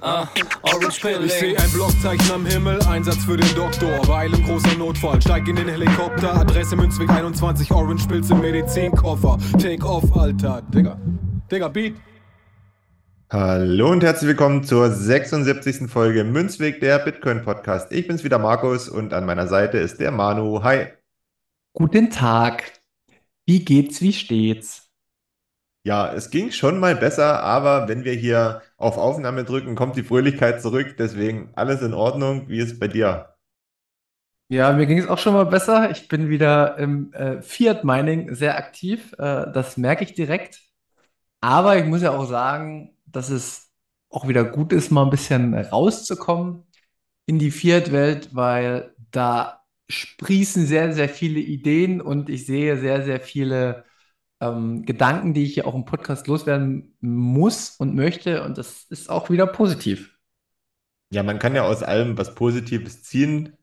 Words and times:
ah, 0.00 0.26
Orange 0.62 0.88
Ich 0.96 1.00
Pilling. 1.02 1.28
seh 1.28 1.56
ein 1.56 1.70
Blockzeichen 1.72 2.30
am 2.32 2.46
Himmel, 2.46 2.80
Einsatz 2.82 3.24
für 3.24 3.36
den 3.36 3.54
Doktor. 3.54 4.06
Weil 4.08 4.32
im 4.32 4.44
großer 4.44 4.76
Notfall, 4.76 5.20
steig 5.20 5.46
in 5.48 5.56
den 5.56 5.68
Helikopter. 5.68 6.34
Adresse 6.34 6.76
Münzweg 6.76 7.10
21, 7.10 7.70
Orange 7.72 8.06
Pilz 8.06 8.30
im 8.30 8.40
Medizinkoffer. 8.40 9.38
Take 9.60 9.84
off, 9.86 10.04
Alter. 10.16 10.62
Digga. 10.74 10.98
Digga, 11.50 11.68
Beat. 11.68 11.96
Hallo 13.32 13.90
und 13.92 14.02
herzlich 14.02 14.28
willkommen 14.28 14.64
zur 14.64 14.90
76. 14.90 15.88
Folge 15.88 16.24
Münzweg, 16.24 16.80
der 16.80 16.98
Bitcoin 16.98 17.44
Podcast. 17.44 17.92
Ich 17.92 18.08
bin's 18.08 18.24
wieder 18.24 18.40
Markus 18.40 18.88
und 18.88 19.12
an 19.14 19.24
meiner 19.24 19.46
Seite 19.46 19.78
ist 19.78 20.00
der 20.00 20.10
Manu. 20.10 20.64
Hi. 20.64 20.86
Guten 21.72 22.10
Tag. 22.10 22.64
Wie 23.46 23.64
geht's, 23.64 24.00
wie 24.00 24.12
steht's? 24.12 24.89
Ja, 25.84 26.10
es 26.14 26.30
ging 26.30 26.52
schon 26.52 26.78
mal 26.80 26.96
besser, 26.96 27.42
aber 27.42 27.86
wenn 27.88 28.04
wir 28.04 28.14
hier 28.14 28.62
auf 28.78 28.96
Aufnahme 28.96 29.44
drücken, 29.44 29.74
kommt 29.74 29.94
die 29.96 30.02
Fröhlichkeit 30.02 30.60
zurück. 30.62 30.96
Deswegen 30.98 31.50
alles 31.54 31.82
in 31.82 31.92
Ordnung. 31.94 32.48
Wie 32.48 32.58
ist 32.60 32.72
es 32.72 32.78
bei 32.78 32.88
dir? 32.88 33.34
Ja, 34.48 34.72
mir 34.72 34.86
ging 34.86 34.98
es 34.98 35.08
auch 35.08 35.18
schon 35.18 35.34
mal 35.34 35.46
besser. 35.46 35.90
Ich 35.90 36.08
bin 36.08 36.28
wieder 36.28 36.76
im 36.78 37.12
äh, 37.12 37.40
Fiat 37.40 37.84
Mining 37.84 38.34
sehr 38.34 38.58
aktiv. 38.58 39.12
Äh, 39.12 39.52
das 39.52 39.76
merke 39.76 40.02
ich 40.04 40.14
direkt. 40.14 40.60
Aber 41.40 41.78
ich 41.78 41.86
muss 41.86 42.02
ja 42.02 42.12
auch 42.12 42.26
sagen, 42.28 42.96
dass 43.06 43.30
es 43.30 43.70
auch 44.10 44.28
wieder 44.28 44.44
gut 44.44 44.72
ist, 44.72 44.90
mal 44.92 45.04
ein 45.04 45.10
bisschen 45.10 45.54
rauszukommen 45.54 46.64
in 47.26 47.38
die 47.38 47.50
Fiat-Welt, 47.52 48.34
weil 48.34 48.94
da 49.12 49.62
sprießen 49.90 50.66
sehr, 50.66 50.94
sehr 50.94 51.08
viele 51.10 51.40
Ideen 51.40 52.00
und 52.00 52.30
ich 52.30 52.46
sehe 52.46 52.78
sehr, 52.78 53.04
sehr 53.04 53.20
viele 53.20 53.84
ähm, 54.40 54.84
Gedanken, 54.84 55.34
die 55.34 55.44
ich 55.44 55.54
hier 55.54 55.66
auch 55.66 55.74
im 55.74 55.84
Podcast 55.84 56.26
loswerden 56.26 56.94
muss 57.00 57.70
und 57.78 57.94
möchte. 57.94 58.42
Und 58.42 58.58
das 58.58 58.84
ist 58.84 59.10
auch 59.10 59.30
wieder 59.30 59.46
positiv. 59.46 60.18
Ja, 61.10 61.22
man 61.22 61.38
kann 61.38 61.54
ja 61.54 61.62
aus 61.62 61.82
allem 61.82 62.16
was 62.16 62.34
Positives 62.34 63.02
ziehen. 63.02 63.56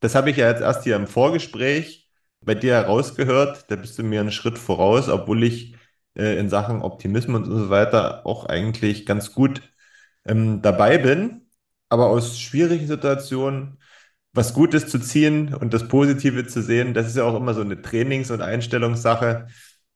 Das 0.00 0.14
habe 0.14 0.30
ich 0.30 0.36
ja 0.36 0.48
jetzt 0.48 0.60
erst 0.60 0.84
hier 0.84 0.96
im 0.96 1.06
Vorgespräch 1.06 2.10
bei 2.40 2.54
dir 2.54 2.74
herausgehört. 2.74 3.70
Da 3.70 3.76
bist 3.76 3.98
du 3.98 4.02
mir 4.02 4.20
einen 4.20 4.32
Schritt 4.32 4.58
voraus, 4.58 5.08
obwohl 5.08 5.42
ich 5.42 5.76
äh, 6.16 6.38
in 6.38 6.48
Sachen 6.50 6.82
Optimismus 6.82 7.48
und 7.48 7.56
so 7.56 7.70
weiter 7.70 8.26
auch 8.26 8.46
eigentlich 8.46 9.06
ganz 9.06 9.32
gut 9.32 9.62
ähm, 10.26 10.62
dabei 10.62 10.98
bin. 10.98 11.48
Aber 11.88 12.08
aus 12.08 12.38
schwierigen 12.38 12.86
Situationen 12.86 13.78
was 14.32 14.54
Gutes 14.54 14.88
zu 14.88 14.98
ziehen 14.98 15.54
und 15.54 15.74
das 15.74 15.88
Positive 15.88 16.46
zu 16.46 16.62
sehen, 16.62 16.94
das 16.94 17.06
ist 17.06 17.16
ja 17.16 17.24
auch 17.24 17.36
immer 17.36 17.54
so 17.54 17.60
eine 17.60 17.82
Trainings- 17.82 18.30
und 18.30 18.40
Einstellungssache. 18.40 19.48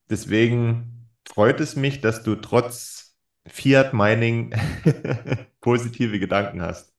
Deswegen 0.09 1.09
freut 1.29 1.61
es 1.61 1.77
mich, 1.77 2.01
dass 2.01 2.23
du 2.23 2.37
trotz 2.37 3.17
Fiat 3.47 3.95
Mining 3.95 4.55
positive 5.61 6.19
Gedanken 6.19 6.63
hast. 6.63 6.93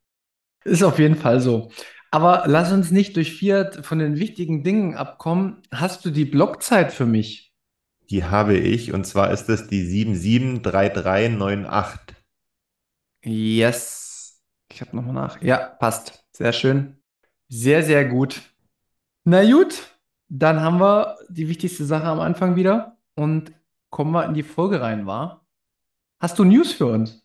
Ist 0.64 0.84
auf 0.84 1.00
jeden 1.00 1.16
Fall 1.16 1.40
so. 1.40 1.72
Aber 2.12 2.44
lass 2.46 2.72
uns 2.72 2.92
nicht 2.92 3.16
durch 3.16 3.34
Fiat 3.34 3.86
von 3.86 4.00
den 4.00 4.18
wichtigen 4.18 4.64
Dingen 4.64 4.96
abkommen. 4.96 5.62
Hast 5.72 6.06
du 6.06 6.10
die 6.10 6.26
Blockzeit 6.26 6.94
für 6.94 7.06
mich? 7.06 7.54
Die 8.10 8.24
habe 8.24 8.58
ich 8.58 8.94
und 8.94 9.06
zwar 9.06 9.32
ist 9.32 9.48
das 9.48 9.68
die 9.68 9.84
773398. 9.84 12.16
Yes. 13.24 14.42
Ich 14.72 14.82
habe 14.82 14.96
nochmal 14.96 15.14
nach. 15.14 15.42
Ja, 15.42 15.58
passt. 15.58 16.24
Sehr 16.32 16.54
schön. 16.54 16.98
Sehr, 17.50 17.84
sehr 17.84 18.06
gut. 18.06 18.42
Na 19.24 19.44
gut, 19.50 19.98
dann 20.30 20.62
haben 20.62 20.80
wir 20.80 21.18
die 21.30 21.50
wichtigste 21.50 21.86
Sache 21.86 22.06
am 22.06 22.20
Anfang 22.20 22.56
wieder 22.56 22.97
und 23.18 23.52
kommen 23.90 24.12
wir 24.12 24.26
in 24.26 24.34
die 24.34 24.44
Folge 24.44 24.80
rein, 24.80 25.06
war? 25.06 25.46
Hast 26.20 26.40
du 26.40 26.44
News 26.44 26.72
für 26.72 26.86
uns? 26.86 27.24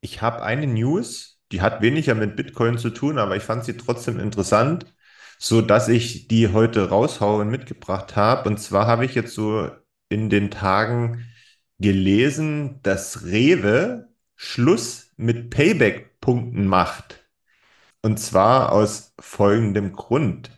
Ich 0.00 0.22
habe 0.22 0.42
eine 0.42 0.66
News, 0.66 1.40
die 1.50 1.62
hat 1.62 1.80
weniger 1.80 2.14
mit 2.14 2.36
Bitcoin 2.36 2.78
zu 2.78 2.90
tun, 2.90 3.18
aber 3.18 3.36
ich 3.36 3.42
fand 3.42 3.64
sie 3.64 3.76
trotzdem 3.76 4.20
interessant, 4.20 4.86
so 5.38 5.62
dass 5.62 5.88
ich 5.88 6.28
die 6.28 6.52
heute 6.52 6.90
raushaue 6.90 7.40
und 7.40 7.48
mitgebracht 7.48 8.16
habe. 8.16 8.48
Und 8.48 8.58
zwar 8.58 8.86
habe 8.86 9.04
ich 9.04 9.14
jetzt 9.14 9.34
so 9.34 9.70
in 10.08 10.28
den 10.28 10.50
Tagen 10.50 11.26
gelesen, 11.78 12.80
dass 12.82 13.24
Rewe 13.24 14.08
Schluss 14.36 15.12
mit 15.16 15.50
Payback-Punkten 15.50 16.66
macht. 16.66 17.26
Und 18.02 18.18
zwar 18.18 18.72
aus 18.72 19.14
folgendem 19.20 19.92
Grund. 19.92 20.50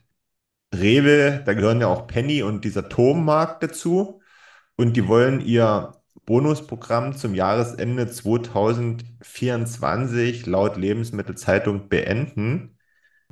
Rewe, 0.75 1.43
da 1.45 1.55
gehören 1.55 1.81
ja 1.81 1.89
auch 1.89 2.07
Penny 2.07 2.43
und 2.43 2.65
dieser 2.65 2.89
Turmmarkt 2.89 3.63
dazu. 3.63 4.23
Und 4.77 4.97
die 4.97 5.09
wollen 5.09 5.41
ihr 5.41 5.93
Bonusprogramm 6.27 7.17
zum 7.17 7.35
Jahresende 7.35 8.11
2024 8.11 10.47
laut 10.47 10.77
Lebensmittelzeitung 10.77 11.89
beenden. 11.89 12.79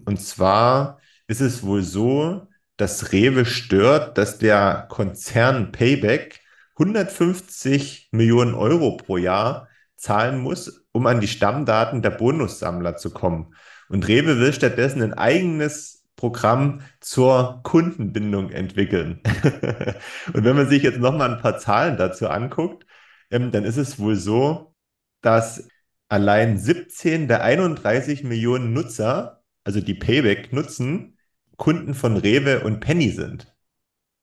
Und 0.04 0.20
zwar 0.20 1.00
ist 1.26 1.40
es 1.40 1.62
wohl 1.62 1.82
so, 1.82 2.48
dass 2.76 3.12
Rewe 3.12 3.44
stört, 3.44 4.18
dass 4.18 4.38
der 4.38 4.86
Konzern 4.88 5.72
Payback 5.72 6.40
150 6.78 8.08
Millionen 8.12 8.54
Euro 8.54 8.96
pro 8.96 9.16
Jahr 9.16 9.68
zahlen 9.96 10.40
muss, 10.40 10.86
um 10.92 11.06
an 11.06 11.20
die 11.20 11.28
Stammdaten 11.28 12.02
der 12.02 12.10
Bonussammler 12.10 12.96
zu 12.96 13.10
kommen. 13.10 13.54
Und 13.88 14.08
Rewe 14.08 14.38
will 14.38 14.52
stattdessen 14.52 15.02
ein 15.02 15.14
eigenes 15.14 16.01
Programm 16.16 16.82
zur 17.00 17.60
Kundenbindung 17.62 18.50
entwickeln. 18.50 19.20
Und 20.32 20.44
wenn 20.44 20.56
man 20.56 20.68
sich 20.68 20.82
jetzt 20.82 20.98
nochmal 20.98 21.32
ein 21.34 21.40
paar 21.40 21.58
Zahlen 21.58 21.96
dazu 21.96 22.28
anguckt, 22.28 22.86
ähm, 23.30 23.50
dann 23.50 23.64
ist 23.64 23.76
es 23.78 23.98
wohl 23.98 24.16
so, 24.16 24.74
dass 25.22 25.68
allein 26.08 26.58
17 26.58 27.28
der 27.28 27.42
31 27.42 28.24
Millionen 28.24 28.72
Nutzer, 28.72 29.42
also 29.64 29.80
die 29.80 29.94
Payback 29.94 30.52
nutzen, 30.52 31.18
Kunden 31.56 31.94
von 31.94 32.16
Rewe 32.16 32.60
und 32.64 32.80
Penny 32.80 33.10
sind. 33.10 33.54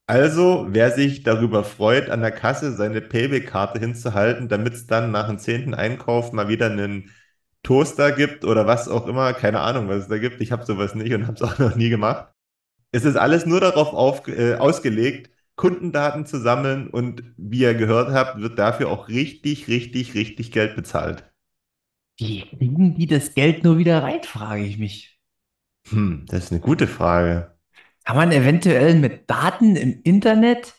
Also, 0.07 0.65
wer 0.69 0.91
sich 0.91 1.23
darüber 1.23 1.63
freut, 1.63 2.09
an 2.09 2.21
der 2.21 2.31
Kasse 2.31 2.75
seine 2.75 2.99
Payback-Karte 3.01 3.79
hinzuhalten, 3.79 4.47
damit 4.47 4.73
es 4.73 4.87
dann 4.87 5.11
nach 5.11 5.27
dem 5.27 5.37
zehnten 5.37 5.75
Einkauf 5.75 6.31
mal 6.31 6.47
wieder 6.47 6.65
einen 6.65 7.11
Toaster 7.63 8.11
gibt 8.11 8.45
oder 8.45 8.67
was 8.67 8.87
auch 8.87 9.07
immer, 9.07 9.33
keine 9.33 9.59
Ahnung, 9.61 9.87
was 9.89 10.03
es 10.03 10.07
da 10.07 10.17
gibt. 10.17 10.41
Ich 10.41 10.51
habe 10.51 10.65
sowas 10.65 10.95
nicht 10.95 11.13
und 11.13 11.27
habe 11.27 11.35
es 11.35 11.41
auch 11.43 11.59
noch 11.59 11.75
nie 11.75 11.89
gemacht. 11.89 12.29
Es 12.91 13.05
ist 13.05 13.17
alles 13.17 13.45
nur 13.45 13.61
darauf 13.61 13.93
auf, 13.93 14.27
äh, 14.27 14.55
ausgelegt, 14.55 15.31
Kundendaten 15.55 16.25
zu 16.25 16.39
sammeln 16.39 16.89
und 16.89 17.23
wie 17.37 17.59
ihr 17.61 17.75
gehört 17.75 18.11
habt, 18.13 18.41
wird 18.41 18.59
dafür 18.59 18.89
auch 18.89 19.09
richtig, 19.09 19.67
richtig, 19.67 20.15
richtig 20.15 20.51
Geld 20.51 20.75
bezahlt. 20.75 21.25
Wie 22.17 22.41
kriegen 22.47 22.93
die 22.95 23.07
das 23.07 23.33
Geld 23.33 23.63
nur 23.63 23.79
wieder 23.79 24.03
rein, 24.03 24.21
frage 24.23 24.63
ich 24.63 24.77
mich. 24.77 25.19
Hm, 25.89 26.25
das 26.29 26.45
ist 26.45 26.51
eine 26.51 26.61
gute 26.61 26.87
Frage. 26.87 27.57
Kann 28.05 28.15
man 28.17 28.31
eventuell 28.31 28.95
mit 28.95 29.29
Daten 29.29 29.75
im 29.75 30.01
Internet 30.03 30.75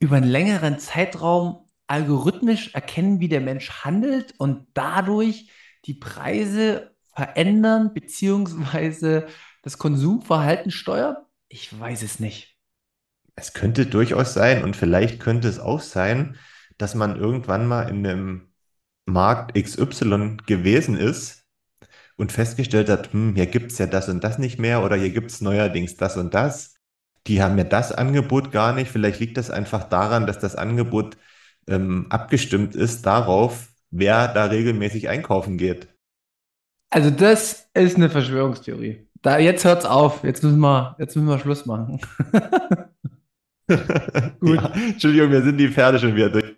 über 0.00 0.16
einen 0.16 0.28
längeren 0.30 0.78
Zeitraum 0.78 1.68
algorithmisch 1.86 2.74
erkennen, 2.74 3.20
wie 3.20 3.28
der 3.28 3.40
Mensch 3.40 3.70
handelt 3.84 4.34
und 4.38 4.66
dadurch 4.74 5.50
die 5.86 5.94
Preise 5.94 6.94
verändern 7.14 7.94
beziehungsweise 7.94 9.26
das 9.62 9.78
Konsumverhalten 9.78 10.70
steuern? 10.70 11.16
Ich 11.48 11.78
weiß 11.78 12.02
es 12.02 12.20
nicht. 12.20 12.56
Es 13.36 13.52
könnte 13.52 13.86
durchaus 13.86 14.34
sein 14.34 14.62
und 14.64 14.76
vielleicht 14.76 15.20
könnte 15.20 15.48
es 15.48 15.58
auch 15.58 15.80
sein, 15.80 16.36
dass 16.78 16.94
man 16.94 17.16
irgendwann 17.16 17.66
mal 17.66 17.88
in 17.88 18.06
einem 18.06 18.52
Markt 19.06 19.54
XY 19.60 20.38
gewesen 20.46 20.96
ist 20.96 21.44
und 22.16 22.32
festgestellt 22.32 22.88
hat, 22.88 23.12
hm, 23.12 23.34
hier 23.34 23.46
gibt 23.46 23.72
es 23.72 23.78
ja 23.78 23.86
das 23.86 24.08
und 24.08 24.22
das 24.22 24.38
nicht 24.38 24.58
mehr 24.58 24.82
oder 24.84 24.96
hier 24.96 25.10
gibt 25.10 25.30
es 25.30 25.40
neuerdings 25.40 25.96
das 25.96 26.16
und 26.16 26.34
das. 26.34 26.76
Die 27.26 27.42
haben 27.42 27.58
ja 27.58 27.64
das 27.64 27.92
Angebot 27.92 28.52
gar 28.52 28.72
nicht. 28.74 28.90
Vielleicht 28.90 29.20
liegt 29.20 29.36
das 29.36 29.50
einfach 29.50 29.88
daran, 29.88 30.26
dass 30.26 30.38
das 30.38 30.56
Angebot 30.56 31.16
ähm, 31.66 32.06
abgestimmt 32.10 32.74
ist 32.74 33.06
darauf, 33.06 33.68
wer 33.94 34.28
da 34.28 34.46
regelmäßig 34.46 35.08
einkaufen 35.08 35.56
geht. 35.56 35.88
Also 36.90 37.10
das 37.10 37.70
ist 37.74 37.96
eine 37.96 38.10
Verschwörungstheorie. 38.10 39.06
Da, 39.22 39.38
jetzt 39.38 39.64
hört's 39.64 39.86
auf. 39.86 40.22
Jetzt 40.24 40.42
müssen 40.42 40.60
wir, 40.60 40.96
jetzt 40.98 41.16
müssen 41.16 41.28
wir 41.28 41.38
Schluss 41.38 41.64
machen. 41.64 42.00
Gut. 44.40 44.60
Ja, 44.60 44.72
Entschuldigung, 44.74 45.30
wir 45.30 45.42
sind 45.42 45.56
die 45.56 45.68
Pferde 45.68 45.98
schon 45.98 46.14
wieder 46.14 46.28
durch. 46.28 46.54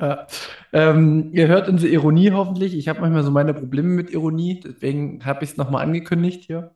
Ja. 0.00 0.26
Ähm, 0.72 1.30
ihr 1.32 1.46
hört 1.46 1.68
unsere 1.68 1.92
Ironie 1.92 2.32
hoffentlich. 2.32 2.74
Ich 2.74 2.88
habe 2.88 3.00
manchmal 3.00 3.22
so 3.22 3.30
meine 3.30 3.54
Probleme 3.54 3.88
mit 3.90 4.10
Ironie, 4.10 4.58
deswegen 4.58 5.24
habe 5.24 5.44
ich 5.44 5.50
es 5.50 5.56
nochmal 5.56 5.84
angekündigt 5.84 6.42
hier. 6.44 6.74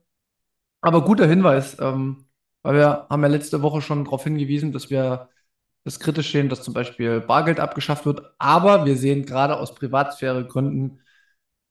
Aber 0.80 1.04
guter 1.04 1.26
Hinweis, 1.26 1.78
ähm, 1.80 2.26
weil 2.62 2.76
wir 2.76 3.06
haben 3.10 3.22
ja 3.22 3.28
letzte 3.28 3.62
Woche 3.62 3.80
schon 3.80 4.04
darauf 4.04 4.22
hingewiesen, 4.22 4.70
dass 4.70 4.90
wir 4.90 5.28
das 5.86 6.00
kritisch 6.00 6.32
sehen, 6.32 6.48
dass 6.48 6.64
zum 6.64 6.74
Beispiel 6.74 7.20
Bargeld 7.20 7.60
abgeschafft 7.60 8.06
wird. 8.06 8.34
Aber 8.38 8.84
wir 8.86 8.96
sehen 8.96 9.24
gerade 9.24 9.56
aus 9.56 9.72
Privatsphäregründen 9.76 11.00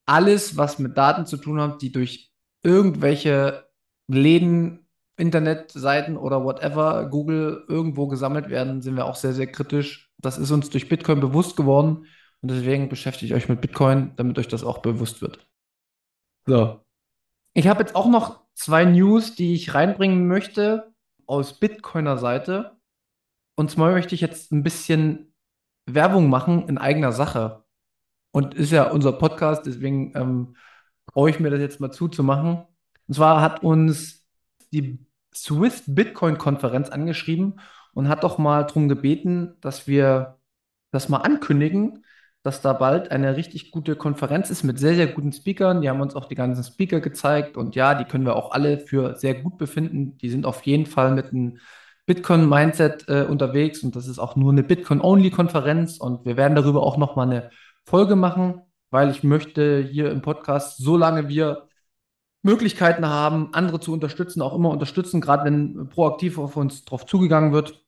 alles, 0.06 0.56
was 0.56 0.80
mit 0.80 0.98
Daten 0.98 1.26
zu 1.26 1.36
tun 1.36 1.60
hat, 1.60 1.82
die 1.82 1.92
durch 1.92 2.32
irgendwelche 2.64 3.68
Läden, 4.08 4.88
Internetseiten 5.18 6.16
oder 6.16 6.46
whatever, 6.46 7.10
Google 7.10 7.66
irgendwo 7.68 8.08
gesammelt 8.08 8.50
werden, 8.50 8.82
sind 8.82 8.96
wir 8.96 9.06
auch 9.06 9.16
sehr, 9.16 9.34
sehr 9.34 9.48
kritisch. 9.48 10.14
Das 10.18 10.38
ist 10.38 10.52
uns 10.52 10.70
durch 10.70 10.88
Bitcoin 10.88 11.20
bewusst 11.20 11.58
geworden 11.58 12.06
und 12.42 12.52
deswegen 12.52 12.88
beschäftigt 12.88 13.34
euch 13.34 13.50
mit 13.50 13.60
Bitcoin, 13.60 14.14
damit 14.16 14.40
euch 14.40 14.48
das 14.48 14.64
auch 14.64 14.78
bewusst 14.78 15.22
wird. 15.22 15.46
So. 16.46 16.80
Ich 17.54 17.68
habe 17.68 17.82
jetzt 17.82 17.96
auch 17.96 18.08
noch 18.08 18.46
zwei 18.54 18.86
News, 18.86 19.36
die 19.36 19.56
ich 19.56 19.74
reinbringen 19.74 20.26
möchte 20.28 20.94
aus 21.26 21.60
Bitcoiner 21.60 22.18
Seite. 22.18 22.75
Und 23.56 23.72
zwar 23.72 23.92
möchte 23.92 24.16
ich 24.16 24.22
jetzt 24.22 24.52
ein 24.52 24.64
bisschen 24.64 25.34
Werbung 25.86 26.30
machen 26.30 26.68
in 26.68 26.78
eigener 26.78 27.12
Sache. 27.12 27.64
Und 28.32 28.54
ist 28.54 28.72
ja 28.72 28.92
unser 28.92 29.14
Podcast, 29.14 29.66
deswegen 29.66 30.12
ähm, 30.16 30.56
traue 31.14 31.30
ich 31.30 31.40
mir 31.40 31.50
das 31.50 31.62
jetzt 31.62 31.80
mal 31.80 31.92
zuzumachen. 31.92 32.66
Und 33.08 33.14
zwar 33.14 33.42
hat 33.42 33.64
uns 33.64 34.28
die 34.74 35.06
Swiss 35.34 35.84
Bitcoin 35.88 36.38
Konferenz 36.38 36.90
angeschrieben 36.90 37.60
und 37.94 38.10
hat 38.10 38.24
doch 38.24 38.38
mal 38.38 38.64
darum 38.64 38.90
gebeten, 38.90 39.56
dass 39.62 39.88
wir 39.88 40.40
das 40.92 41.08
mal 41.10 41.20
ankündigen, 41.20 42.06
dass 42.44 42.62
da 42.62 42.74
bald 42.74 43.12
eine 43.12 43.38
richtig 43.38 43.72
gute 43.72 43.96
Konferenz 43.96 44.50
ist 44.50 44.64
mit 44.64 44.80
sehr, 44.80 44.96
sehr 44.96 45.08
guten 45.08 45.32
Speakern. 45.32 45.82
Die 45.82 45.90
haben 45.90 46.02
uns 46.02 46.16
auch 46.16 46.26
die 46.26 46.36
ganzen 46.36 46.64
Speaker 46.64 47.00
gezeigt 47.00 47.58
und 47.58 47.76
ja, 47.76 47.96
die 47.96 48.06
können 48.06 48.26
wir 48.26 48.36
auch 48.36 48.52
alle 48.52 48.80
für 48.80 49.16
sehr 49.16 49.36
gut 49.42 49.58
befinden. 49.58 50.18
Die 50.18 50.30
sind 50.30 50.46
auf 50.46 50.64
jeden 50.64 50.86
Fall 50.86 51.12
mit 51.12 51.32
einem 51.32 51.58
Bitcoin-Mindset 52.06 53.08
äh, 53.08 53.26
unterwegs 53.28 53.84
und 53.84 53.96
das 53.96 54.08
ist 54.08 54.20
auch 54.20 54.36
nur 54.36 54.52
eine 54.52 54.64
Bitcoin-Only-Konferenz 54.64 55.98
und 55.98 56.26
wir 56.26 56.38
werden 56.38 56.56
darüber 56.56 56.84
auch 56.84 56.98
nochmal 56.98 57.28
eine 57.28 57.50
Folge 57.86 58.16
machen, 58.16 58.62
weil 58.92 59.10
ich 59.10 59.24
möchte 59.24 59.82
hier 59.82 60.12
im 60.12 60.22
Podcast, 60.22 60.78
solange 60.78 61.28
wir 61.28 61.68
Möglichkeiten 62.44 63.08
haben, 63.08 63.54
andere 63.54 63.80
zu 63.80 63.92
unterstützen, 63.92 64.44
auch 64.44 64.54
immer 64.54 64.70
unterstützen, 64.70 65.20
gerade 65.20 65.46
wenn 65.46 65.90
proaktiv 65.90 66.38
auf 66.38 66.56
uns 66.58 66.86
drauf 66.86 67.08
zugegangen 67.08 67.54
wird. 67.54 67.84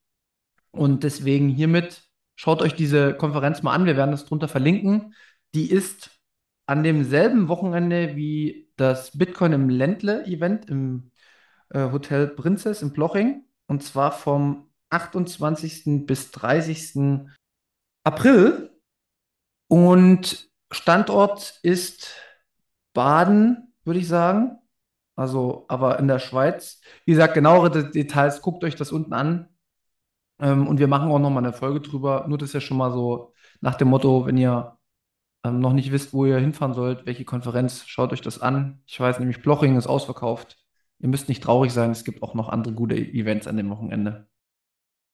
Und 0.71 1.03
deswegen 1.03 1.49
hiermit 1.49 2.03
schaut 2.35 2.63
euch 2.63 2.73
diese 2.73 3.13
Konferenz 3.13 3.61
mal 3.61 3.73
an. 3.73 3.85
Wir 3.85 3.97
werden 3.97 4.11
das 4.11 4.25
drunter 4.25 4.47
verlinken. 4.47 5.13
Die 5.53 5.69
ist 5.69 6.09
an 6.65 6.83
demselben 6.83 7.49
Wochenende 7.49 8.15
wie 8.15 8.69
das 8.77 9.17
Bitcoin 9.17 9.53
im 9.53 9.69
Ländle-Event 9.69 10.69
im 10.69 11.11
äh, 11.69 11.91
Hotel 11.91 12.27
Prinzess 12.27 12.81
in 12.81 12.93
Bloching. 12.93 13.46
Und 13.67 13.83
zwar 13.83 14.11
vom 14.11 14.69
28. 14.89 16.05
bis 16.05 16.31
30. 16.31 17.27
April. 18.03 18.71
Und 19.67 20.49
Standort 20.71 21.59
ist 21.63 22.15
Baden, 22.93 23.73
würde 23.83 23.99
ich 23.99 24.07
sagen. 24.07 24.59
Also, 25.15 25.65
aber 25.67 25.99
in 25.99 26.07
der 26.07 26.19
Schweiz. 26.19 26.81
Wie 27.05 27.11
gesagt, 27.11 27.33
genauere 27.33 27.91
Details, 27.91 28.41
guckt 28.41 28.63
euch 28.63 28.75
das 28.75 28.91
unten 28.91 29.13
an. 29.13 29.49
Ähm, 30.39 30.67
und 30.67 30.79
wir 30.79 30.87
machen 30.87 31.09
auch 31.09 31.19
nochmal 31.19 31.43
eine 31.43 31.53
Folge 31.53 31.81
drüber. 31.81 32.25
Nur 32.27 32.37
das 32.37 32.49
ist 32.49 32.53
ja 32.53 32.61
schon 32.61 32.77
mal 32.77 32.91
so 32.91 33.33
nach 33.61 33.75
dem 33.75 33.89
Motto, 33.89 34.25
wenn 34.25 34.37
ihr 34.37 34.77
ähm, 35.43 35.59
noch 35.59 35.73
nicht 35.73 35.91
wisst, 35.91 36.13
wo 36.13 36.25
ihr 36.25 36.37
hinfahren 36.37 36.73
sollt, 36.73 37.05
welche 37.05 37.25
Konferenz, 37.25 37.85
schaut 37.87 38.13
euch 38.13 38.21
das 38.21 38.39
an. 38.41 38.81
Ich 38.85 38.99
weiß 38.99 39.19
nämlich, 39.19 39.41
Bloching 39.41 39.75
ist 39.77 39.87
ausverkauft. 39.87 40.57
Ihr 40.99 41.09
müsst 41.09 41.29
nicht 41.29 41.43
traurig 41.43 41.71
sein, 41.73 41.91
es 41.91 42.03
gibt 42.03 42.23
auch 42.23 42.33
noch 42.33 42.49
andere 42.49 42.73
gute 42.73 42.95
Events 42.95 43.47
an 43.47 43.57
dem 43.57 43.69
Wochenende. 43.69 44.27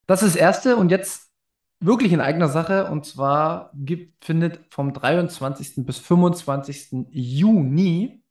Das 0.05 0.23
ist 0.23 0.35
das 0.35 0.41
Erste 0.41 0.77
und 0.77 0.91
jetzt 0.91 1.31
wirklich 1.79 2.13
in 2.13 2.21
eigener 2.21 2.47
Sache. 2.47 2.89
Und 2.89 3.05
zwar 3.05 3.71
gibt, 3.75 4.23
findet 4.23 4.59
vom 4.69 4.93
23. 4.93 5.85
bis 5.85 5.99
25. 5.99 7.07
Juni 7.11 8.23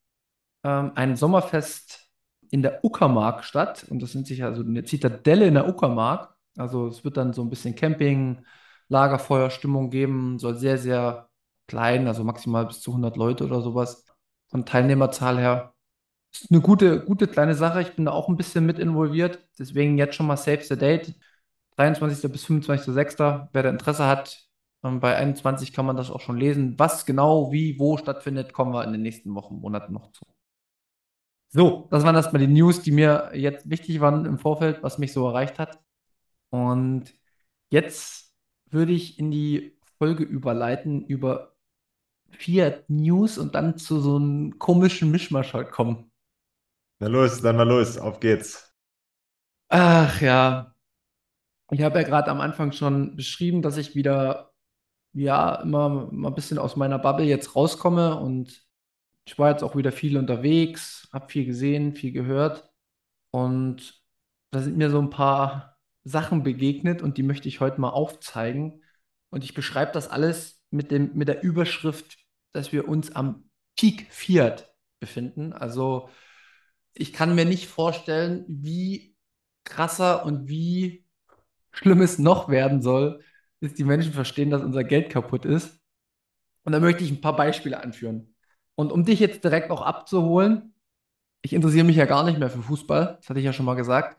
ähm, 0.65 0.93
ein 0.95 1.17
Sommerfest 1.17 2.11
in 2.51 2.63
der 2.63 2.85
Uckermark 2.85 3.45
statt. 3.45 3.87
Und 3.89 4.03
das 4.03 4.15
nennt 4.15 4.27
sich 4.27 4.45
also 4.45 4.63
eine 4.63 4.85
Zitadelle 4.85 5.47
in 5.47 5.55
der 5.55 5.69
Uckermark. 5.69 6.35
Also 6.57 6.89
es 6.89 7.05
wird 7.05 7.17
dann 7.17 7.33
so 7.33 7.43
ein 7.43 7.51
bisschen 7.51 7.75
Camping, 7.75 8.45
Lagerfeuerstimmung 8.89 9.91
geben. 9.91 10.39
Soll 10.39 10.57
sehr, 10.57 10.79
sehr 10.79 11.29
klein, 11.67 12.07
also 12.07 12.25
maximal 12.25 12.67
bis 12.67 12.81
zu 12.81 12.91
100 12.91 13.17
Leute 13.17 13.45
oder 13.45 13.63
sowas. 13.63 14.07
Von 14.49 14.67
Teilnehmerzahl 14.67 15.39
her. 15.39 15.72
Ist 16.33 16.51
eine 16.51 16.61
gute, 16.61 17.05
gute 17.05 17.29
kleine 17.29 17.55
Sache. 17.55 17.83
Ich 17.83 17.95
bin 17.95 18.07
da 18.07 18.13
auch 18.13 18.29
ein 18.29 18.37
bisschen 18.37 18.65
mit 18.67 18.79
involviert. 18.79 19.39
Deswegen 19.59 19.99
jetzt 19.99 20.15
schon 20.15 20.27
mal 20.27 20.37
Save 20.37 20.63
the 20.63 20.77
Date. 20.77 21.15
23. 21.77 22.31
bis 22.31 22.45
25.06. 22.47 23.49
Wer 23.53 23.63
da 23.63 23.71
Interesse 23.71 24.07
hat, 24.07 24.49
ähm, 24.83 25.01
bei 25.01 25.17
21 25.17 25.73
kann 25.73 25.87
man 25.87 25.97
das 25.97 26.11
auch 26.11 26.21
schon 26.21 26.39
lesen. 26.39 26.79
Was 26.79 27.07
genau, 27.07 27.53
wie, 27.53 27.79
wo 27.79 27.97
stattfindet, 27.97 28.53
kommen 28.53 28.73
wir 28.73 28.85
in 28.85 28.93
den 28.93 29.03
nächsten 29.03 29.35
Wochen, 29.35 29.57
Monaten 29.57 29.93
noch 29.93 30.13
zu. 30.13 30.25
So, 31.49 31.87
das 31.91 32.03
waren 32.05 32.15
erstmal 32.15 32.41
die 32.47 32.53
News, 32.53 32.83
die 32.83 32.93
mir 32.93 33.31
jetzt 33.35 33.69
wichtig 33.69 34.01
waren 34.01 34.25
im 34.25 34.39
Vorfeld, 34.39 34.83
was 34.83 34.99
mich 34.99 35.13
so 35.13 35.27
erreicht 35.29 35.59
hat. 35.59 35.81
Und 36.51 37.15
jetzt 37.71 38.35
würde 38.71 38.93
ich 38.93 39.19
in 39.19 39.31
die 39.31 39.79
Folge 39.99 40.25
überleiten 40.25 41.05
über 41.07 41.55
Fiat 42.31 42.89
News 42.89 43.39
und 43.39 43.55
dann 43.55 43.79
zu 43.79 44.01
so 44.01 44.17
einem 44.17 44.59
komischen 44.59 45.11
Mischmasch 45.11 45.55
halt 45.55 45.71
kommen. 45.73 46.12
Na 47.03 47.09
los, 47.09 47.43
dann 47.43 47.57
mal 47.57 47.67
los, 47.67 47.99
auf 47.99 48.21
geht's. 48.21 48.73
Ach 49.71 50.21
ja, 50.21 50.73
ich 51.73 51.83
habe 51.83 51.99
ja 51.99 52.07
gerade 52.07 52.31
am 52.31 52.41
Anfang 52.41 52.71
schon 52.71 53.17
beschrieben, 53.17 53.61
dass 53.61 53.77
ich 53.77 53.97
wieder, 53.97 54.53
ja, 55.13 55.57
immer 55.57 56.13
mal 56.13 56.29
ein 56.29 56.35
bisschen 56.37 56.59
aus 56.59 56.77
meiner 56.77 57.01
Bubble 57.01 57.27
jetzt 57.27 57.57
rauskomme 57.57 58.21
und 58.21 58.63
ich 59.25 59.37
war 59.37 59.51
jetzt 59.51 59.65
auch 59.65 59.75
wieder 59.75 59.91
viel 59.91 60.17
unterwegs, 60.17 61.09
habe 61.13 61.29
viel 61.29 61.45
gesehen, 61.45 61.97
viel 61.97 62.13
gehört 62.13 62.71
und 63.33 64.01
da 64.53 64.61
sind 64.61 64.77
mir 64.77 64.89
so 64.89 65.01
ein 65.01 65.11
paar 65.11 65.81
Sachen 66.05 66.45
begegnet 66.45 67.03
und 67.03 67.19
die 67.19 67.25
möchte 67.25 67.49
ich 67.49 67.59
heute 67.59 67.81
mal 67.81 67.91
aufzeigen. 67.91 68.85
Und 69.31 69.43
ich 69.43 69.55
beschreibe 69.55 69.91
das 69.91 70.09
alles 70.09 70.63
mit 70.71 70.93
dem, 70.93 71.15
mit 71.15 71.27
der 71.27 71.43
Überschrift, 71.43 72.17
dass 72.53 72.71
wir 72.71 72.87
uns 72.87 73.11
am 73.11 73.51
Peak 73.77 74.07
Fiat 74.13 74.73
befinden. 75.01 75.53
Also 75.53 76.09
ich 76.95 77.13
kann 77.13 77.35
mir 77.35 77.45
nicht 77.45 77.69
vorstellen, 77.69 78.45
wie 78.49 79.17
krasser 79.65 80.25
und 80.25 80.49
wie 80.49 81.05
Schlimmes 81.71 82.19
noch 82.19 82.49
werden 82.49 82.83
soll, 82.83 83.23
ist, 83.61 83.79
die 83.79 83.85
Menschen 83.85 84.13
verstehen, 84.13 84.51
dass 84.51 84.63
unser 84.63 84.85
Geld 84.85 85.11
kaputt 85.11 85.45
ist. 85.45 85.81
Und 86.65 86.73
da 86.73 86.81
möchte 86.81 87.05
ich 87.05 87.11
ein 87.11 87.21
paar 87.21 87.37
Beispiele 87.37 87.83
anführen. 87.83 88.35
Und 88.75 88.93
um 88.93 89.05
dich 89.05 89.21
jetzt 89.21 89.45
direkt 89.45 89.71
auch 89.71 89.83
abzuholen, 89.83 90.75
ich 91.43 91.53
interessiere 91.53 91.85
mich 91.85 91.97
ja 91.97 92.07
gar 92.07 92.25
nicht 92.25 92.39
mehr 92.39 92.51
für 92.51 92.63
Fußball, 92.63 93.17
das 93.21 93.29
hatte 93.29 93.41
ich 93.41 93.45
ja 93.45 93.53
schon 93.53 93.67
mal 93.67 93.75
gesagt. 93.75 94.19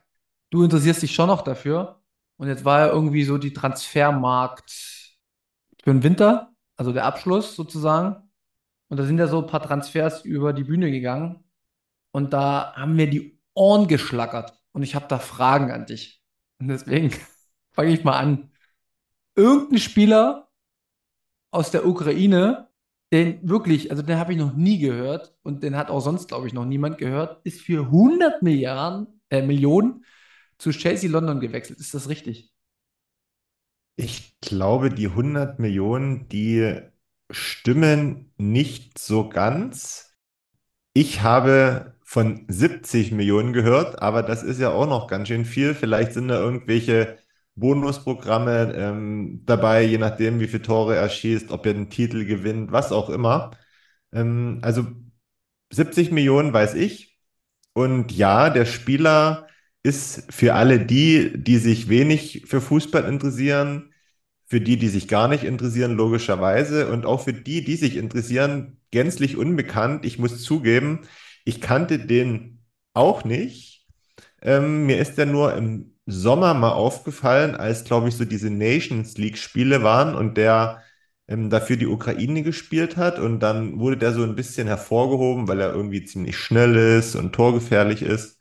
Du 0.50 0.64
interessierst 0.64 1.02
dich 1.02 1.14
schon 1.16 1.28
noch 1.28 1.42
dafür. 1.42 2.02
Und 2.38 2.48
jetzt 2.48 2.66
war 2.66 2.80
ja 2.80 2.88
irgendwie 2.88 3.24
so 3.24 3.38
die 3.38 3.54
Transfermarkt 3.54 4.72
für 5.84 5.92
den 5.92 6.04
Winter, 6.04 6.54
also 6.76 6.92
der 6.92 7.06
Abschluss 7.06 7.56
sozusagen. 7.56 8.30
Und 8.90 8.98
da 8.98 9.06
sind 9.06 9.18
ja 9.18 9.28
so 9.28 9.42
ein 9.42 9.48
paar 9.48 9.62
Transfers 9.62 10.26
über 10.26 10.54
die 10.54 10.64
Bühne 10.64 10.92
gegangen. 10.92 11.43
Und 12.14 12.32
da 12.32 12.74
haben 12.76 12.96
mir 12.96 13.10
die 13.10 13.40
Ohren 13.56 13.88
geschlackert 13.88 14.54
und 14.72 14.84
ich 14.84 14.96
habe 14.96 15.08
da 15.10 15.20
Fragen 15.20 15.72
an 15.72 15.86
dich. 15.86 16.22
Und 16.60 16.68
deswegen 16.70 17.12
fange 17.74 17.92
ich 17.92 18.04
mal 18.04 18.18
an. 18.18 18.52
Irgendein 19.36 19.80
Spieler 19.80 20.50
aus 21.52 21.72
der 21.72 21.86
Ukraine, 21.86 22.70
den 23.12 23.48
wirklich, 23.48 23.92
also 23.92 24.04
den 24.04 24.18
habe 24.18 24.32
ich 24.32 24.38
noch 24.38 24.54
nie 24.54 24.78
gehört 24.78 25.36
und 25.44 25.64
den 25.64 25.76
hat 25.76 25.90
auch 25.90 26.02
sonst, 26.02 26.28
glaube 26.28 26.48
ich, 26.48 26.54
noch 26.54 26.66
niemand 26.66 27.00
gehört, 27.00 27.44
ist 27.46 27.62
für 27.62 27.86
100 27.86 28.44
Milliarden, 28.44 29.20
äh, 29.30 29.42
Millionen 29.42 30.06
zu 30.60 30.70
Chelsea 30.72 31.10
London 31.10 31.40
gewechselt. 31.40 31.80
Ist 31.80 31.94
das 31.96 32.10
richtig? 32.10 32.54
Ich 33.96 34.40
glaube, 34.40 34.90
die 34.90 35.08
100 35.08 35.60
Millionen, 35.60 36.28
die 36.30 36.80
stimmen 37.32 38.34
nicht 38.38 39.00
so 39.00 39.30
ganz. 39.30 40.16
Ich 40.94 41.22
habe 41.22 41.93
von 42.14 42.46
70 42.48 43.12
Millionen 43.12 43.54
gehört, 43.54 44.04
aber 44.04 44.22
das 44.22 44.44
ist 44.44 44.60
ja 44.60 44.70
auch 44.70 44.86
noch 44.88 45.08
ganz 45.08 45.30
schön 45.30 45.46
viel. 45.46 45.74
Vielleicht 45.74 46.14
sind 46.14 46.28
da 46.28 46.40
irgendwelche 46.40 47.18
Bonusprogramme 47.56 48.72
ähm, 48.76 49.42
dabei, 49.46 49.82
je 49.84 49.98
nachdem, 49.98 50.40
wie 50.40 50.48
viele 50.48 50.62
Tore 50.62 50.96
er 50.96 51.10
schießt, 51.10 51.50
ob 51.50 51.66
er 51.66 51.74
den 51.74 51.90
Titel 51.90 52.26
gewinnt, 52.26 52.72
was 52.72 52.92
auch 52.92 53.10
immer. 53.10 53.52
Ähm, 54.12 54.60
also 54.62 54.86
70 55.72 56.12
Millionen 56.12 56.54
weiß 56.54 56.76
ich. 56.76 57.18
Und 57.74 58.12
ja, 58.12 58.52
der 58.52 58.66
Spieler 58.66 59.48
ist 59.82 60.32
für 60.32 60.54
alle 60.54 60.80
die, 60.86 61.34
die 61.36 61.58
sich 61.58 61.90
wenig 61.90 62.44
für 62.46 62.62
Fußball 62.62 63.06
interessieren, 63.06 63.92
für 64.46 64.62
die, 64.62 64.78
die 64.78 64.90
sich 64.90 65.08
gar 65.08 65.28
nicht 65.28 65.44
interessieren, 65.46 65.94
logischerweise, 65.96 66.92
und 66.92 67.08
auch 67.08 67.24
für 67.24 67.34
die, 67.34 67.64
die 67.64 67.76
sich 67.76 67.98
interessieren, 67.98 68.78
gänzlich 68.92 69.36
unbekannt. 69.36 70.06
Ich 70.06 70.20
muss 70.20 70.44
zugeben, 70.44 71.08
ich 71.44 71.62
kannte 71.62 72.00
den 72.00 72.64
auch 72.94 73.24
nicht. 73.26 73.86
Ähm, 74.42 74.86
mir 74.86 75.00
ist 75.00 75.18
der 75.18 75.26
nur 75.26 75.54
im 75.56 75.96
Sommer 76.06 76.54
mal 76.54 76.72
aufgefallen, 76.72 77.56
als, 77.56 77.84
glaube 77.86 78.10
ich, 78.10 78.16
so 78.16 78.26
diese 78.26 78.50
Nations 78.50 79.18
League-Spiele 79.18 79.84
waren 79.84 80.16
und 80.16 80.38
der 80.38 80.84
ähm, 81.28 81.50
dafür 81.50 81.78
die 81.78 81.88
Ukraine 81.88 82.44
gespielt 82.44 82.98
hat. 82.98 83.20
Und 83.20 83.40
dann 83.40 83.80
wurde 83.80 83.98
der 83.98 84.14
so 84.14 84.24
ein 84.24 84.36
bisschen 84.36 84.68
hervorgehoben, 84.68 85.48
weil 85.48 85.62
er 85.62 85.74
irgendwie 85.74 86.04
ziemlich 86.06 86.38
schnell 86.38 86.76
ist 86.76 87.16
und 87.16 87.34
torgefährlich 87.34 88.02
ist. 88.02 88.40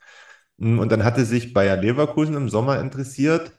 Mm, 0.58 0.78
und 0.78 0.92
dann 0.92 1.04
hatte 1.04 1.24
sich 1.24 1.52
Bayer 1.52 1.76
Leverkusen 1.76 2.34
im 2.36 2.48
Sommer 2.48 2.80
interessiert, 2.80 3.52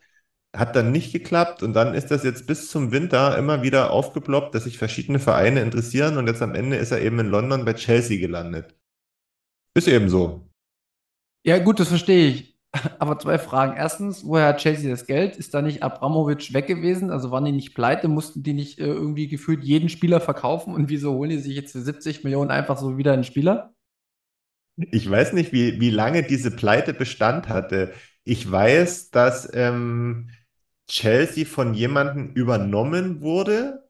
hat 0.55 0.75
dann 0.75 0.91
nicht 0.91 1.13
geklappt 1.13 1.63
und 1.63 1.73
dann 1.73 1.93
ist 1.95 2.11
das 2.11 2.23
jetzt 2.23 2.47
bis 2.47 2.69
zum 2.69 2.91
Winter 2.91 3.37
immer 3.37 3.63
wieder 3.63 3.91
aufgeploppt, 3.91 4.55
dass 4.55 4.65
sich 4.65 4.77
verschiedene 4.77 5.19
Vereine 5.19 5.61
interessieren 5.61 6.17
und 6.17 6.27
jetzt 6.27 6.41
am 6.41 6.55
Ende 6.55 6.77
ist 6.77 6.91
er 6.91 7.01
eben 7.01 7.19
in 7.19 7.27
London 7.29 7.65
bei 7.65 7.73
Chelsea 7.73 8.19
gelandet. 8.19 8.75
Ist 9.75 9.87
eben 9.87 10.09
so. 10.09 10.47
Ja, 11.45 11.59
gut, 11.59 11.79
das 11.79 11.89
verstehe 11.89 12.29
ich. 12.29 12.53
Aber 12.99 13.19
zwei 13.19 13.37
Fragen. 13.37 13.75
Erstens, 13.77 14.25
woher 14.25 14.47
hat 14.47 14.57
Chelsea 14.59 14.89
das 14.89 15.05
Geld? 15.05 15.35
Ist 15.37 15.53
da 15.53 15.61
nicht 15.61 15.83
Abramovic 15.83 16.53
weg 16.53 16.67
gewesen? 16.67 17.11
Also 17.11 17.31
waren 17.31 17.45
die 17.45 17.51
nicht 17.51 17.75
pleite? 17.75 18.07
Mussten 18.07 18.43
die 18.43 18.53
nicht 18.53 18.79
äh, 18.79 18.85
irgendwie 18.85 19.27
gefühlt 19.27 19.63
jeden 19.63 19.89
Spieler 19.89 20.19
verkaufen? 20.21 20.73
Und 20.73 20.89
wieso 20.89 21.13
holen 21.13 21.29
die 21.29 21.39
sich 21.39 21.55
jetzt 21.55 21.71
für 21.71 21.81
70 21.81 22.23
Millionen 22.23 22.51
einfach 22.51 22.77
so 22.77 22.97
wieder 22.97 23.13
einen 23.13 23.23
Spieler? 23.23 23.73
Ich 24.77 25.07
weiß 25.09 25.33
nicht, 25.33 25.53
wie, 25.53 25.79
wie 25.79 25.91
lange 25.91 26.23
diese 26.23 26.49
Pleite 26.49 26.93
Bestand 26.93 27.47
hatte. 27.47 27.93
Ich 28.23 28.49
weiß, 28.49 29.11
dass 29.11 29.49
ähm, 29.53 30.29
Chelsea 30.87 31.45
von 31.45 31.73
jemandem 31.73 32.31
übernommen 32.33 33.21
wurde. 33.21 33.87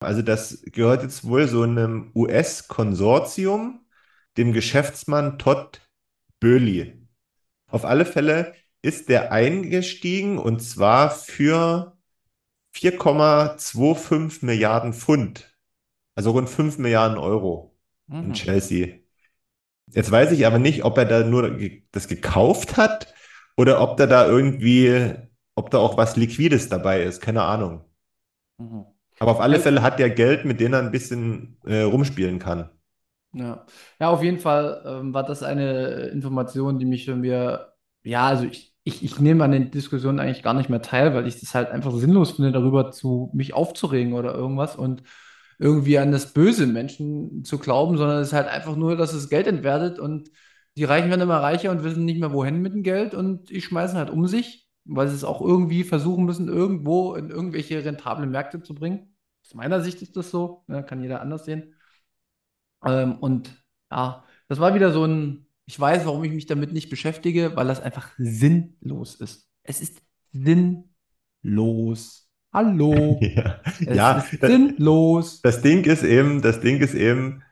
Also 0.00 0.22
das 0.22 0.62
gehört 0.72 1.02
jetzt 1.02 1.24
wohl 1.26 1.46
so 1.48 1.62
einem 1.62 2.10
US-Konsortium, 2.14 3.85
dem 4.36 4.52
Geschäftsmann 4.52 5.38
Todd 5.38 5.80
Boehly. 6.40 7.06
Auf 7.70 7.84
alle 7.84 8.04
Fälle 8.06 8.54
ist 8.82 9.08
der 9.08 9.32
eingestiegen 9.32 10.38
und 10.38 10.60
zwar 10.62 11.10
für 11.10 11.96
4,25 12.72 14.44
Milliarden 14.46 14.92
Pfund, 14.94 15.56
also 16.16 16.32
rund 16.32 16.50
5 16.50 16.78
Milliarden 16.78 17.18
Euro 17.18 17.76
in 18.22 18.32
Mhm. 18.32 18.34
Chelsea. 18.34 19.00
Jetzt 19.92 20.10
weiß 20.10 20.32
ich 20.32 20.46
aber 20.46 20.58
nicht, 20.58 20.84
ob 20.84 20.98
er 20.98 21.04
da 21.06 21.24
nur 21.24 21.58
das 21.92 22.08
gekauft 22.08 22.76
hat 22.76 23.14
oder 23.56 23.80
ob 23.80 23.96
da 23.96 24.06
da 24.06 24.26
irgendwie, 24.26 25.14
ob 25.54 25.70
da 25.70 25.78
auch 25.78 25.96
was 25.96 26.16
Liquides 26.16 26.68
dabei 26.68 27.02
ist. 27.02 27.20
Keine 27.20 27.42
Ahnung. 27.42 27.84
Mhm. 28.58 28.84
Aber 29.18 29.32
auf 29.32 29.40
alle 29.40 29.58
Ja. 29.58 29.60
Fälle 29.60 29.82
hat 29.82 30.00
er 30.00 30.08
Geld, 30.10 30.44
mit 30.46 30.58
dem 30.60 30.72
er 30.72 30.80
ein 30.80 30.90
bisschen 30.90 31.58
äh, 31.66 31.82
rumspielen 31.82 32.38
kann. 32.38 32.70
Ja, 33.38 33.66
ja, 34.00 34.08
auf 34.10 34.22
jeden 34.22 34.38
Fall 34.38 34.82
ähm, 34.86 35.12
war 35.12 35.22
das 35.24 35.42
eine 35.42 36.06
Information, 36.08 36.78
die 36.78 36.86
mich 36.86 37.04
für 37.04 37.16
mir, 37.16 37.74
ja, 38.02 38.26
also 38.28 38.44
ich, 38.44 38.74
ich, 38.82 39.04
ich 39.04 39.20
nehme 39.20 39.44
an 39.44 39.50
den 39.52 39.70
Diskussionen 39.70 40.20
eigentlich 40.20 40.42
gar 40.42 40.54
nicht 40.54 40.70
mehr 40.70 40.80
teil, 40.80 41.12
weil 41.14 41.26
ich 41.26 41.38
das 41.40 41.54
halt 41.54 41.68
einfach 41.68 41.92
sinnlos 41.92 42.32
finde, 42.32 42.50
darüber 42.52 42.90
zu 42.92 43.30
mich 43.34 43.52
aufzuregen 43.52 44.14
oder 44.14 44.34
irgendwas 44.34 44.76
und 44.76 45.02
irgendwie 45.58 45.98
an 45.98 46.12
das 46.12 46.32
Böse 46.32 46.66
Menschen 46.66 47.44
zu 47.44 47.58
glauben, 47.58 47.98
sondern 47.98 48.20
es 48.22 48.28
ist 48.28 48.32
halt 48.34 48.48
einfach 48.48 48.74
nur, 48.76 48.96
dass 48.96 49.12
das 49.12 49.28
Geld 49.28 49.46
entwertet 49.46 49.98
und 49.98 50.30
die 50.78 50.84
Reichen 50.84 51.10
werden 51.10 51.20
immer 51.22 51.40
reicher 51.42 51.70
und 51.70 51.84
wissen 51.84 52.04
nicht 52.06 52.20
mehr, 52.20 52.32
wohin 52.32 52.62
mit 52.62 52.72
dem 52.74 52.82
Geld 52.82 53.14
und 53.14 53.50
die 53.50 53.60
schmeißen 53.60 53.98
halt 53.98 54.08
um 54.10 54.26
sich, 54.28 54.66
weil 54.84 55.08
sie 55.08 55.14
es 55.14 55.24
auch 55.24 55.40
irgendwie 55.42 55.84
versuchen 55.84 56.24
müssen, 56.24 56.48
irgendwo 56.48 57.14
in 57.14 57.28
irgendwelche 57.30 57.84
rentablen 57.84 58.30
Märkte 58.30 58.62
zu 58.62 58.74
bringen. 58.74 59.14
Aus 59.44 59.54
meiner 59.54 59.80
Sicht 59.82 60.00
ist 60.02 60.16
das 60.16 60.30
so, 60.30 60.64
ne, 60.68 60.82
kann 60.84 61.02
jeder 61.02 61.20
anders 61.20 61.44
sehen. 61.44 61.74
Ähm, 62.86 63.18
und 63.18 63.64
ja, 63.90 64.24
das 64.48 64.60
war 64.60 64.74
wieder 64.74 64.92
so 64.92 65.04
ein, 65.06 65.46
ich 65.66 65.78
weiß, 65.78 66.06
warum 66.06 66.24
ich 66.24 66.32
mich 66.32 66.46
damit 66.46 66.72
nicht 66.72 66.90
beschäftige, 66.90 67.56
weil 67.56 67.66
das 67.68 67.80
einfach 67.80 68.10
sinnlos 68.18 69.16
ist. 69.16 69.48
Es 69.62 69.80
ist 69.80 70.02
sinnlos. 70.32 72.28
Hallo. 72.52 73.20
Ja, 73.20 73.60
Es 73.86 73.96
ja, 73.96 74.12
ist 74.12 74.42
das, 74.42 74.50
sinnlos. 74.50 75.42
das 75.42 75.62
Ding 75.62 75.84
ist 75.84 76.02
eben, 76.02 76.42
das 76.42 76.60
Ding 76.60 76.80
ist 76.80 76.94
eben, 76.94 77.42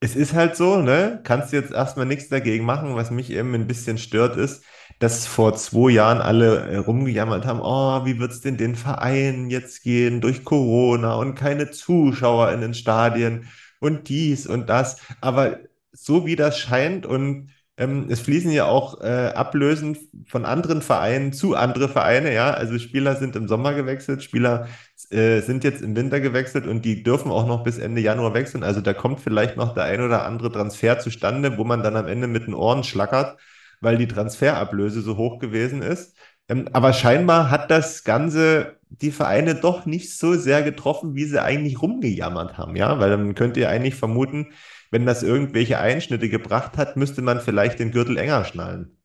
es 0.00 0.16
ist 0.16 0.34
halt 0.34 0.56
so, 0.56 0.78
ne? 0.78 1.20
Kannst 1.24 1.52
du 1.52 1.56
jetzt 1.56 1.72
erstmal 1.72 2.06
nichts 2.06 2.28
dagegen 2.28 2.64
machen. 2.64 2.96
Was 2.96 3.10
mich 3.10 3.30
eben 3.30 3.54
ein 3.54 3.66
bisschen 3.68 3.98
stört, 3.98 4.36
ist, 4.36 4.64
dass 4.98 5.26
vor 5.26 5.54
zwei 5.54 5.92
Jahren 5.92 6.20
alle 6.20 6.58
äh, 6.68 6.76
rumgejammert 6.76 7.46
haben, 7.46 7.60
oh, 7.62 8.04
wie 8.04 8.18
wird's 8.18 8.40
denn 8.40 8.56
den 8.56 8.74
Vereinen 8.76 9.50
jetzt 9.50 9.82
gehen 9.82 10.20
durch 10.20 10.44
Corona 10.44 11.14
und 11.16 11.34
keine 11.36 11.70
Zuschauer 11.70 12.52
in 12.52 12.60
den 12.62 12.74
Stadien 12.74 13.48
und 13.82 14.08
dies 14.08 14.46
und 14.46 14.68
das. 14.68 14.96
Aber 15.20 15.58
so 15.92 16.26
wie 16.26 16.36
das 16.36 16.58
scheint 16.58 17.06
und 17.06 17.50
ähm, 17.78 18.06
es 18.10 18.20
fließen 18.20 18.50
ja 18.50 18.66
auch 18.66 19.00
äh, 19.00 19.32
Ablösen 19.34 19.96
von 20.26 20.44
anderen 20.44 20.82
Vereinen 20.82 21.32
zu 21.32 21.56
andere 21.56 21.88
Vereine, 21.88 22.32
ja. 22.32 22.50
Also 22.52 22.78
Spieler 22.78 23.16
sind 23.16 23.34
im 23.34 23.48
Sommer 23.48 23.74
gewechselt, 23.74 24.22
Spieler 24.22 24.68
äh, 25.10 25.40
sind 25.40 25.64
jetzt 25.64 25.82
im 25.82 25.96
Winter 25.96 26.20
gewechselt 26.20 26.66
und 26.66 26.84
die 26.84 27.02
dürfen 27.02 27.30
auch 27.32 27.46
noch 27.46 27.64
bis 27.64 27.78
Ende 27.78 28.00
Januar 28.02 28.34
wechseln. 28.34 28.62
Also 28.62 28.80
da 28.80 28.92
kommt 28.94 29.20
vielleicht 29.20 29.56
noch 29.56 29.74
der 29.74 29.84
ein 29.84 30.00
oder 30.02 30.24
andere 30.26 30.52
Transfer 30.52 30.98
zustande, 30.98 31.56
wo 31.58 31.64
man 31.64 31.82
dann 31.82 31.96
am 31.96 32.06
Ende 32.06 32.26
mit 32.28 32.46
den 32.46 32.54
Ohren 32.54 32.84
schlackert, 32.84 33.38
weil 33.80 33.96
die 33.98 34.06
Transferablöse 34.08 35.00
so 35.00 35.16
hoch 35.16 35.38
gewesen 35.38 35.82
ist. 35.82 36.14
Ähm, 36.48 36.68
aber 36.72 36.92
scheinbar 36.92 37.50
hat 37.50 37.70
das 37.70 38.04
Ganze 38.04 38.78
die 38.90 39.10
Vereine 39.10 39.54
doch 39.54 39.86
nicht 39.86 40.16
so 40.18 40.34
sehr 40.34 40.62
getroffen, 40.62 41.14
wie 41.14 41.24
sie 41.24 41.42
eigentlich 41.42 41.80
rumgejammert 41.82 42.58
haben, 42.58 42.76
ja, 42.76 42.98
weil 43.00 43.10
dann 43.10 43.34
könnt 43.34 43.56
ihr 43.56 43.70
eigentlich 43.70 43.94
vermuten, 43.94 44.52
wenn 44.90 45.06
das 45.06 45.22
irgendwelche 45.22 45.78
Einschnitte 45.78 46.28
gebracht 46.28 46.76
hat, 46.76 46.96
müsste 46.96 47.22
man 47.22 47.40
vielleicht 47.40 47.78
den 47.78 47.90
Gürtel 47.92 48.18
enger 48.18 48.44
schnallen. 48.44 48.98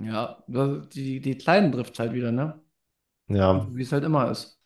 Ja, 0.00 0.42
die, 0.48 1.20
die 1.20 1.36
Kleinen 1.38 1.72
trifft 1.72 1.98
halt 1.98 2.12
wieder, 2.12 2.30
ne? 2.32 2.60
Ja, 3.28 3.70
Wie 3.74 3.82
es 3.82 3.92
halt 3.92 4.04
immer 4.04 4.30
ist. 4.30 4.60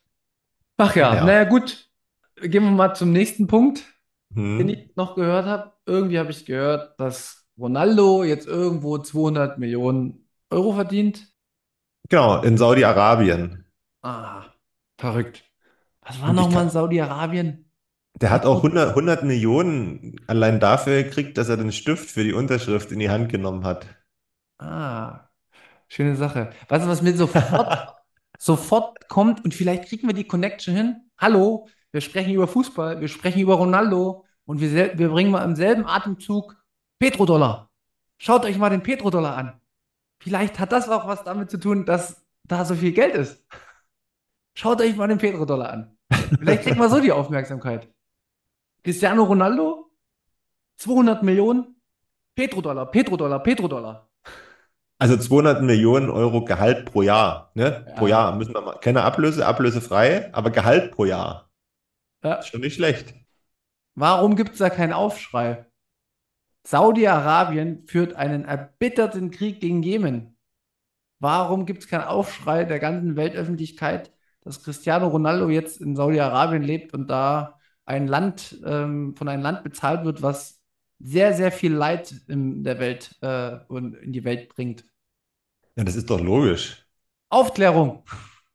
Ach 0.78 0.96
ja, 0.96 1.16
ja. 1.16 1.24
naja, 1.24 1.44
gut. 1.44 1.90
Gehen 2.36 2.64
wir 2.64 2.72
mal 2.72 2.94
zum 2.94 3.12
nächsten 3.12 3.46
Punkt, 3.48 3.84
den 4.58 4.68
Hm. 4.68 4.68
ich 4.70 4.96
noch 4.96 5.16
gehört 5.16 5.46
habe. 5.46 5.74
Irgendwie 5.86 6.18
habe 6.20 6.32
ich 6.32 6.46
gehört, 6.46 7.00
dass 7.00 7.48
Ronaldo 7.58 8.24
jetzt 8.24 8.46
irgendwo 8.48 8.98
200 8.98 9.58
Millionen 9.60 10.28
Euro 10.50 10.74
verdient. 10.74 11.27
Genau, 12.08 12.42
in 12.42 12.56
Saudi-Arabien. 12.56 13.64
Ah, 14.02 14.44
verrückt. 14.96 15.44
Was 16.02 16.20
war 16.22 16.32
nochmal 16.32 16.64
in 16.64 16.70
Saudi-Arabien? 16.70 17.68
der 18.20 18.30
hat 18.30 18.46
auch 18.46 18.58
100, 18.58 18.90
100 18.90 19.24
Millionen 19.24 20.16
allein 20.26 20.60
dafür 20.60 21.02
gekriegt, 21.02 21.38
dass 21.38 21.48
er 21.48 21.56
den 21.56 21.72
Stift 21.72 22.10
für 22.10 22.24
die 22.24 22.32
Unterschrift 22.32 22.90
in 22.92 22.98
die 22.98 23.10
Hand 23.10 23.30
genommen 23.30 23.64
hat. 23.64 23.86
Ah, 24.58 25.28
schöne 25.86 26.16
Sache. 26.16 26.50
Weißt 26.68 26.84
du, 26.84 26.88
was 26.88 27.02
mir 27.02 27.16
sofort, 27.16 27.94
sofort 28.38 29.08
kommt 29.08 29.44
und 29.44 29.54
vielleicht 29.54 29.84
kriegen 29.88 30.08
wir 30.08 30.14
die 30.14 30.26
Connection 30.26 30.74
hin? 30.74 31.10
Hallo, 31.16 31.68
wir 31.92 32.00
sprechen 32.00 32.32
über 32.32 32.48
Fußball, 32.48 33.00
wir 33.00 33.08
sprechen 33.08 33.40
über 33.40 33.54
Ronaldo 33.54 34.24
und 34.46 34.60
wir, 34.60 34.98
wir 34.98 35.08
bringen 35.08 35.30
mal 35.30 35.44
im 35.44 35.54
selben 35.54 35.86
Atemzug 35.86 36.56
Petrodollar. 36.98 37.70
Schaut 38.18 38.44
euch 38.44 38.58
mal 38.58 38.70
den 38.70 38.82
Petrodollar 38.82 39.36
an. 39.36 39.60
Vielleicht 40.20 40.58
hat 40.58 40.72
das 40.72 40.88
auch 40.88 41.06
was 41.06 41.24
damit 41.24 41.50
zu 41.50 41.58
tun, 41.58 41.84
dass 41.84 42.24
da 42.44 42.64
so 42.64 42.74
viel 42.74 42.92
Geld 42.92 43.14
ist. 43.14 43.44
Schaut 44.54 44.80
euch 44.80 44.96
mal 44.96 45.06
den 45.06 45.18
Petrodollar 45.18 45.70
an. 45.70 45.98
Vielleicht 46.38 46.64
kriegen 46.64 46.80
wir 46.80 46.88
so 46.88 47.00
die 47.00 47.12
Aufmerksamkeit. 47.12 47.88
Cristiano 48.82 49.22
Ronaldo, 49.24 49.90
200 50.78 51.22
Millionen. 51.22 51.76
Petrodollar, 52.34 52.90
Petrodollar, 52.90 53.42
Petrodollar. 53.42 54.08
Also 54.98 55.16
200 55.16 55.62
Millionen 55.62 56.10
Euro 56.10 56.44
Gehalt 56.44 56.90
pro 56.90 57.02
Jahr, 57.02 57.52
ne? 57.54 57.84
Ja. 57.86 57.94
Pro 57.94 58.08
Jahr 58.08 58.34
müssen 58.34 58.52
wir 58.54 58.60
mal, 58.60 58.78
keine 58.80 59.02
Ablöse, 59.02 59.46
ablösefrei, 59.46 60.32
aber 60.34 60.50
Gehalt 60.50 60.90
pro 60.90 61.04
Jahr. 61.04 61.50
Ja. 62.24 62.34
Ist 62.34 62.48
schon 62.48 62.60
nicht 62.60 62.74
schlecht. 62.74 63.14
Warum 63.94 64.34
gibt 64.34 64.52
es 64.52 64.58
da 64.58 64.70
keinen 64.70 64.92
Aufschrei? 64.92 65.66
Saudi-Arabien 66.66 67.86
führt 67.86 68.14
einen 68.14 68.44
erbitterten 68.44 69.30
Krieg 69.30 69.60
gegen 69.60 69.82
Jemen. 69.82 70.36
Warum 71.20 71.66
gibt 71.66 71.82
es 71.82 71.88
keinen 71.88 72.04
Aufschrei 72.04 72.64
der 72.64 72.78
ganzen 72.78 73.16
Weltöffentlichkeit, 73.16 74.12
dass 74.42 74.62
Cristiano 74.62 75.08
Ronaldo 75.08 75.48
jetzt 75.48 75.80
in 75.80 75.96
Saudi-Arabien 75.96 76.62
lebt 76.62 76.94
und 76.94 77.08
da 77.08 77.58
ein 77.84 78.06
Land, 78.06 78.60
ähm, 78.64 79.16
von 79.16 79.28
einem 79.28 79.42
Land 79.42 79.64
bezahlt 79.64 80.04
wird, 80.04 80.22
was 80.22 80.60
sehr, 80.98 81.32
sehr 81.34 81.52
viel 81.52 81.72
Leid 81.72 82.14
in 82.28 82.64
der 82.64 82.78
Welt 82.78 83.16
äh, 83.22 83.58
und 83.68 83.94
in 83.94 84.12
die 84.12 84.24
Welt 84.24 84.48
bringt? 84.48 84.84
Ja, 85.76 85.84
das 85.84 85.96
ist 85.96 86.10
doch 86.10 86.20
logisch. 86.20 86.86
Aufklärung. 87.30 88.04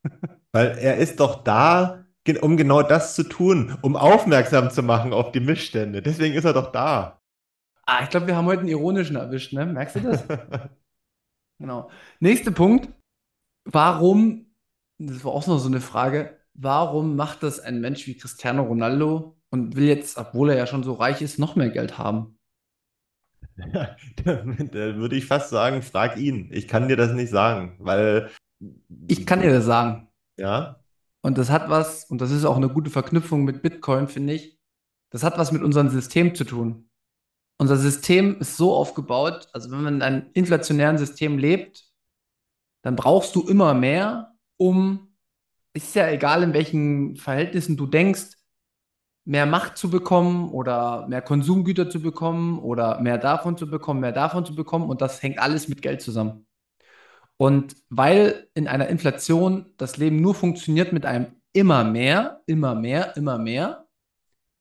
Weil 0.52 0.78
er 0.78 0.98
ist 0.98 1.20
doch 1.20 1.44
da, 1.44 2.06
um 2.42 2.58
genau 2.58 2.84
das 2.84 3.16
zu 3.16 3.24
tun, 3.24 3.78
um 3.82 3.96
aufmerksam 3.96 4.70
zu 4.70 4.84
machen 4.84 5.14
auf 5.14 5.32
die 5.32 5.40
Missstände. 5.40 6.02
Deswegen 6.02 6.36
ist 6.36 6.46
er 6.46 6.54
doch 6.54 6.72
da. 6.72 7.23
Ah, 7.86 8.04
ich 8.04 8.10
glaube, 8.10 8.28
wir 8.28 8.36
haben 8.36 8.46
heute 8.46 8.60
einen 8.62 8.70
ironischen 8.70 9.16
erwischt, 9.16 9.54
ne? 9.54 9.66
Merkst 9.66 9.96
du 9.98 10.00
das? 10.02 10.24
Genau. 11.60 11.90
Nächster 12.20 12.52
Punkt. 12.52 12.90
Warum, 13.66 14.54
das 15.00 15.24
war 15.24 15.34
auch 15.34 15.48
noch 15.48 15.60
so 15.60 15.68
eine 15.68 15.82
Frage, 15.82 16.40
warum 16.54 17.16
macht 17.16 17.44
das 17.44 17.60
ein 17.60 17.82
Mensch 17.82 18.08
wie 18.08 18.18
Cristiano 18.18 18.64
Ronaldo 18.64 19.38
und 19.52 19.76
will 19.76 19.86
jetzt, 19.88 20.18
obwohl 20.18 20.52
er 20.52 20.58
ja 20.58 20.68
schon 20.68 20.84
so 20.84 20.94
reich 20.94 21.22
ist, 21.22 21.40
noch 21.40 21.56
mehr 21.56 21.70
Geld 21.70 21.98
haben? 21.98 22.40
Da, 23.56 23.96
da 24.26 24.96
würde 24.96 25.16
ich 25.16 25.26
fast 25.26 25.50
sagen, 25.50 25.82
frag 25.82 26.18
ihn. 26.18 26.50
Ich 26.52 26.68
kann 26.68 26.88
dir 26.88 26.96
das 26.98 27.14
nicht 27.14 27.30
sagen, 27.30 27.76
weil, 27.80 28.30
Ich 29.08 29.26
kann 29.26 29.42
dir 29.42 29.52
das 29.54 29.66
sagen. 29.66 30.10
ja, 30.38 30.84
Und 31.22 31.38
das 31.38 31.50
hat 31.50 31.70
was, 31.70 32.06
und 32.06 32.20
das 32.22 32.32
ist 32.32 32.46
auch 32.46 32.58
eine 32.58 32.70
gute 32.70 32.90
Verknüpfung 32.90 33.44
mit 33.46 33.62
Bitcoin, 33.62 34.08
finde 34.08 34.34
ich. 34.34 34.60
Das 35.12 35.24
hat 35.24 35.38
was 35.38 35.52
mit 35.52 35.62
unserem 35.64 35.90
System 35.90 36.36
zu 36.36 36.44
tun. 36.44 36.90
Unser 37.58 37.78
System 37.78 38.40
ist 38.40 38.58
so 38.58 38.74
aufgebaut, 38.74 39.48
also 39.54 39.72
wenn 39.72 39.82
man 39.82 39.96
in 39.96 40.02
einem 40.02 40.26
inflationären 40.34 40.98
System 40.98 41.38
lebt, 41.38 41.86
dann 42.82 42.96
brauchst 42.96 43.36
du 43.36 43.48
immer 43.48 43.74
mehr, 43.74 44.34
um, 44.58 45.16
ist 45.74 45.96
ja 45.96 46.10
egal, 46.10 46.44
in 46.44 46.54
welchen 46.54 47.16
Verhältnissen 47.16 47.78
du 47.78 47.88
denkst, 47.88 48.38
mehr 49.26 49.46
Macht 49.46 49.78
zu 49.78 49.90
bekommen 49.90 50.52
oder 50.52 51.08
mehr 51.08 51.22
Konsumgüter 51.22 51.90
zu 51.90 52.02
bekommen 52.02 52.60
oder 52.60 53.00
mehr 53.00 53.18
davon 53.18 53.58
zu 53.58 53.70
bekommen, 53.70 54.02
mehr 54.02 54.12
davon 54.12 54.46
zu 54.46 54.54
bekommen. 54.56 54.90
Und 54.90 55.02
das 55.02 55.22
hängt 55.24 55.40
alles 55.40 55.68
mit 55.70 55.82
Geld 55.82 56.02
zusammen. 56.02 56.46
Und 57.38 57.76
weil 57.90 58.50
in 58.54 58.68
einer 58.68 58.88
Inflation 58.90 59.74
das 59.78 59.98
Leben 59.98 60.22
nur 60.22 60.36
funktioniert 60.36 60.94
mit 60.94 61.06
einem 61.06 61.28
immer 61.54 61.84
mehr, 61.84 62.42
immer 62.46 62.76
mehr, 62.76 63.16
immer 63.16 63.38
mehr, 63.38 63.88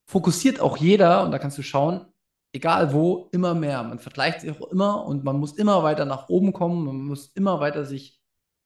fokussiert 0.07 0.61
auch 0.61 0.77
jeder, 0.77 1.25
und 1.25 1.33
da 1.33 1.39
kannst 1.39 1.59
du 1.59 1.63
schauen, 1.63 2.07
egal 2.53 2.93
wo, 2.93 3.29
immer 3.33 3.55
mehr. 3.55 3.83
Man 3.83 3.99
vergleicht 3.99 4.43
sich 4.43 4.51
auch 4.51 4.69
immer 4.69 5.07
und 5.07 5.25
man 5.25 5.39
muss 5.39 5.55
immer 5.55 5.83
weiter 5.83 6.05
nach 6.05 6.29
oben 6.29 6.53
kommen, 6.53 6.85
man 6.85 6.97
muss 6.97 7.29
immer 7.35 7.61
weiter 7.61 7.85
sich 7.85 8.21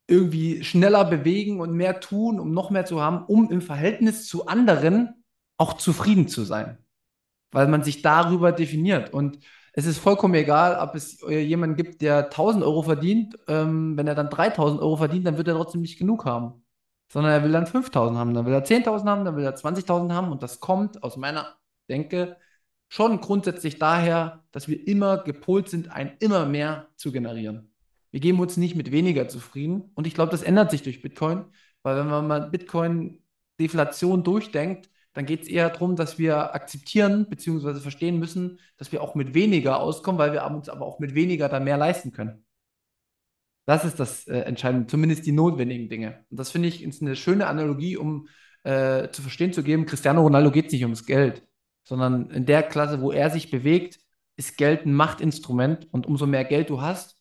irgendwie 0.08 0.62
schneller 0.62 1.04
bewegen 1.04 1.60
und 1.60 1.72
mehr 1.72 2.00
tun, 2.00 2.38
um 2.38 2.52
noch 2.52 2.70
mehr 2.70 2.84
zu 2.84 3.00
haben, 3.00 3.24
um 3.26 3.50
im 3.50 3.60
Verhältnis 3.60 4.26
zu 4.26 4.46
anderen 4.46 5.24
auch 5.56 5.74
zufrieden 5.74 6.28
zu 6.28 6.44
sein. 6.44 6.78
Weil 7.52 7.68
man 7.68 7.82
sich 7.82 8.02
darüber 8.02 8.52
definiert. 8.52 9.12
Und 9.12 9.38
es 9.72 9.86
ist 9.86 9.98
vollkommen 9.98 10.34
egal, 10.34 10.78
ob 10.78 10.94
es 10.94 11.20
jemanden 11.28 11.76
gibt, 11.76 12.02
der 12.02 12.24
1000 12.24 12.64
Euro 12.64 12.82
verdient. 12.82 13.36
Ähm, 13.48 13.96
wenn 13.96 14.06
er 14.06 14.14
dann 14.14 14.30
3000 14.30 14.80
Euro 14.80 14.96
verdient, 14.96 15.26
dann 15.26 15.38
wird 15.38 15.48
er 15.48 15.54
trotzdem 15.54 15.82
nicht 15.82 15.98
genug 15.98 16.24
haben. 16.24 16.64
Sondern 17.12 17.32
er 17.32 17.44
will 17.44 17.52
dann 17.52 17.66
5000 17.66 18.18
haben, 18.18 18.34
dann 18.34 18.46
will 18.46 18.52
er 18.52 18.64
10.000 18.64 19.06
haben, 19.06 19.24
dann 19.24 19.36
will 19.36 19.44
er 19.44 19.54
20.000 19.56 20.12
haben. 20.12 20.32
Und 20.32 20.42
das 20.42 20.60
kommt 20.60 21.02
aus 21.02 21.16
meiner 21.16 21.56
Denke 21.88 22.36
schon 22.88 23.20
grundsätzlich 23.20 23.78
daher, 23.78 24.44
dass 24.52 24.68
wir 24.68 24.86
immer 24.86 25.18
gepolt 25.18 25.68
sind, 25.68 25.90
ein 25.90 26.16
immer 26.20 26.46
mehr 26.46 26.88
zu 26.96 27.12
generieren. 27.12 27.72
Wir 28.10 28.20
geben 28.20 28.40
uns 28.40 28.56
nicht 28.56 28.76
mit 28.76 28.92
weniger 28.92 29.28
zufrieden. 29.28 29.90
Und 29.94 30.06
ich 30.06 30.14
glaube, 30.14 30.30
das 30.30 30.42
ändert 30.42 30.70
sich 30.70 30.82
durch 30.82 31.02
Bitcoin, 31.02 31.44
weil 31.82 31.96
wenn 31.96 32.06
man 32.06 32.26
mal 32.26 32.50
Bitcoin-Deflation 32.50 34.24
durchdenkt, 34.24 34.90
dann 35.12 35.26
geht 35.26 35.42
es 35.42 35.48
eher 35.48 35.70
darum, 35.70 35.96
dass 35.96 36.18
wir 36.18 36.54
akzeptieren 36.54 37.28
bzw. 37.28 37.80
verstehen 37.80 38.18
müssen, 38.18 38.58
dass 38.76 38.92
wir 38.92 39.02
auch 39.02 39.14
mit 39.14 39.34
weniger 39.34 39.80
auskommen, 39.80 40.18
weil 40.18 40.32
wir 40.32 40.44
uns 40.46 40.68
aber 40.68 40.84
auch 40.86 40.98
mit 40.98 41.14
weniger 41.14 41.48
dann 41.48 41.64
mehr 41.64 41.78
leisten 41.78 42.12
können. 42.12 42.44
Das 43.66 43.84
ist 43.84 43.98
das 43.98 44.28
äh, 44.28 44.40
Entscheidende, 44.40 44.86
zumindest 44.86 45.26
die 45.26 45.32
notwendigen 45.32 45.88
Dinge. 45.88 46.24
Und 46.30 46.38
das 46.38 46.50
finde 46.50 46.68
ich 46.68 46.82
ist 46.82 47.02
eine 47.02 47.16
schöne 47.16 47.46
Analogie, 47.48 47.96
um 47.96 48.28
äh, 48.62 49.10
zu 49.10 49.22
verstehen 49.22 49.52
zu 49.52 49.62
geben, 49.62 49.86
Cristiano 49.86 50.22
Ronaldo 50.22 50.50
geht 50.50 50.66
es 50.66 50.72
nicht 50.72 50.84
ums 50.84 51.06
Geld, 51.06 51.42
sondern 51.86 52.30
in 52.30 52.46
der 52.46 52.64
Klasse, 52.64 53.00
wo 53.00 53.12
er 53.12 53.30
sich 53.30 53.50
bewegt, 53.50 54.00
ist 54.36 54.58
Geld 54.58 54.84
ein 54.84 54.92
Machtinstrument 54.92 55.92
und 55.92 56.06
umso 56.06 56.26
mehr 56.26 56.44
Geld 56.44 56.68
du 56.68 56.80
hast, 56.80 57.16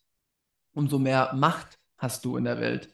umso 0.74 1.00
mehr 1.00 1.34
Macht 1.36 1.80
hast 1.98 2.26
du 2.26 2.36
in 2.36 2.46
der 2.46 2.60
Welt. 2.60 2.90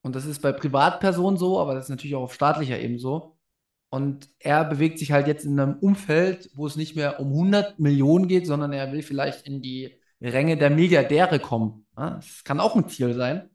Und 0.00 0.16
das 0.16 0.24
ist 0.24 0.40
bei 0.40 0.52
Privatpersonen 0.52 1.38
so, 1.38 1.60
aber 1.60 1.74
das 1.74 1.84
ist 1.84 1.90
natürlich 1.90 2.16
auch 2.16 2.22
auf 2.22 2.34
staatlicher 2.34 2.80
Ebene 2.80 2.98
so. 2.98 3.38
Und 3.90 4.30
er 4.38 4.64
bewegt 4.64 4.98
sich 4.98 5.12
halt 5.12 5.26
jetzt 5.26 5.44
in 5.44 5.60
einem 5.60 5.76
Umfeld, 5.78 6.50
wo 6.54 6.66
es 6.66 6.76
nicht 6.76 6.96
mehr 6.96 7.20
um 7.20 7.28
100 7.28 7.78
Millionen 7.78 8.26
geht, 8.26 8.46
sondern 8.46 8.72
er 8.72 8.90
will 8.90 9.02
vielleicht 9.02 9.46
in 9.46 9.60
die 9.60 9.94
Ränge 10.20 10.56
der 10.56 10.70
Milliardäre 10.70 11.38
kommen. 11.38 11.86
Das 11.94 12.42
kann 12.42 12.58
auch 12.58 12.74
ein 12.74 12.88
Ziel 12.88 13.12
sein. 13.14 13.50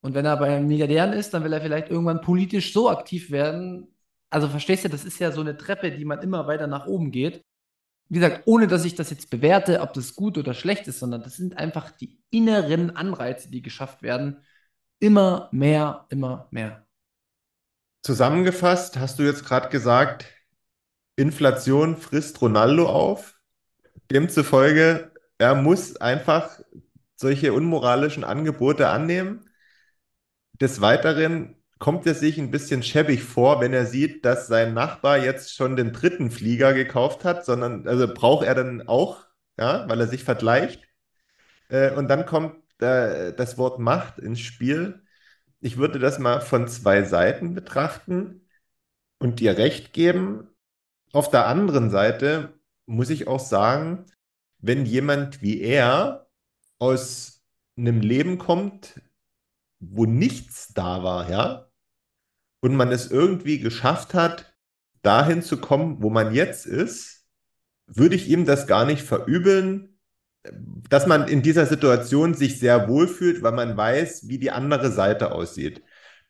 Und 0.00 0.14
wenn 0.14 0.26
er 0.26 0.36
bei 0.36 0.60
Milliardären 0.60 1.14
ist, 1.14 1.32
dann 1.32 1.42
will 1.42 1.54
er 1.54 1.62
vielleicht 1.62 1.88
irgendwann 1.88 2.20
politisch 2.20 2.72
so 2.72 2.90
aktiv 2.90 3.30
werden. 3.30 3.88
Also 4.30 4.48
verstehst 4.48 4.84
du, 4.84 4.88
das 4.88 5.04
ist 5.04 5.18
ja 5.18 5.32
so 5.32 5.40
eine 5.40 5.56
Treppe, 5.56 5.90
die 5.90 6.04
man 6.04 6.20
immer 6.20 6.46
weiter 6.46 6.66
nach 6.66 6.86
oben 6.86 7.10
geht. 7.10 7.44
Wie 8.10 8.18
gesagt, 8.18 8.42
ohne 8.46 8.66
dass 8.66 8.84
ich 8.84 8.94
das 8.94 9.10
jetzt 9.10 9.30
bewerte, 9.30 9.80
ob 9.80 9.92
das 9.92 10.14
gut 10.14 10.38
oder 10.38 10.54
schlecht 10.54 10.86
ist, 10.86 10.98
sondern 10.98 11.22
das 11.22 11.36
sind 11.36 11.58
einfach 11.58 11.90
die 11.90 12.20
inneren 12.30 12.96
Anreize, 12.96 13.50
die 13.50 13.62
geschafft 13.62 14.02
werden. 14.02 14.42
Immer 14.98 15.48
mehr, 15.52 16.06
immer 16.08 16.48
mehr. 16.50 16.86
Zusammengefasst 18.02 18.98
hast 18.98 19.18
du 19.18 19.24
jetzt 19.24 19.44
gerade 19.44 19.68
gesagt, 19.68 20.26
Inflation 21.16 21.96
frisst 21.96 22.40
Ronaldo 22.40 22.88
auf. 22.88 23.38
Demzufolge, 24.10 25.12
er 25.36 25.54
muss 25.54 25.96
einfach 25.96 26.60
solche 27.16 27.52
unmoralischen 27.52 28.24
Angebote 28.24 28.88
annehmen. 28.88 29.50
Des 30.60 30.80
Weiteren 30.80 31.57
kommt 31.78 32.06
er 32.06 32.14
sich 32.14 32.38
ein 32.38 32.50
bisschen 32.50 32.82
schäbig 32.82 33.22
vor, 33.22 33.60
wenn 33.60 33.72
er 33.72 33.86
sieht, 33.86 34.24
dass 34.24 34.46
sein 34.48 34.74
Nachbar 34.74 35.18
jetzt 35.18 35.54
schon 35.54 35.76
den 35.76 35.92
dritten 35.92 36.30
Flieger 36.30 36.74
gekauft 36.74 37.24
hat, 37.24 37.44
sondern 37.44 37.86
also 37.86 38.12
braucht 38.12 38.46
er 38.46 38.54
dann 38.54 38.88
auch, 38.88 39.24
ja, 39.58 39.88
weil 39.88 40.00
er 40.00 40.08
sich 40.08 40.24
vergleicht. 40.24 40.88
Äh, 41.68 41.92
und 41.92 42.08
dann 42.08 42.26
kommt 42.26 42.56
äh, 42.82 43.32
das 43.34 43.58
Wort 43.58 43.78
Macht 43.78 44.18
ins 44.18 44.40
Spiel. 44.40 45.02
Ich 45.60 45.76
würde 45.76 45.98
das 45.98 46.18
mal 46.18 46.40
von 46.40 46.68
zwei 46.68 47.02
Seiten 47.02 47.54
betrachten 47.54 48.48
und 49.18 49.40
dir 49.40 49.58
recht 49.58 49.92
geben. 49.92 50.48
Auf 51.12 51.30
der 51.30 51.46
anderen 51.46 51.90
Seite 51.90 52.54
muss 52.86 53.10
ich 53.10 53.28
auch 53.28 53.40
sagen, 53.40 54.06
wenn 54.58 54.86
jemand 54.86 55.42
wie 55.42 55.60
er 55.60 56.28
aus 56.78 57.42
einem 57.76 58.00
Leben 58.00 58.38
kommt, 58.38 59.00
wo 59.80 60.06
nichts 60.06 60.72
da 60.74 61.02
war, 61.02 61.30
ja, 61.30 61.67
und 62.60 62.74
man 62.74 62.92
es 62.92 63.10
irgendwie 63.10 63.58
geschafft 63.60 64.14
hat, 64.14 64.54
dahin 65.02 65.42
zu 65.42 65.58
kommen, 65.58 66.02
wo 66.02 66.10
man 66.10 66.34
jetzt 66.34 66.66
ist, 66.66 67.24
würde 67.86 68.16
ich 68.16 68.28
ihm 68.28 68.44
das 68.44 68.66
gar 68.66 68.84
nicht 68.84 69.02
verübeln, 69.02 69.98
dass 70.88 71.06
man 71.06 71.28
in 71.28 71.42
dieser 71.42 71.66
Situation 71.66 72.34
sich 72.34 72.58
sehr 72.58 72.88
wohl 72.88 73.08
fühlt, 73.08 73.42
weil 73.42 73.52
man 73.52 73.76
weiß, 73.76 74.28
wie 74.28 74.38
die 74.38 74.50
andere 74.50 74.90
Seite 74.90 75.32
aussieht. 75.32 75.82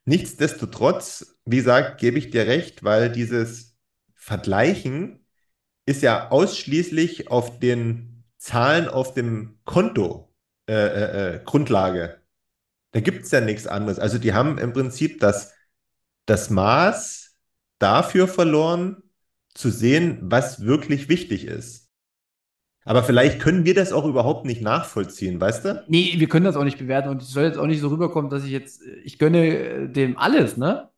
Nichtsdestotrotz, 0.05 1.38
wie 1.45 1.59
gesagt, 1.59 2.01
gebe 2.01 2.19
ich 2.19 2.31
dir 2.31 2.47
recht, 2.47 2.83
weil 2.83 3.11
dieses 3.11 3.77
Vergleichen 4.14 5.27
ist 5.87 6.03
ja 6.03 6.31
ausschließlich 6.31 7.31
auf 7.31 7.59
den 7.59 8.25
Zahlen 8.38 8.88
auf 8.88 9.14
dem 9.14 9.59
Konto 9.64 10.33
äh, 10.69 10.73
äh, 10.75 11.37
äh, 11.37 11.41
Grundlage. 11.45 12.23
Da 12.93 13.01
gibt 13.01 13.25
es 13.25 13.31
ja 13.31 13.41
nichts 13.41 13.67
anderes. 13.67 13.99
Also 13.99 14.19
die 14.19 14.33
haben 14.33 14.59
im 14.59 14.73
Prinzip 14.73 15.21
das, 15.21 15.55
das 16.29 16.51
Maß 16.51 17.37
dafür 17.79 18.29
verloren, 18.29 19.03
zu 19.55 19.71
sehen, 19.71 20.19
was 20.23 20.64
wirklich 20.64 21.09
wichtig 21.09 21.45
ist. 21.45 21.91
Aber 22.85 23.03
vielleicht 23.03 23.41
können 23.41 23.64
wir 23.64 23.75
das 23.75 23.93
auch 23.93 24.07
überhaupt 24.07 24.47
nicht 24.47 24.62
nachvollziehen, 24.62 25.41
weißt 25.41 25.64
du? 25.64 25.85
Nee, 25.88 26.14
wir 26.17 26.29
können 26.29 26.45
das 26.45 26.57
auch 26.57 26.64
nicht 26.64 26.79
bewerten 26.79 27.09
und 27.09 27.21
es 27.21 27.31
soll 27.31 27.45
jetzt 27.45 27.59
auch 27.59 27.67
nicht 27.67 27.81
so 27.81 27.88
rüberkommen, 27.88 28.31
dass 28.31 28.45
ich 28.45 28.51
jetzt, 28.51 28.83
ich 29.03 29.19
gönne 29.19 29.47
äh, 29.47 29.88
dem 29.88 30.17
alles, 30.17 30.57
ne? 30.57 30.88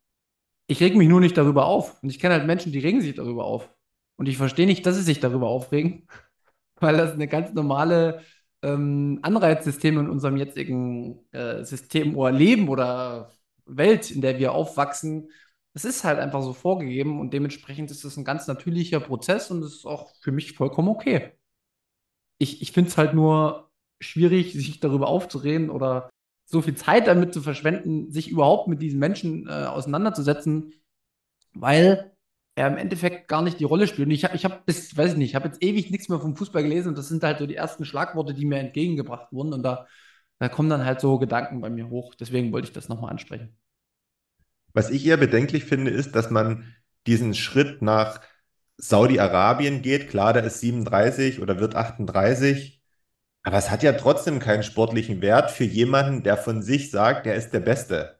Ich 0.66 0.80
reg 0.80 0.94
mich 0.94 1.08
nur 1.08 1.20
nicht 1.20 1.36
darüber 1.36 1.66
auf. 1.66 2.00
Und 2.02 2.10
ich 2.10 2.20
kenne 2.20 2.34
halt 2.34 2.46
Menschen, 2.46 2.70
die 2.70 2.78
regen 2.78 3.00
sich 3.00 3.14
darüber 3.14 3.44
auf. 3.44 3.68
Und 4.16 4.28
ich 4.28 4.36
verstehe 4.36 4.66
nicht, 4.66 4.86
dass 4.86 4.96
sie 4.96 5.02
sich 5.02 5.18
darüber 5.18 5.48
aufregen, 5.48 6.06
weil 6.80 6.96
das 6.96 7.12
eine 7.12 7.26
ganz 7.26 7.52
normale 7.54 8.20
ähm, 8.62 9.18
Anreizsystem 9.22 9.98
in 9.98 10.08
unserem 10.10 10.36
jetzigen 10.36 11.24
äh, 11.32 11.64
System 11.64 12.16
oder 12.16 12.30
Leben 12.30 12.68
oder 12.68 13.30
Welt, 13.76 14.10
in 14.10 14.20
der 14.20 14.38
wir 14.38 14.52
aufwachsen, 14.52 15.30
es 15.74 15.84
ist 15.84 16.04
halt 16.04 16.18
einfach 16.18 16.42
so 16.42 16.52
vorgegeben 16.52 17.20
und 17.20 17.32
dementsprechend 17.32 17.90
ist 17.90 18.04
es 18.04 18.16
ein 18.16 18.24
ganz 18.24 18.46
natürlicher 18.46 19.00
Prozess 19.00 19.50
und 19.50 19.62
es 19.62 19.76
ist 19.76 19.86
auch 19.86 20.12
für 20.20 20.32
mich 20.32 20.54
vollkommen 20.54 20.88
okay. 20.88 21.32
Ich, 22.38 22.62
ich 22.62 22.72
finde 22.72 22.90
es 22.90 22.98
halt 22.98 23.14
nur 23.14 23.70
schwierig, 24.00 24.52
sich 24.52 24.80
darüber 24.80 25.08
aufzureden 25.08 25.70
oder 25.70 26.10
so 26.46 26.62
viel 26.62 26.74
Zeit 26.74 27.06
damit 27.06 27.32
zu 27.34 27.42
verschwenden, 27.42 28.10
sich 28.10 28.28
überhaupt 28.28 28.66
mit 28.66 28.82
diesen 28.82 28.98
Menschen 28.98 29.46
äh, 29.46 29.66
auseinanderzusetzen, 29.66 30.72
weil 31.54 32.12
er 32.56 32.68
im 32.68 32.76
Endeffekt 32.76 33.28
gar 33.28 33.42
nicht 33.42 33.60
die 33.60 33.64
Rolle 33.64 33.86
spielt. 33.86 34.06
Und 34.06 34.12
ich 34.12 34.24
habe, 34.24 34.36
ich 34.36 34.44
habe 34.44 34.62
bis, 34.66 34.96
weiß 34.96 35.12
ich 35.12 35.18
nicht, 35.18 35.30
ich 35.30 35.34
habe 35.36 35.46
jetzt 35.48 35.62
ewig 35.62 35.90
nichts 35.90 36.08
mehr 36.08 36.18
vom 36.18 36.36
Fußball 36.36 36.62
gelesen 36.62 36.88
und 36.88 36.98
das 36.98 37.08
sind 37.08 37.22
halt 37.22 37.38
so 37.38 37.46
die 37.46 37.54
ersten 37.54 37.84
Schlagworte, 37.84 38.34
die 38.34 38.44
mir 38.46 38.58
entgegengebracht 38.58 39.32
wurden 39.32 39.52
und 39.52 39.62
da, 39.62 39.86
da 40.40 40.48
kommen 40.48 40.70
dann 40.70 40.86
halt 40.86 41.00
so 41.00 41.18
Gedanken 41.18 41.60
bei 41.60 41.68
mir 41.70 41.90
hoch. 41.90 42.14
Deswegen 42.14 42.50
wollte 42.50 42.66
ich 42.68 42.72
das 42.72 42.88
nochmal 42.88 43.10
ansprechen. 43.10 43.56
Was 44.72 44.90
ich 44.90 45.06
eher 45.06 45.18
bedenklich 45.18 45.64
finde, 45.64 45.90
ist, 45.90 46.14
dass 46.14 46.30
man 46.30 46.74
diesen 47.06 47.34
Schritt 47.34 47.82
nach 47.82 48.22
Saudi-Arabien 48.78 49.82
geht. 49.82 50.08
Klar, 50.08 50.32
der 50.32 50.44
ist 50.44 50.60
37 50.60 51.40
oder 51.40 51.60
wird 51.60 51.74
38. 51.74 52.80
Aber 53.42 53.58
es 53.58 53.70
hat 53.70 53.82
ja 53.82 53.92
trotzdem 53.92 54.38
keinen 54.38 54.62
sportlichen 54.62 55.20
Wert 55.20 55.50
für 55.50 55.64
jemanden, 55.64 56.22
der 56.22 56.38
von 56.38 56.62
sich 56.62 56.90
sagt, 56.90 57.26
er 57.26 57.34
ist 57.34 57.52
der 57.52 57.60
Beste. 57.60 58.19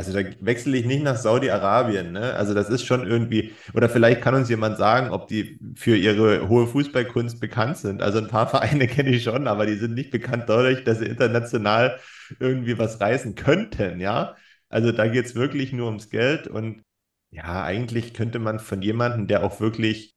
Also 0.00 0.14
da 0.14 0.26
wechsle 0.40 0.78
ich 0.78 0.86
nicht 0.86 1.02
nach 1.02 1.16
Saudi-Arabien, 1.16 2.12
ne? 2.12 2.32
Also 2.34 2.54
das 2.54 2.70
ist 2.70 2.86
schon 2.86 3.06
irgendwie, 3.06 3.52
oder 3.74 3.90
vielleicht 3.90 4.22
kann 4.22 4.34
uns 4.34 4.48
jemand 4.48 4.78
sagen, 4.78 5.10
ob 5.10 5.28
die 5.28 5.58
für 5.76 5.94
ihre 5.94 6.48
hohe 6.48 6.66
Fußballkunst 6.66 7.38
bekannt 7.38 7.76
sind. 7.76 8.00
Also 8.00 8.18
ein 8.18 8.28
paar 8.28 8.48
Vereine 8.50 8.86
kenne 8.88 9.10
ich 9.10 9.24
schon, 9.24 9.46
aber 9.46 9.66
die 9.66 9.74
sind 9.76 9.92
nicht 9.94 10.10
bekannt 10.10 10.44
dadurch, 10.48 10.84
dass 10.84 11.00
sie 11.00 11.04
international 11.04 11.98
irgendwie 12.38 12.78
was 12.78 12.98
reißen 12.98 13.34
könnten, 13.34 14.00
ja? 14.00 14.36
Also 14.70 14.90
da 14.90 15.06
geht 15.06 15.26
es 15.26 15.34
wirklich 15.34 15.72
nur 15.74 15.88
ums 15.88 16.08
Geld 16.08 16.48
und 16.48 16.82
ja, 17.30 17.62
eigentlich 17.62 18.14
könnte 18.14 18.38
man 18.38 18.58
von 18.58 18.80
jemandem, 18.80 19.26
der 19.26 19.44
auch 19.44 19.60
wirklich 19.60 20.14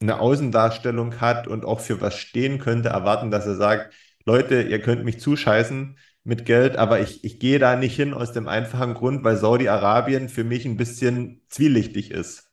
eine 0.00 0.18
Außendarstellung 0.18 1.20
hat 1.20 1.46
und 1.46 1.64
auch 1.64 1.80
für 1.80 2.00
was 2.00 2.18
stehen 2.18 2.58
könnte, 2.58 2.88
erwarten, 2.88 3.30
dass 3.30 3.46
er 3.46 3.54
sagt, 3.56 3.94
Leute, 4.24 4.62
ihr 4.62 4.80
könnt 4.80 5.04
mich 5.04 5.20
zuscheißen 5.20 5.96
mit 6.22 6.44
Geld, 6.44 6.76
aber 6.76 7.00
ich, 7.00 7.24
ich 7.24 7.40
gehe 7.40 7.58
da 7.58 7.76
nicht 7.76 7.96
hin 7.96 8.14
aus 8.14 8.32
dem 8.32 8.46
einfachen 8.48 8.94
Grund, 8.94 9.24
weil 9.24 9.36
Saudi-Arabien 9.36 10.28
für 10.28 10.44
mich 10.44 10.66
ein 10.66 10.76
bisschen 10.76 11.42
zwielichtig 11.48 12.10
ist. 12.10 12.50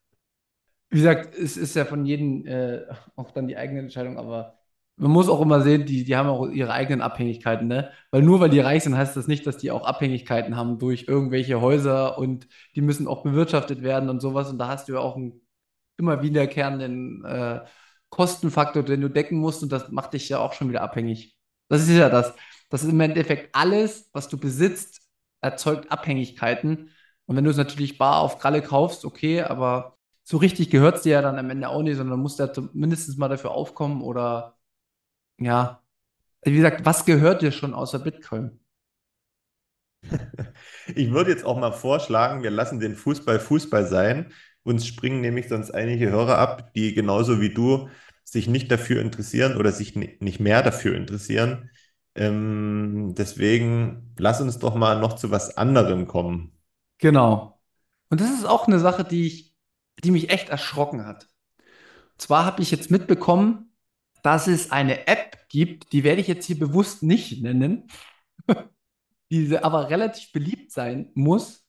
Wie 0.89 0.97
gesagt, 0.97 1.35
es 1.35 1.57
ist 1.57 1.75
ja 1.75 1.83
von 1.85 2.05
jedem 2.05 2.45
äh, 2.45 2.83
auch 3.15 3.31
dann 3.31 3.47
die 3.47 3.57
eigene 3.57 3.81
Entscheidung, 3.81 4.17
aber 4.17 4.57
man 4.95 5.11
muss 5.11 5.29
auch 5.29 5.41
immer 5.41 5.61
sehen, 5.61 5.85
die, 5.85 6.03
die 6.05 6.15
haben 6.15 6.27
auch 6.29 6.47
ihre 6.49 6.71
eigenen 6.71 7.01
Abhängigkeiten, 7.01 7.67
ne? 7.67 7.91
Weil 8.09 8.23
nur 8.23 8.39
weil 8.39 8.49
die 8.49 8.59
reich 8.59 8.83
sind, 8.83 8.97
heißt 8.97 9.15
das 9.15 9.27
nicht, 9.27 9.45
dass 9.45 9.57
die 9.57 9.69
auch 9.69 9.85
Abhängigkeiten 9.85 10.55
haben 10.55 10.79
durch 10.79 11.05
irgendwelche 11.07 11.61
Häuser 11.61 12.17
und 12.17 12.47
die 12.75 12.81
müssen 12.81 13.07
auch 13.07 13.21
bewirtschaftet 13.23 13.83
werden 13.83 14.09
und 14.09 14.21
sowas. 14.21 14.49
Und 14.49 14.57
da 14.57 14.69
hast 14.69 14.87
du 14.87 14.93
ja 14.93 14.99
auch 14.99 15.15
einen 15.15 15.41
immer 15.97 16.23
wiederkehrenden 16.23 17.23
äh, 17.25 17.61
Kostenfaktor, 18.09 18.83
den 18.83 19.01
du 19.01 19.09
decken 19.09 19.37
musst 19.37 19.61
und 19.63 19.71
das 19.71 19.91
macht 19.91 20.13
dich 20.13 20.29
ja 20.29 20.39
auch 20.39 20.53
schon 20.53 20.69
wieder 20.69 20.81
abhängig. 20.81 21.37
Das 21.69 21.81
ist 21.83 21.89
ja 21.91 22.09
das. 22.09 22.33
Das 22.69 22.83
ist 22.83 22.89
im 22.89 22.99
Endeffekt 22.99 23.55
alles, 23.55 24.09
was 24.13 24.27
du 24.29 24.37
besitzt, 24.37 25.01
erzeugt 25.41 25.91
Abhängigkeiten. 25.91 26.89
Und 27.25 27.35
wenn 27.35 27.43
du 27.43 27.51
es 27.51 27.57
natürlich 27.57 27.97
bar 27.97 28.21
auf 28.21 28.39
Kralle 28.39 28.61
kaufst, 28.61 29.05
okay, 29.05 29.41
aber 29.41 29.97
so 30.23 30.37
richtig 30.37 30.69
gehört 30.69 30.97
es 30.97 31.01
dir 31.03 31.13
ja 31.13 31.21
dann 31.21 31.39
am 31.39 31.49
Ende 31.49 31.69
auch 31.69 31.81
nicht, 31.81 31.97
sondern 31.97 32.19
musst 32.19 32.39
du 32.39 32.69
mindestens 32.73 33.17
mal 33.17 33.29
dafür 33.29 33.51
aufkommen 33.51 34.01
oder 34.01 34.57
ja. 35.39 35.83
Wie 36.43 36.55
gesagt, 36.55 36.85
was 36.85 37.05
gehört 37.05 37.41
dir 37.43 37.51
schon 37.51 37.73
außer 37.73 37.99
Bitcoin? 37.99 38.59
Ich 40.95 41.11
würde 41.11 41.31
jetzt 41.31 41.45
auch 41.45 41.57
mal 41.59 41.71
vorschlagen, 41.71 42.43
wir 42.43 42.51
lassen 42.51 42.79
den 42.79 42.95
Fußball 42.95 43.39
Fußball 43.39 43.85
sein. 43.87 44.31
Uns 44.63 44.85
springen 44.85 45.21
nämlich 45.21 45.47
sonst 45.47 45.71
einige 45.71 46.09
Hörer 46.09 46.37
ab, 46.37 46.73
die 46.73 46.93
genauso 46.93 47.41
wie 47.41 47.53
du 47.53 47.89
sich 48.23 48.47
nicht 48.47 48.71
dafür 48.71 49.01
interessieren 49.01 49.55
oder 49.57 49.71
sich 49.71 49.95
nicht 49.95 50.39
mehr 50.39 50.61
dafür 50.63 50.95
interessieren. 50.95 51.69
Ähm, 52.17 53.13
deswegen 53.15 54.13
lass 54.17 54.41
uns 54.41 54.57
doch 54.57 54.75
mal 54.75 54.99
noch 54.99 55.13
zu 55.13 55.29
was 55.29 55.55
anderem 55.55 56.07
kommen. 56.07 56.51
Genau. 56.97 57.61
Und 58.09 58.21
das 58.21 58.31
ist 58.31 58.45
auch 58.45 58.67
eine 58.67 58.79
Sache, 58.79 59.03
die 59.03 59.27
ich, 59.27 59.55
die 60.03 60.11
mich 60.11 60.31
echt 60.31 60.49
erschrocken 60.49 61.05
hat. 61.05 61.27
Und 61.59 62.21
zwar 62.21 62.45
habe 62.45 62.63
ich 62.63 62.71
jetzt 62.71 62.89
mitbekommen, 62.89 63.71
dass 64.23 64.47
es 64.47 64.71
eine 64.71 65.07
App 65.07 65.47
gibt, 65.49 65.93
die 65.93 66.03
werde 66.03 66.21
ich 66.21 66.27
jetzt 66.27 66.45
hier 66.45 66.57
bewusst 66.57 67.03
nicht 67.03 67.43
nennen, 67.43 67.87
die 69.31 69.55
aber 69.55 69.89
relativ 69.91 70.31
beliebt 70.31 70.71
sein 70.71 71.11
muss, 71.13 71.65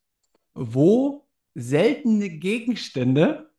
wo 0.54 1.28
seltene 1.54 2.30
Gegenstände, 2.30 3.50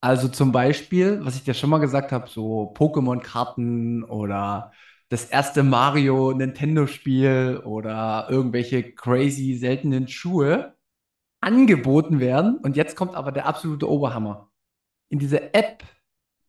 also 0.00 0.28
zum 0.28 0.52
Beispiel, 0.52 1.24
was 1.24 1.34
ich 1.34 1.42
dir 1.42 1.54
schon 1.54 1.70
mal 1.70 1.78
gesagt 1.78 2.12
habe, 2.12 2.28
so 2.28 2.72
Pokémon-Karten 2.74 4.04
oder 4.04 4.72
das 5.12 5.26
erste 5.26 5.62
Mario 5.62 6.32
Nintendo-Spiel 6.32 7.60
oder 7.66 8.28
irgendwelche 8.30 8.94
crazy 8.94 9.56
seltenen 9.56 10.08
Schuhe 10.08 10.74
angeboten 11.42 12.18
werden. 12.18 12.56
Und 12.56 12.76
jetzt 12.78 12.96
kommt 12.96 13.14
aber 13.14 13.30
der 13.30 13.44
absolute 13.44 13.90
Oberhammer. 13.90 14.50
In 15.10 15.18
dieser 15.18 15.54
App 15.54 15.84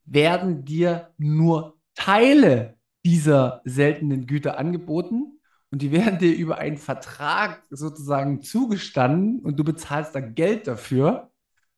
werden 0.06 0.63
dir 0.63 1.13
nur 1.17 1.78
Teile 1.93 2.78
dieser 3.06 3.62
seltenen 3.65 4.28
Güter 4.28 4.58
angeboten 4.58 5.41
und 5.69 5.82
die 5.82 5.91
werden 5.91 6.19
dir 6.19 6.34
über 6.34 6.58
einen 6.58 6.78
Vertrag 6.78 7.65
sozusagen 7.69 8.41
zugestanden 8.41 9.41
und 9.41 9.60
du 9.60 9.65
bezahlst 9.65 10.15
dann 10.15 10.36
Geld 10.36 10.67
dafür 10.67 11.34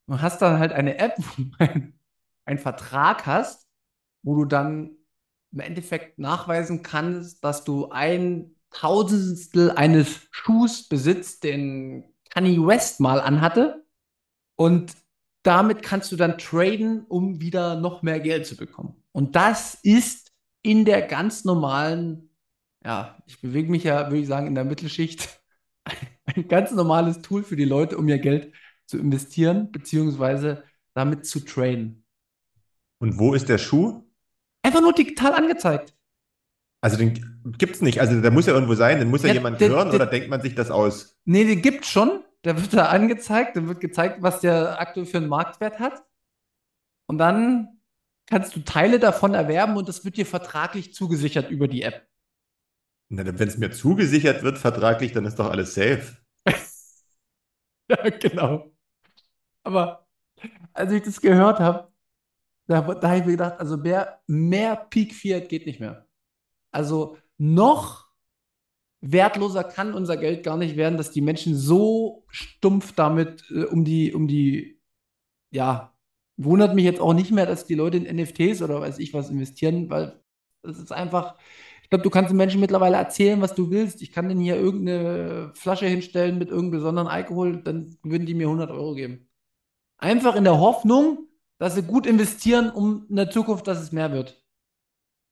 und 0.06 0.22
hast 0.22 0.40
dann 0.40 0.60
halt 0.60 0.72
eine 0.72 1.00
App, 1.00 1.16
wo 1.18 1.44
du 1.44 1.50
einen 2.46 2.60
Vertrag 2.60 3.26
hast, 3.26 3.68
wo 4.22 4.36
du 4.36 4.46
dann 4.46 4.92
im 5.56 5.62
Endeffekt 5.62 6.20
nachweisen 6.20 6.84
kannst, 6.84 7.44
dass 7.44 7.64
du 7.64 7.90
ein 7.90 8.52
Tausendstel 8.72 9.72
eines 9.72 10.28
Schuhs 10.32 10.88
besitzt, 10.88 11.46
den 11.46 12.14
Kanye 12.30 12.60
West 12.68 13.00
mal 13.00 13.22
anhatte 13.22 13.86
und 14.56 14.94
damit 15.44 15.82
kannst 15.82 16.12
du 16.12 16.18
dann 16.18 16.38
traden, 16.38 17.06
um 17.08 17.40
wieder 17.40 17.80
noch 17.80 18.02
mehr 18.02 18.20
Geld 18.20 18.46
zu 18.46 18.58
bekommen. 18.58 19.02
Und 19.12 19.36
das 19.36 19.76
ist 19.76 20.34
in 20.62 20.84
der 20.84 21.04
ganz 21.04 21.46
normalen, 21.46 22.32
ja, 22.84 23.18
ich 23.28 23.40
bewege 23.40 23.72
mich 23.72 23.84
ja, 23.84 24.08
würde 24.08 24.20
ich 24.20 24.28
sagen, 24.28 24.48
in 24.48 24.56
der 24.56 24.66
Mittelschicht, 24.66 25.40
ein 26.26 26.48
ganz 26.50 26.72
normales 26.72 27.22
Tool 27.22 27.44
für 27.44 27.56
die 27.56 27.66
Leute, 27.66 27.98
um 27.98 28.08
ihr 28.10 28.20
Geld 28.20 28.52
zu 28.88 28.98
investieren, 28.98 29.72
beziehungsweise 29.72 30.64
damit 30.94 31.26
zu 31.26 31.40
traden. 31.40 32.04
Und 32.98 33.20
wo 33.20 33.34
ist 33.34 33.48
der 33.48 33.58
Schuh? 33.58 34.05
Einfach 34.76 34.84
nur 34.84 34.94
digital 34.94 35.34
angezeigt. 35.34 35.94
Also 36.82 36.98
den 36.98 37.40
gibt 37.58 37.76
es 37.76 37.82
nicht. 37.82 38.02
Also 38.02 38.20
der 38.20 38.32
muss 38.32 38.46
ja 38.46 38.54
irgendwo 38.54 38.76
sein, 38.76 39.00
den 39.00 39.10
muss 39.10 39.22
ja, 39.22 39.30
ja 39.30 39.36
jemand 39.36 39.62
den, 39.62 39.72
hören 39.72 39.90
den, 39.90 39.96
oder 39.96 40.06
denkt 40.06 40.28
man 40.30 40.42
sich 40.42 40.54
das 40.54 40.70
aus? 40.70 41.18
Nee, 41.24 41.46
den 41.46 41.62
gibt 41.62 41.86
es 41.86 41.90
schon. 41.90 42.26
Der 42.44 42.62
wird 42.62 42.74
da 42.74 42.88
angezeigt, 42.88 43.56
dann 43.56 43.70
wird 43.70 43.80
gezeigt, 43.80 44.22
was 44.22 44.42
der 44.42 44.80
aktuell 44.82 45.06
für 45.06 45.18
einen 45.18 45.30
Marktwert 45.30 45.80
hat. 45.80 46.04
Und 47.08 47.20
dann 47.20 47.80
kannst 48.26 48.54
du 48.56 48.60
Teile 48.66 49.00
davon 49.00 49.34
erwerben 49.34 49.78
und 49.78 49.88
das 49.88 50.04
wird 50.04 50.18
dir 50.18 50.26
vertraglich 50.26 50.94
zugesichert 50.94 51.50
über 51.50 51.70
die 51.70 51.84
App. 51.84 52.06
Wenn 53.08 53.48
es 53.48 53.58
mir 53.58 53.72
zugesichert 53.72 54.44
wird 54.44 54.58
vertraglich, 54.58 55.14
dann 55.14 55.26
ist 55.26 55.40
doch 55.40 55.50
alles 55.50 55.74
safe. 55.74 56.18
ja, 57.90 58.10
genau. 58.10 58.72
Aber 59.64 60.06
als 60.74 60.92
ich 60.92 61.02
das 61.02 61.22
gehört 61.22 61.60
habe, 61.60 61.95
da, 62.68 62.82
da 62.82 63.08
habe 63.08 63.20
ich 63.20 63.26
mir 63.26 63.32
gedacht, 63.32 63.60
also 63.60 63.78
mehr, 63.78 64.22
mehr 64.28 64.76
Peak 64.76 65.14
Fiat 65.14 65.50
geht 65.50 65.66
nicht 65.66 65.80
mehr. 65.80 66.08
Also 66.72 67.18
noch 67.38 68.06
wertloser 69.02 69.64
kann 69.64 69.94
unser 69.94 70.18
Geld 70.18 70.44
gar 70.44 70.58
nicht 70.58 70.76
werden, 70.76 70.98
dass 70.98 71.12
die 71.12 71.22
Menschen 71.22 71.56
so 71.56 72.26
stumpf 72.30 72.94
damit 72.94 73.44
äh, 73.52 73.66
um 73.66 73.86
die, 73.86 74.14
um 74.14 74.28
die, 74.28 74.82
ja, 75.52 75.96
wundert 76.38 76.76
mich 76.76 76.86
jetzt 76.86 77.00
auch 77.00 77.14
nicht 77.14 77.32
mehr, 77.32 77.46
dass 77.46 77.66
die 77.66 77.76
Leute 77.76 77.98
in 77.98 78.18
NFTs 78.18 78.62
oder 78.62 78.82
weiß 78.82 79.00
ich 79.00 79.14
was 79.14 79.30
investieren, 79.30 79.90
weil 79.90 80.20
es 80.64 80.80
ist 80.80 80.92
einfach, 80.92 81.38
ich 81.84 81.90
glaube, 81.90 82.04
du 82.04 82.10
kannst 82.10 82.32
den 82.32 82.38
Menschen 82.38 82.60
mittlerweile 82.62 82.98
erzählen, 82.98 83.42
was 83.42 83.54
du 83.54 83.70
willst. 83.70 84.02
Ich 84.02 84.12
kann 84.12 84.28
denen 84.28 84.42
hier 84.42 84.56
irgendeine 84.56 85.52
Flasche 85.54 85.86
hinstellen 85.86 86.40
mit 86.40 86.50
irgendeinem 86.50 86.80
besonderen 86.80 87.08
Alkohol, 87.08 87.62
dann 87.62 87.96
würden 88.04 88.26
die 88.26 88.34
mir 88.34 88.48
100 88.48 88.72
Euro 88.72 88.96
geben. 88.96 89.30
Einfach 89.98 90.36
in 90.36 90.44
der 90.44 90.60
Hoffnung, 90.60 91.30
dass 91.58 91.76
sie 91.76 91.84
gut 91.84 92.06
investieren, 92.06 92.70
um 92.70 93.06
in 93.10 93.16
der 93.16 93.30
Zukunft, 93.30 93.68
dass 93.68 93.82
es 93.82 93.92
mehr 93.92 94.12
wird. 94.12 94.42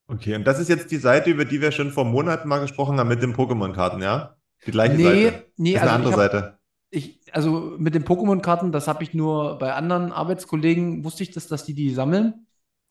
Okay, 0.08 0.36
und 0.36 0.46
das 0.46 0.60
ist 0.60 0.70
jetzt 0.70 0.92
die 0.92 0.98
Seite, 0.98 1.30
über 1.30 1.46
die 1.46 1.62
wir 1.62 1.72
schon 1.72 1.92
vor 1.92 2.06
Monaten 2.06 2.48
mal 2.48 2.60
gesprochen 2.60 3.00
haben 3.00 3.08
mit 3.08 3.24
den 3.24 3.36
Pokémon-Karten, 3.36 4.02
ja? 4.02 4.36
Die 4.66 4.72
gleiche 4.72 4.96
nee, 4.96 5.04
Seite. 5.04 5.46
Nee, 5.58 5.74
das 5.74 5.82
ist 5.84 5.88
also 5.88 5.96
eine 5.96 5.96
andere 5.96 6.12
hab, 6.14 6.20
Seite. 6.20 6.60
Ich, 6.90 7.20
also 7.32 7.76
mit 7.78 7.96
den 7.96 8.06
Pokémon-Karten, 8.06 8.72
das 8.72 8.88
habe 8.88 9.04
ich 9.04 9.14
nur 9.14 9.58
bei 9.58 9.74
anderen 9.74 10.12
Arbeitskollegen, 10.12 11.04
wusste 11.04 11.24
ich 11.24 11.32
das, 11.32 11.48
dass 11.48 11.66
die 11.66 11.74
die 11.74 11.94
sammeln. 11.94 12.48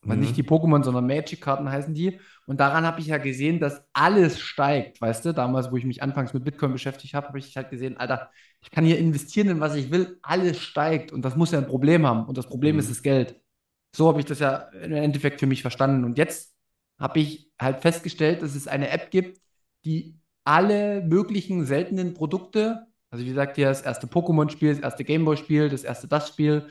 Also 0.06 0.20
nicht 0.20 0.36
die 0.36 0.42
Pokémon, 0.42 0.82
sondern 0.82 1.06
Magic-Karten 1.06 1.70
heißen 1.70 1.94
die. 1.94 2.20
Und 2.46 2.58
daran 2.60 2.84
habe 2.84 3.00
ich 3.00 3.06
ja 3.06 3.18
gesehen, 3.18 3.60
dass 3.60 3.84
alles 3.92 4.40
steigt, 4.40 5.00
weißt 5.00 5.24
du? 5.26 5.32
Damals, 5.32 5.70
wo 5.70 5.76
ich 5.76 5.84
mich 5.84 6.02
anfangs 6.02 6.34
mit 6.34 6.44
Bitcoin 6.44 6.72
beschäftigt 6.72 7.14
habe, 7.14 7.28
habe 7.28 7.38
ich 7.38 7.56
halt 7.56 7.70
gesehen, 7.70 7.96
Alter, 7.96 8.30
ich 8.60 8.70
kann 8.70 8.84
hier 8.84 8.98
investieren 8.98 9.48
in 9.48 9.60
was 9.60 9.74
ich 9.76 9.90
will, 9.90 10.18
alles 10.22 10.58
steigt 10.60 11.12
und 11.12 11.24
das 11.24 11.36
muss 11.36 11.52
ja 11.52 11.58
ein 11.58 11.66
Problem 11.68 12.06
haben. 12.06 12.26
Und 12.26 12.36
das 12.36 12.48
Problem 12.48 12.76
Mhm. 12.76 12.80
ist 12.80 12.90
das 12.90 13.02
Geld. 13.02 13.40
So 13.94 14.08
habe 14.08 14.20
ich 14.20 14.26
das 14.26 14.38
ja 14.38 14.56
im 14.82 14.92
Endeffekt 14.92 15.40
für 15.40 15.46
mich 15.46 15.62
verstanden. 15.62 16.04
Und 16.04 16.18
jetzt 16.18 16.54
habe 16.98 17.20
ich 17.20 17.50
halt 17.60 17.80
festgestellt, 17.82 18.42
dass 18.42 18.54
es 18.54 18.68
eine 18.68 18.90
App 18.90 19.10
gibt, 19.10 19.40
die 19.84 20.18
alle 20.44 21.02
möglichen 21.02 21.66
seltenen 21.66 22.14
Produkte, 22.14 22.86
also 23.10 23.24
wie 23.24 23.28
gesagt, 23.28 23.56
hier 23.56 23.68
das 23.68 23.82
erste 23.82 24.06
Pokémon-Spiel, 24.06 24.70
das 24.74 24.80
erste 24.82 25.04
Gameboy-Spiel, 25.04 25.68
das 25.68 25.84
erste 25.84 26.08
das 26.08 26.28
Spiel, 26.28 26.68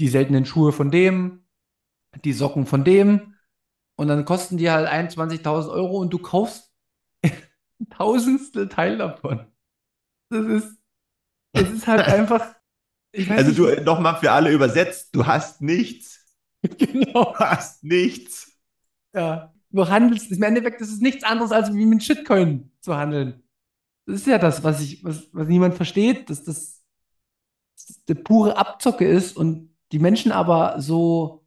die 0.00 0.08
seltenen 0.08 0.44
Schuhe 0.44 0.72
von 0.72 0.90
dem, 0.90 1.41
die 2.24 2.32
Socken 2.32 2.66
von 2.66 2.84
dem. 2.84 3.34
Und 3.96 4.08
dann 4.08 4.24
kosten 4.24 4.56
die 4.56 4.70
halt 4.70 4.88
21.000 4.88 5.70
Euro 5.70 5.98
und 5.98 6.10
du 6.10 6.18
kaufst 6.18 6.72
ein 7.22 7.88
Tausendstel 7.90 8.68
Teil 8.68 8.98
davon. 8.98 9.46
Das 10.30 10.46
ist, 10.46 10.78
das 11.52 11.70
ist 11.70 11.86
halt 11.86 12.00
einfach. 12.08 12.54
Also 13.28 13.52
du 13.52 13.82
nochmal 13.82 14.16
für 14.16 14.32
alle 14.32 14.50
übersetzt, 14.50 15.14
du 15.14 15.26
hast 15.26 15.60
nichts. 15.60 16.20
genau. 16.62 17.32
Du 17.32 17.38
hast 17.38 17.84
nichts. 17.84 18.52
Ja. 19.14 19.52
Du 19.70 19.88
handelst, 19.88 20.30
im 20.30 20.42
Endeffekt 20.42 20.80
ist 20.80 20.92
es 20.92 21.00
nichts 21.00 21.24
anderes, 21.24 21.50
als 21.50 21.72
wie 21.72 21.86
mit 21.86 22.02
Shitcoin 22.02 22.70
zu 22.80 22.96
handeln. 22.96 23.42
Das 24.06 24.16
ist 24.16 24.26
ja 24.26 24.38
das, 24.38 24.64
was 24.64 24.80
ich, 24.80 25.04
was, 25.04 25.28
was 25.32 25.48
niemand 25.48 25.74
versteht, 25.74 26.28
dass 26.28 26.42
das, 26.42 26.82
dass 27.74 27.86
das 27.86 28.04
der 28.04 28.14
pure 28.16 28.56
Abzocke 28.56 29.06
ist 29.06 29.36
und 29.36 29.74
die 29.92 29.98
Menschen 29.98 30.32
aber 30.32 30.80
so 30.80 31.41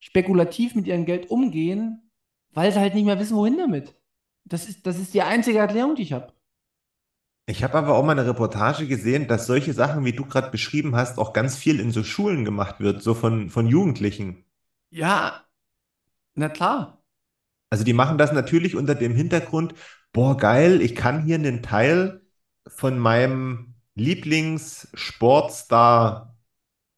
spekulativ 0.00 0.74
mit 0.74 0.86
ihrem 0.86 1.04
Geld 1.04 1.30
umgehen, 1.30 2.10
weil 2.52 2.72
sie 2.72 2.80
halt 2.80 2.94
nicht 2.94 3.04
mehr 3.04 3.18
wissen, 3.18 3.36
wohin 3.36 3.58
damit. 3.58 3.94
Das 4.44 4.68
ist, 4.68 4.86
das 4.86 4.98
ist 4.98 5.14
die 5.14 5.22
einzige 5.22 5.58
Erklärung, 5.58 5.94
die 5.94 6.02
ich 6.02 6.12
habe. 6.12 6.32
Ich 7.46 7.64
habe 7.64 7.78
aber 7.78 7.94
auch 7.94 8.04
mal 8.04 8.12
eine 8.12 8.26
Reportage 8.26 8.86
gesehen, 8.86 9.26
dass 9.26 9.46
solche 9.46 9.72
Sachen, 9.72 10.04
wie 10.04 10.12
du 10.12 10.26
gerade 10.26 10.50
beschrieben 10.50 10.94
hast, 10.94 11.18
auch 11.18 11.32
ganz 11.32 11.56
viel 11.56 11.80
in 11.80 11.92
so 11.92 12.04
Schulen 12.04 12.44
gemacht 12.44 12.80
wird, 12.80 13.02
so 13.02 13.14
von, 13.14 13.48
von 13.48 13.66
Jugendlichen. 13.66 14.44
Ja, 14.90 15.44
na 16.34 16.48
klar. 16.50 17.02
Also 17.70 17.84
die 17.84 17.94
machen 17.94 18.18
das 18.18 18.32
natürlich 18.32 18.76
unter 18.76 18.94
dem 18.94 19.14
Hintergrund, 19.14 19.74
boah, 20.12 20.36
geil, 20.36 20.82
ich 20.82 20.94
kann 20.94 21.24
hier 21.24 21.36
einen 21.36 21.62
Teil 21.62 22.20
von 22.66 22.98
meinem 22.98 23.76
Lieblingssportstar 23.94 26.36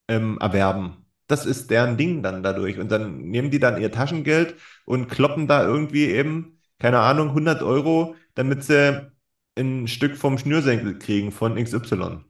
ähm, 0.08 0.38
erwerben. 0.40 0.99
Das 1.30 1.46
ist 1.46 1.70
deren 1.70 1.96
Ding 1.96 2.22
dann 2.22 2.42
dadurch. 2.42 2.78
Und 2.78 2.90
dann 2.90 3.18
nehmen 3.30 3.50
die 3.50 3.58
dann 3.60 3.80
ihr 3.80 3.92
Taschengeld 3.92 4.56
und 4.84 5.08
kloppen 5.08 5.46
da 5.46 5.64
irgendwie 5.64 6.06
eben, 6.06 6.58
keine 6.78 7.00
Ahnung, 7.00 7.28
100 7.30 7.62
Euro, 7.62 8.16
damit 8.34 8.64
sie 8.64 9.10
ein 9.56 9.88
Stück 9.88 10.16
vom 10.16 10.38
Schnürsenkel 10.38 10.98
kriegen 10.98 11.32
von 11.32 11.56
XY. 11.58 12.26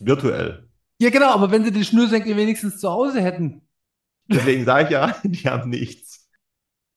Virtuell. 0.00 0.68
Ja, 1.00 1.10
genau, 1.10 1.30
aber 1.32 1.50
wenn 1.50 1.64
sie 1.64 1.72
den 1.72 1.84
Schnürsenkel 1.84 2.36
wenigstens 2.36 2.78
zu 2.78 2.90
Hause 2.90 3.20
hätten, 3.22 3.62
Deswegen 4.32 4.64
sage 4.64 4.84
ich 4.86 4.90
ja, 4.90 5.16
die 5.24 5.48
haben 5.48 5.70
nichts. 5.70 6.28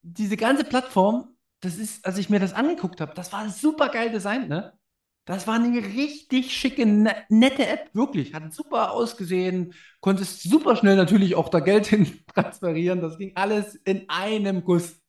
diese 0.01 0.37
ganze 0.37 0.63
Plattform, 0.63 1.35
das 1.61 1.77
ist, 1.77 2.05
als 2.05 2.17
ich 2.17 2.29
mir 2.29 2.39
das 2.39 2.53
angeguckt 2.53 3.01
habe, 3.01 3.13
das 3.15 3.33
war 3.33 3.49
super 3.49 3.89
geil 3.89 4.11
designt, 4.11 4.49
ne? 4.49 4.77
Das 5.25 5.47
war 5.47 5.55
eine 5.55 5.83
richtig 5.83 6.55
schicke, 6.55 6.85
ne 6.85 7.15
nette 7.29 7.67
App, 7.67 7.89
wirklich. 7.93 8.35
Hat 8.35 8.53
super 8.53 8.91
ausgesehen, 8.91 9.73
konntest 9.99 10.43
super 10.43 10.75
schnell 10.75 10.95
natürlich 10.95 11.35
auch 11.35 11.49
da 11.49 11.59
Geld 11.59 11.87
hin 11.87 12.07
transferieren. 12.33 13.01
Das 13.01 13.17
ging 13.17 13.31
alles 13.35 13.75
in 13.75 14.07
einem 14.07 14.63
Guss. 14.63 15.01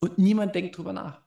Und 0.00 0.18
niemand 0.18 0.54
denkt 0.54 0.76
drüber 0.76 0.92
nach. 0.92 1.22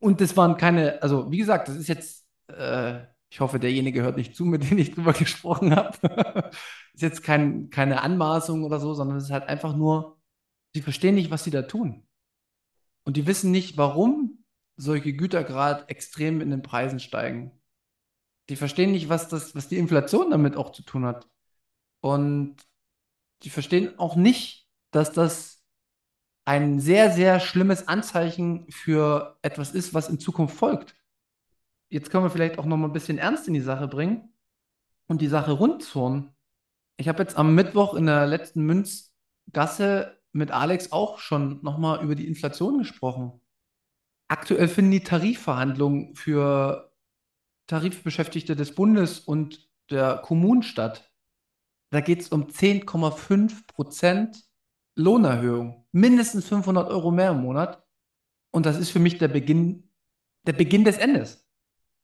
Und 0.00 0.20
das 0.20 0.36
waren 0.36 0.56
keine, 0.56 1.02
also 1.02 1.30
wie 1.30 1.38
gesagt, 1.38 1.68
das 1.68 1.76
ist 1.76 1.88
jetzt, 1.88 2.26
äh, 2.48 3.00
ich 3.30 3.40
hoffe, 3.40 3.58
derjenige 3.58 4.02
hört 4.02 4.16
nicht 4.16 4.34
zu, 4.34 4.44
mit 4.44 4.68
dem 4.70 4.78
ich 4.78 4.94
drüber 4.94 5.12
gesprochen 5.14 5.76
habe. 5.76 6.50
ist 6.94 7.02
jetzt 7.02 7.22
kein, 7.22 7.68
keine 7.68 8.02
Anmaßung 8.02 8.64
oder 8.64 8.80
so, 8.80 8.94
sondern 8.94 9.18
es 9.18 9.24
ist 9.24 9.30
halt 9.30 9.48
einfach 9.48 9.76
nur, 9.76 10.18
sie 10.74 10.82
verstehen 10.82 11.14
nicht, 11.14 11.30
was 11.30 11.44
sie 11.44 11.50
da 11.50 11.62
tun. 11.62 12.06
Und 13.04 13.16
die 13.16 13.26
wissen 13.26 13.50
nicht, 13.50 13.76
warum 13.76 14.37
solche 14.78 15.12
Güter 15.12 15.44
gerade 15.44 15.88
extrem 15.88 16.40
in 16.40 16.50
den 16.50 16.62
Preisen 16.62 17.00
steigen. 17.00 17.52
Die 18.48 18.56
verstehen 18.56 18.92
nicht, 18.92 19.08
was 19.08 19.28
das, 19.28 19.54
was 19.54 19.68
die 19.68 19.76
Inflation 19.76 20.30
damit 20.30 20.56
auch 20.56 20.72
zu 20.72 20.82
tun 20.82 21.04
hat. 21.04 21.28
Und 22.00 22.56
die 23.42 23.50
verstehen 23.50 23.98
auch 23.98 24.16
nicht, 24.16 24.68
dass 24.90 25.12
das 25.12 25.62
ein 26.44 26.80
sehr, 26.80 27.10
sehr 27.10 27.40
schlimmes 27.40 27.88
Anzeichen 27.88 28.70
für 28.70 29.38
etwas 29.42 29.72
ist, 29.72 29.92
was 29.92 30.08
in 30.08 30.18
Zukunft 30.18 30.56
folgt. 30.56 30.96
Jetzt 31.90 32.10
können 32.10 32.24
wir 32.24 32.30
vielleicht 32.30 32.58
auch 32.58 32.64
noch 32.64 32.76
mal 32.76 32.86
ein 32.86 32.92
bisschen 32.92 33.18
Ernst 33.18 33.48
in 33.48 33.54
die 33.54 33.60
Sache 33.60 33.88
bringen 33.88 34.32
und 35.08 35.20
die 35.20 35.28
Sache 35.28 35.52
rundzurren. 35.52 36.34
Ich 36.96 37.08
habe 37.08 37.22
jetzt 37.22 37.36
am 37.36 37.54
Mittwoch 37.54 37.94
in 37.94 38.06
der 38.06 38.26
letzten 38.26 38.64
Münzgasse 38.64 40.18
mit 40.32 40.50
Alex 40.50 40.92
auch 40.92 41.18
schon 41.18 41.62
noch 41.62 41.78
mal 41.78 42.02
über 42.02 42.14
die 42.14 42.26
Inflation 42.26 42.78
gesprochen. 42.78 43.40
Aktuell 44.28 44.68
finden 44.68 44.90
die 44.90 45.02
Tarifverhandlungen 45.02 46.14
für 46.14 46.92
Tarifbeschäftigte 47.66 48.54
des 48.54 48.74
Bundes 48.74 49.20
und 49.20 49.68
der 49.90 50.18
Kommunen 50.18 50.62
statt. 50.62 51.10
Da 51.90 52.00
geht 52.00 52.20
es 52.20 52.28
um 52.28 52.48
10,5 52.48 53.66
Prozent 53.66 54.44
Lohnerhöhung. 54.94 55.86
Mindestens 55.92 56.46
500 56.46 56.90
Euro 56.90 57.10
mehr 57.10 57.30
im 57.30 57.40
Monat. 57.40 57.82
Und 58.50 58.66
das 58.66 58.78
ist 58.78 58.90
für 58.90 58.98
mich 58.98 59.18
der 59.18 59.28
Beginn, 59.28 59.90
der 60.46 60.52
Beginn 60.52 60.84
des 60.84 60.98
Endes. 60.98 61.46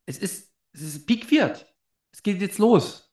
Es 0.06 0.18
ist, 0.18 0.54
es 0.72 0.82
ist 0.82 1.06
Peak 1.06 1.26
Viert. 1.26 1.66
Es 2.12 2.22
geht 2.22 2.40
jetzt 2.40 2.58
los. 2.58 3.12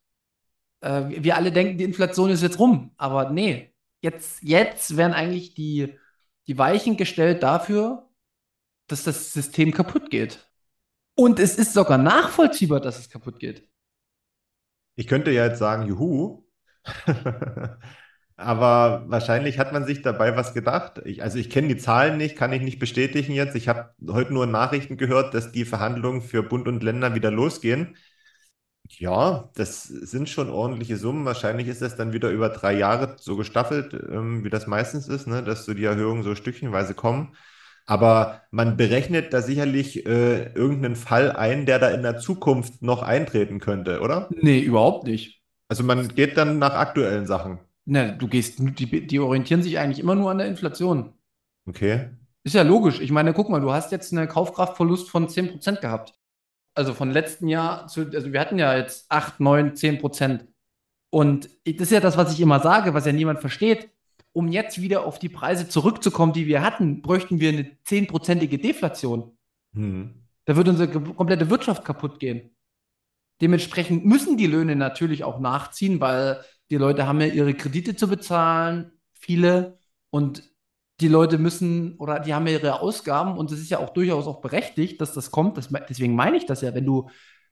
Äh, 0.82 1.24
wir 1.24 1.36
alle 1.36 1.52
denken, 1.52 1.78
die 1.78 1.84
Inflation 1.84 2.30
ist 2.30 2.44
jetzt 2.44 2.60
rum. 2.60 2.92
Aber 2.98 3.32
nee, 3.32 3.74
jetzt, 4.02 4.42
jetzt 4.44 4.96
werden 4.96 5.14
eigentlich 5.14 5.54
die, 5.54 5.98
die 6.48 6.58
Weichen 6.58 6.96
gestellt 6.98 7.44
dafür, 7.44 8.11
dass 8.92 9.04
das 9.04 9.34
System 9.34 9.72
kaputt 9.72 10.10
geht. 10.10 10.48
Und 11.16 11.40
es 11.40 11.56
ist 11.56 11.74
sogar 11.74 11.98
nachvollziehbar, 11.98 12.80
dass 12.80 13.00
es 13.00 13.10
kaputt 13.10 13.40
geht. 13.40 13.68
Ich 14.96 15.08
könnte 15.08 15.32
ja 15.32 15.46
jetzt 15.46 15.60
sagen, 15.60 15.88
juhu. 15.88 16.46
Aber 18.36 19.06
wahrscheinlich 19.08 19.60
hat 19.60 19.72
man 19.72 19.86
sich 19.86 20.02
dabei 20.02 20.36
was 20.36 20.54
gedacht. 20.54 21.02
Ich, 21.06 21.22
also 21.22 21.38
ich 21.38 21.50
kenne 21.50 21.68
die 21.68 21.78
Zahlen 21.78 22.18
nicht, 22.18 22.36
kann 22.36 22.54
ich 22.54 22.62
nicht 22.62 22.80
bestätigen 22.80 23.34
jetzt. 23.34 23.56
Ich 23.56 23.68
habe 23.68 23.94
heute 24.10 24.34
nur 24.34 24.46
in 24.46 24.52
Nachrichten 24.52 24.98
gehört, 24.98 25.34
dass 25.36 25.52
die 25.52 25.66
Verhandlungen 25.66 26.22
für 26.24 26.42
Bund 26.42 26.68
und 26.68 26.82
Länder 26.82 27.14
wieder 27.14 27.30
losgehen. 27.30 27.96
Ja, 28.90 29.50
das 29.56 29.84
sind 29.84 30.28
schon 30.30 30.50
ordentliche 30.50 30.98
Summen. 30.98 31.26
Wahrscheinlich 31.26 31.68
ist 31.68 31.82
das 31.82 31.96
dann 31.96 32.14
wieder 32.14 32.30
über 32.30 32.50
drei 32.50 32.74
Jahre 32.74 33.16
so 33.20 33.38
gestaffelt, 33.38 33.94
ähm, 33.94 34.44
wie 34.44 34.50
das 34.50 34.68
meistens 34.68 35.08
ist, 35.08 35.28
ne? 35.28 35.44
dass 35.44 35.66
so 35.66 35.74
die 35.74 35.86
Erhöhungen 35.86 36.24
so 36.24 36.36
stückchenweise 36.36 36.94
kommen. 36.94 37.36
Aber 37.86 38.42
man 38.52 38.78
berechnet 38.78 39.34
da 39.34 39.42
sicherlich 39.42 40.06
äh, 40.06 40.54
irgendeinen 40.54 40.96
Fall 40.96 41.32
ein, 41.32 41.66
der 41.66 41.80
da 41.80 41.90
in 41.90 42.04
der 42.04 42.20
Zukunft 42.20 42.82
noch 42.82 43.02
eintreten 43.04 43.60
könnte, 43.60 44.02
oder? 44.02 44.30
Nee, 44.32 44.60
überhaupt 44.60 45.06
nicht. 45.06 45.42
Also 45.68 45.84
man 45.84 46.08
geht 46.10 46.38
dann 46.38 46.60
nach 46.60 46.74
aktuellen 46.74 47.26
Sachen. 47.26 47.60
Ne, 47.86 48.16
du 48.18 48.28
gehst, 48.28 48.60
die, 48.60 49.08
die 49.08 49.20
orientieren 49.20 49.64
sich 49.64 49.80
eigentlich 49.80 50.00
immer 50.00 50.16
nur 50.16 50.30
an 50.32 50.38
der 50.38 50.48
Inflation. 50.48 51.14
Okay. 51.68 52.10
Ist 52.44 52.56
ja 52.56 52.64
logisch. 52.64 53.00
Ich 53.00 53.12
meine, 53.12 53.34
guck 53.34 53.50
mal, 53.50 53.62
du 53.62 53.72
hast 53.72 53.92
jetzt 53.92 54.12
einen 54.14 54.28
Kaufkraftverlust 54.28 55.10
von 55.10 55.28
10% 55.28 55.80
gehabt. 55.80 56.14
Also 56.74 56.94
von 56.94 57.12
letzten 57.12 57.48
Jahr 57.48 57.88
zu, 57.88 58.02
also 58.14 58.32
wir 58.32 58.40
hatten 58.40 58.58
ja 58.58 58.76
jetzt 58.76 59.06
8, 59.10 59.40
9, 59.40 59.74
10%. 59.74 60.48
Und 61.10 61.50
das 61.66 61.82
ist 61.88 61.92
ja 61.92 62.00
das, 62.00 62.18
was 62.18 62.34
ich 62.34 62.40
immer 62.40 62.60
sage, 62.62 62.94
was 62.94 63.06
ja 63.06 63.12
niemand 63.12 63.40
versteht. 63.40 63.90
Um 64.34 64.48
jetzt 64.48 64.82
wieder 64.82 65.06
auf 65.06 65.20
die 65.20 65.30
Preise 65.30 65.68
zurückzukommen, 65.68 66.34
die 66.34 66.48
wir 66.48 66.62
hatten, 66.62 67.02
bräuchten 67.02 67.40
wir 67.40 67.50
eine 67.50 67.72
10%ige 67.86 68.58
Deflation. 68.58 69.38
Hm. 69.74 70.24
Da 70.46 70.56
würde 70.56 70.72
unsere 70.72 70.90
komplette 70.90 71.50
Wirtschaft 71.50 71.84
kaputt 71.86 72.20
gehen. 72.20 72.56
Dementsprechend 73.42 74.06
müssen 74.06 74.38
die 74.38 74.48
Löhne 74.48 74.76
natürlich 74.76 75.24
auch 75.24 75.40
nachziehen, 75.40 76.00
weil 76.00 76.44
die 76.70 76.78
Leute 76.78 77.08
haben 77.08 77.20
ja 77.20 77.28
ihre 77.28 77.54
Kredite 77.54 77.96
zu 77.96 78.08
bezahlen, 78.08 78.92
viele, 79.14 79.80
und 80.12 80.44
die 81.00 81.08
Leute 81.08 81.40
müssen 81.40 81.98
oder 81.98 82.20
die 82.20 82.34
haben 82.34 82.46
ja 82.46 82.54
ihre 82.54 82.80
Ausgaben 82.80 83.38
und 83.38 83.52
es 83.52 83.60
ist 83.60 83.72
ja 83.72 83.80
auch 83.80 83.90
durchaus 83.90 84.28
auch 84.28 84.42
berechtigt, 84.42 85.02
dass 85.02 85.14
das 85.14 85.32
kommt. 85.32 85.58
Das, 85.58 85.70
deswegen 85.90 86.16
meine 86.16 86.38
ich 86.38 86.46
das 86.46 86.62
ja, 86.62 86.76
wenn 86.76 86.86
du 86.86 87.10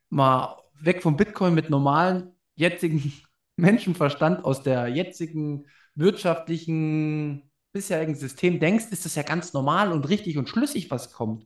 mal 0.10 0.58
weg 0.80 1.02
vom 1.02 1.18
Bitcoin 1.18 1.56
mit 1.56 1.70
normalen 1.70 2.34
jetzigen 2.56 3.12
Menschenverstand 3.56 4.46
aus 4.46 4.62
der 4.62 4.88
jetzigen 4.88 5.66
wirtschaftlichen 6.00 7.52
bisherigen 7.72 8.16
System 8.16 8.60
denkst, 8.60 8.86
ist 8.92 9.06
das 9.06 9.16
ja 9.16 9.24
ganz 9.24 9.54
normal 9.54 9.92
und 9.92 10.10
richtig 10.10 10.38
und 10.38 10.50
schlüssig, 10.50 10.90
was 10.90 11.14
kommt. 11.14 11.46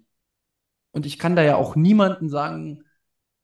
Und 0.92 1.06
ich 1.06 1.20
kann 1.20 1.36
da 1.36 1.44
ja 1.44 1.56
auch 1.56 1.76
niemanden 1.76 2.30
sagen, 2.30 2.84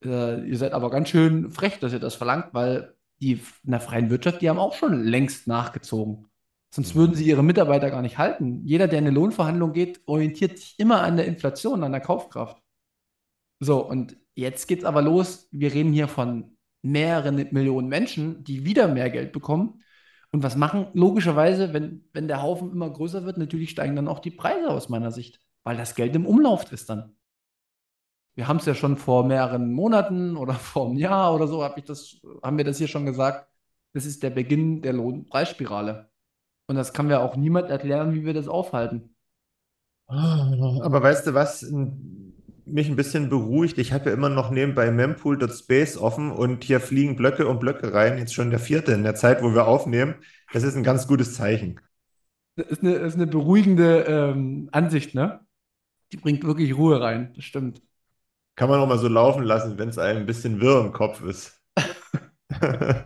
äh, 0.03 0.47
ihr 0.47 0.57
seid 0.57 0.73
aber 0.73 0.89
ganz 0.89 1.09
schön 1.09 1.51
frech, 1.51 1.79
dass 1.79 1.93
ihr 1.93 1.99
das 1.99 2.15
verlangt, 2.15 2.53
weil 2.53 2.95
die 3.19 3.33
in 3.63 3.71
der 3.71 3.81
freien 3.81 4.09
Wirtschaft, 4.09 4.41
die 4.41 4.49
haben 4.49 4.59
auch 4.59 4.75
schon 4.75 5.03
längst 5.03 5.47
nachgezogen. 5.47 6.27
Sonst 6.73 6.95
würden 6.95 7.15
sie 7.15 7.25
ihre 7.25 7.43
Mitarbeiter 7.43 7.89
gar 7.89 8.01
nicht 8.01 8.17
halten. 8.17 8.63
Jeder, 8.65 8.87
der 8.87 8.99
in 8.99 9.07
eine 9.07 9.15
Lohnverhandlung 9.15 9.73
geht, 9.73 10.01
orientiert 10.05 10.59
sich 10.59 10.75
immer 10.77 11.01
an 11.01 11.17
der 11.17 11.25
Inflation, 11.25 11.83
an 11.83 11.91
der 11.91 12.01
Kaufkraft. 12.01 12.61
So, 13.59 13.85
und 13.85 14.15
jetzt 14.35 14.67
geht 14.67 14.79
es 14.79 14.85
aber 14.85 15.01
los. 15.01 15.49
Wir 15.51 15.73
reden 15.73 15.91
hier 15.91 16.07
von 16.07 16.57
mehreren 16.81 17.35
Millionen 17.51 17.89
Menschen, 17.89 18.43
die 18.43 18.63
wieder 18.63 18.87
mehr 18.87 19.09
Geld 19.09 19.33
bekommen. 19.33 19.83
Und 20.31 20.43
was 20.43 20.55
machen? 20.55 20.87
Logischerweise, 20.93 21.73
wenn, 21.73 22.03
wenn 22.13 22.27
der 22.27 22.41
Haufen 22.41 22.71
immer 22.71 22.89
größer 22.89 23.25
wird, 23.25 23.37
natürlich 23.37 23.71
steigen 23.71 23.95
dann 23.95 24.07
auch 24.07 24.19
die 24.19 24.31
Preise 24.31 24.69
aus 24.69 24.89
meiner 24.89 25.11
Sicht, 25.11 25.39
weil 25.63 25.77
das 25.77 25.95
Geld 25.95 26.15
im 26.15 26.25
Umlauf 26.25 26.71
ist 26.71 26.89
dann. 26.89 27.15
Wir 28.35 28.47
haben 28.47 28.57
es 28.57 28.65
ja 28.65 28.75
schon 28.75 28.95
vor 28.95 29.25
mehreren 29.25 29.73
Monaten 29.73 30.37
oder 30.37 30.53
vor 30.53 30.87
einem 30.87 30.97
Jahr 30.97 31.33
oder 31.33 31.47
so, 31.47 31.63
hab 31.63 31.77
ich 31.77 31.85
das, 31.85 32.21
haben 32.43 32.57
wir 32.57 32.65
das 32.65 32.77
hier 32.77 32.87
schon 32.87 33.05
gesagt. 33.05 33.47
Das 33.93 34.05
ist 34.05 34.21
der 34.21 34.29
Beginn 34.29 34.81
der 34.83 34.93
Lohnpreisspirale. 34.93 36.09
Und 36.67 36.75
das 36.75 36.93
kann 36.93 37.07
mir 37.07 37.21
auch 37.21 37.35
niemand 37.35 37.71
erklären, 37.71 38.13
wie 38.13 38.23
wir 38.23 38.35
das 38.35 38.47
aufhalten. 38.47 39.15
Aber 40.05 41.01
weißt 41.03 41.25
du 41.27 41.33
was? 41.33 41.63
Mich 42.71 42.89
ein 42.89 42.95
bisschen 42.95 43.29
beruhigt. 43.29 43.77
Ich 43.77 43.93
habe 43.93 44.09
ja 44.09 44.15
immer 44.15 44.29
noch 44.29 44.51
nebenbei 44.51 44.91
mempool.space 44.91 45.97
offen 45.97 46.31
und 46.31 46.63
hier 46.63 46.79
fliegen 46.79 47.15
Blöcke 47.15 47.47
und 47.47 47.59
Blöcke 47.59 47.93
rein. 47.93 48.17
Jetzt 48.17 48.33
schon 48.33 48.49
der 48.49 48.59
vierte 48.59 48.91
in 48.93 49.03
der 49.03 49.15
Zeit, 49.15 49.41
wo 49.41 49.53
wir 49.53 49.67
aufnehmen. 49.67 50.15
Das 50.53 50.63
ist 50.63 50.75
ein 50.75 50.83
ganz 50.83 51.07
gutes 51.07 51.33
Zeichen. 51.35 51.79
Das 52.55 52.67
ist 52.67 52.81
eine, 52.81 52.93
ist 52.95 53.15
eine 53.15 53.27
beruhigende 53.27 54.03
ähm, 54.03 54.69
Ansicht, 54.71 55.15
ne? 55.15 55.39
Die 56.11 56.17
bringt 56.17 56.43
wirklich 56.43 56.75
Ruhe 56.75 56.99
rein, 56.99 57.33
das 57.35 57.45
stimmt. 57.45 57.81
Kann 58.55 58.69
man 58.69 58.79
auch 58.79 58.87
mal 58.87 58.97
so 58.97 59.07
laufen 59.07 59.43
lassen, 59.43 59.77
wenn 59.77 59.89
es 59.89 59.97
einem 59.97 60.21
ein 60.21 60.25
bisschen 60.25 60.59
wirr 60.59 60.81
im 60.81 60.91
Kopf 60.91 61.21
ist. 61.21 61.61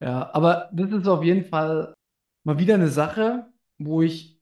ja, 0.00 0.30
aber 0.32 0.70
das 0.72 0.92
ist 0.92 1.08
auf 1.08 1.24
jeden 1.24 1.44
Fall 1.44 1.94
mal 2.44 2.58
wieder 2.58 2.74
eine 2.74 2.88
Sache, 2.88 3.46
wo 3.78 4.02
ich 4.02 4.40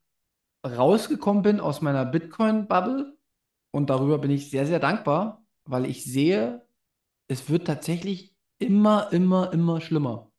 rausgekommen 0.67 1.43
bin 1.43 1.61
aus 1.61 1.81
meiner 1.81 2.05
Bitcoin-Bubble 2.05 3.17
und 3.73 3.91
darüber 3.91 4.19
bin 4.19 4.31
ich 4.31 4.51
sehr, 4.51 4.67
sehr 4.67 4.79
dankbar, 4.79 5.45
weil 5.65 5.87
ich 5.87 6.05
sehe, 6.05 6.65
es 7.27 7.49
wird 7.51 7.67
tatsächlich 7.67 8.37
immer, 8.59 9.13
immer, 9.13 9.53
immer 9.53 9.81
schlimmer. 9.81 10.31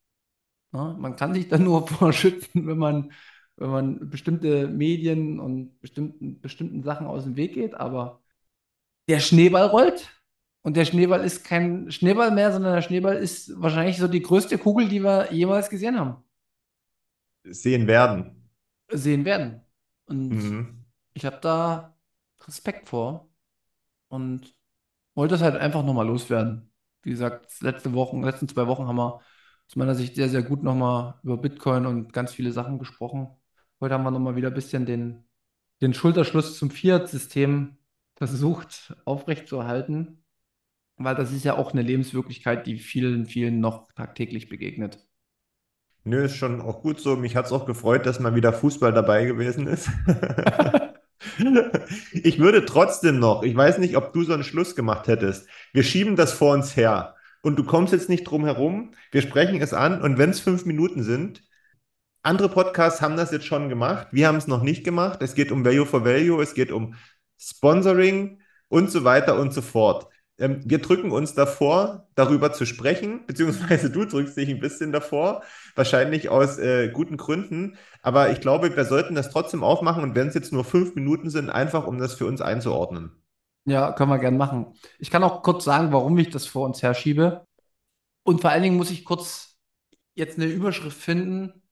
Ja, 0.71 0.93
man 0.93 1.15
kann 1.15 1.33
sich 1.33 1.49
dann 1.49 1.63
nur 1.65 1.87
vorschützen, 1.87 2.67
wenn 2.67 2.77
man, 2.77 3.11
wenn 3.57 3.69
man 3.69 4.09
bestimmte 4.09 4.67
Medien 4.67 5.39
und 5.39 5.79
bestimmten, 5.81 6.39
bestimmten 6.39 6.83
Sachen 6.83 7.07
aus 7.07 7.23
dem 7.23 7.35
Weg 7.35 7.53
geht, 7.55 7.73
aber 7.73 8.21
der 9.09 9.19
Schneeball 9.19 9.67
rollt 9.67 10.09
und 10.61 10.77
der 10.77 10.85
Schneeball 10.85 11.25
ist 11.25 11.43
kein 11.43 11.91
Schneeball 11.91 12.31
mehr, 12.31 12.51
sondern 12.51 12.75
der 12.75 12.81
Schneeball 12.81 13.17
ist 13.17 13.59
wahrscheinlich 13.59 13.97
so 13.97 14.07
die 14.07 14.21
größte 14.21 14.57
Kugel, 14.57 14.87
die 14.87 15.03
wir 15.03 15.33
jemals 15.33 15.69
gesehen 15.69 15.99
haben. 15.99 16.23
Sehen 17.43 17.87
werden. 17.87 18.49
Sehen 18.89 19.25
werden. 19.25 19.61
Und 20.05 20.29
mhm. 20.29 20.85
ich 21.13 21.25
habe 21.25 21.39
da 21.41 21.92
Respekt 22.47 22.89
vor 22.89 23.29
und 24.07 24.55
wollte 25.15 25.33
das 25.35 25.41
halt 25.41 25.55
einfach 25.55 25.83
nochmal 25.83 26.07
loswerden. 26.07 26.71
Wie 27.03 27.11
gesagt, 27.11 27.61
letzte 27.61 27.93
Wochen, 27.93 28.23
letzten 28.23 28.47
zwei 28.47 28.67
Wochen 28.67 28.87
haben 28.87 28.95
wir 28.97 29.21
aus 29.67 29.75
meiner 29.75 29.95
Sicht 29.95 30.15
sehr, 30.15 30.29
sehr 30.29 30.43
gut 30.43 30.63
nochmal 30.63 31.15
über 31.23 31.37
Bitcoin 31.37 31.85
und 31.85 32.13
ganz 32.13 32.33
viele 32.33 32.51
Sachen 32.51 32.79
gesprochen. 32.79 33.27
Heute 33.79 33.93
haben 33.95 34.03
wir 34.03 34.11
nochmal 34.11 34.35
wieder 34.35 34.49
ein 34.49 34.53
bisschen 34.53 34.85
den, 34.85 35.23
den 35.81 35.93
Schulterschluss 35.93 36.57
zum 36.57 36.69
Fiat-System 36.71 37.77
versucht 38.15 38.95
aufrechtzuerhalten, 39.05 40.23
weil 40.97 41.15
das 41.15 41.31
ist 41.31 41.43
ja 41.43 41.57
auch 41.57 41.73
eine 41.73 41.81
Lebenswirklichkeit, 41.81 42.67
die 42.67 42.77
vielen, 42.77 43.25
vielen 43.25 43.59
noch 43.59 43.91
tagtäglich 43.93 44.49
begegnet. 44.49 45.05
Nö, 46.05 46.25
ist 46.25 46.35
schon 46.35 46.61
auch 46.61 46.81
gut 46.81 46.99
so. 46.99 47.15
Mich 47.15 47.35
hat 47.35 47.45
es 47.45 47.51
auch 47.51 47.65
gefreut, 47.65 48.05
dass 48.05 48.19
mal 48.19 48.35
wieder 48.35 48.53
Fußball 48.53 48.93
dabei 48.93 49.25
gewesen 49.25 49.67
ist. 49.67 49.89
Ich 52.11 52.39
würde 52.39 52.65
trotzdem 52.65 53.19
noch, 53.19 53.43
ich 53.43 53.55
weiß 53.55 53.77
nicht, 53.77 53.97
ob 53.97 54.13
du 54.13 54.23
so 54.23 54.33
einen 54.33 54.43
Schluss 54.43 54.75
gemacht 54.75 55.07
hättest. 55.07 55.47
Wir 55.73 55.83
schieben 55.83 56.15
das 56.15 56.33
vor 56.33 56.53
uns 56.53 56.75
her 56.75 57.15
und 57.41 57.57
du 57.57 57.63
kommst 57.63 57.93
jetzt 57.93 58.09
nicht 58.09 58.23
drum 58.23 58.45
herum. 58.45 58.91
Wir 59.11 59.21
sprechen 59.21 59.61
es 59.61 59.73
an 59.73 60.01
und 60.01 60.17
wenn 60.17 60.29
es 60.29 60.39
fünf 60.39 60.65
Minuten 60.65 61.03
sind, 61.03 61.43
andere 62.21 62.49
Podcasts 62.49 63.01
haben 63.01 63.17
das 63.17 63.31
jetzt 63.31 63.45
schon 63.45 63.69
gemacht. 63.69 64.07
Wir 64.11 64.27
haben 64.27 64.37
es 64.37 64.47
noch 64.47 64.63
nicht 64.63 64.83
gemacht. 64.83 65.21
Es 65.21 65.35
geht 65.35 65.51
um 65.51 65.65
Value 65.65 65.85
for 65.85 66.05
Value, 66.05 66.41
es 66.41 66.53
geht 66.53 66.71
um 66.71 66.95
Sponsoring 67.37 68.39
und 68.69 68.89
so 68.89 69.03
weiter 69.03 69.37
und 69.39 69.53
so 69.53 69.61
fort. 69.61 70.07
Ähm, 70.39 70.61
wir 70.65 70.79
drücken 70.79 71.11
uns 71.11 71.35
davor, 71.35 72.07
darüber 72.15 72.53
zu 72.53 72.65
sprechen, 72.65 73.21
beziehungsweise 73.27 73.89
du 73.89 74.05
drückst 74.05 74.37
dich 74.37 74.49
ein 74.49 74.59
bisschen 74.59 74.91
davor, 74.91 75.43
wahrscheinlich 75.75 76.29
aus 76.29 76.57
äh, 76.57 76.89
guten 76.89 77.17
Gründen. 77.17 77.77
Aber 78.01 78.31
ich 78.31 78.41
glaube, 78.41 78.75
wir 78.75 78.85
sollten 78.85 79.15
das 79.15 79.29
trotzdem 79.29 79.63
aufmachen 79.63 80.03
und 80.03 80.15
wenn 80.15 80.27
es 80.27 80.33
jetzt 80.33 80.51
nur 80.51 80.65
fünf 80.65 80.95
Minuten 80.95 81.29
sind, 81.29 81.49
einfach 81.49 81.87
um 81.87 81.99
das 81.99 82.15
für 82.15 82.25
uns 82.25 82.41
einzuordnen. 82.41 83.11
Ja, 83.65 83.93
können 83.93 84.09
wir 84.09 84.19
gerne 84.19 84.37
machen. 84.37 84.73
Ich 84.99 85.09
kann 85.09 85.23
auch 85.23 85.41
kurz 85.41 85.63
sagen, 85.63 85.93
warum 85.93 86.17
ich 86.17 86.29
das 86.29 86.45
vor 86.45 86.65
uns 86.65 86.81
herschiebe. 86.81 87.47
Und 88.23 88.41
vor 88.41 88.49
allen 88.49 88.63
Dingen 88.63 88.77
muss 88.77 88.91
ich 88.91 89.05
kurz 89.05 89.57
jetzt 90.15 90.37
eine 90.37 90.47
Überschrift 90.47 90.97
finden. 90.97 91.63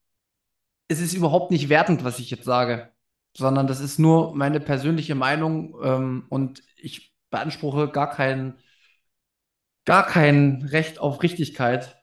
Es 0.88 1.00
ist 1.02 1.14
überhaupt 1.14 1.52
nicht 1.52 1.70
wertend, 1.70 2.04
was 2.04 2.20
ich 2.20 2.30
jetzt 2.30 2.46
sage, 2.46 2.92
sondern 3.36 3.68
das 3.68 3.80
ist 3.80 4.00
nur 4.00 4.36
meine 4.36 4.60
persönliche 4.60 5.16
Meinung 5.16 5.76
ähm, 5.84 6.26
und 6.30 6.64
ich 6.76 7.11
beanspruche 7.32 7.90
gar 7.90 8.12
kein, 8.12 8.60
gar 9.86 10.06
kein 10.06 10.62
Recht 10.62 11.00
auf 11.00 11.24
Richtigkeit. 11.24 11.98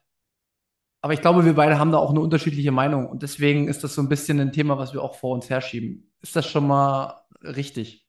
Aber 1.01 1.13
ich 1.13 1.21
glaube, 1.21 1.45
wir 1.45 1.53
beide 1.53 1.79
haben 1.79 1.93
da 1.93 1.97
auch 1.97 2.09
eine 2.09 2.19
unterschiedliche 2.19 2.71
Meinung. 2.71 3.07
Und 3.07 3.23
deswegen 3.23 3.69
ist 3.69 3.85
das 3.85 3.95
so 3.95 4.01
ein 4.01 4.09
bisschen 4.09 4.39
ein 4.41 4.51
Thema, 4.51 4.77
was 4.77 4.91
wir 4.91 5.01
auch 5.01 5.15
vor 5.15 5.33
uns 5.33 5.49
herschieben. 5.49 6.11
Ist 6.19 6.35
das 6.35 6.45
schon 6.45 6.67
mal 6.67 7.25
richtig? 7.41 8.05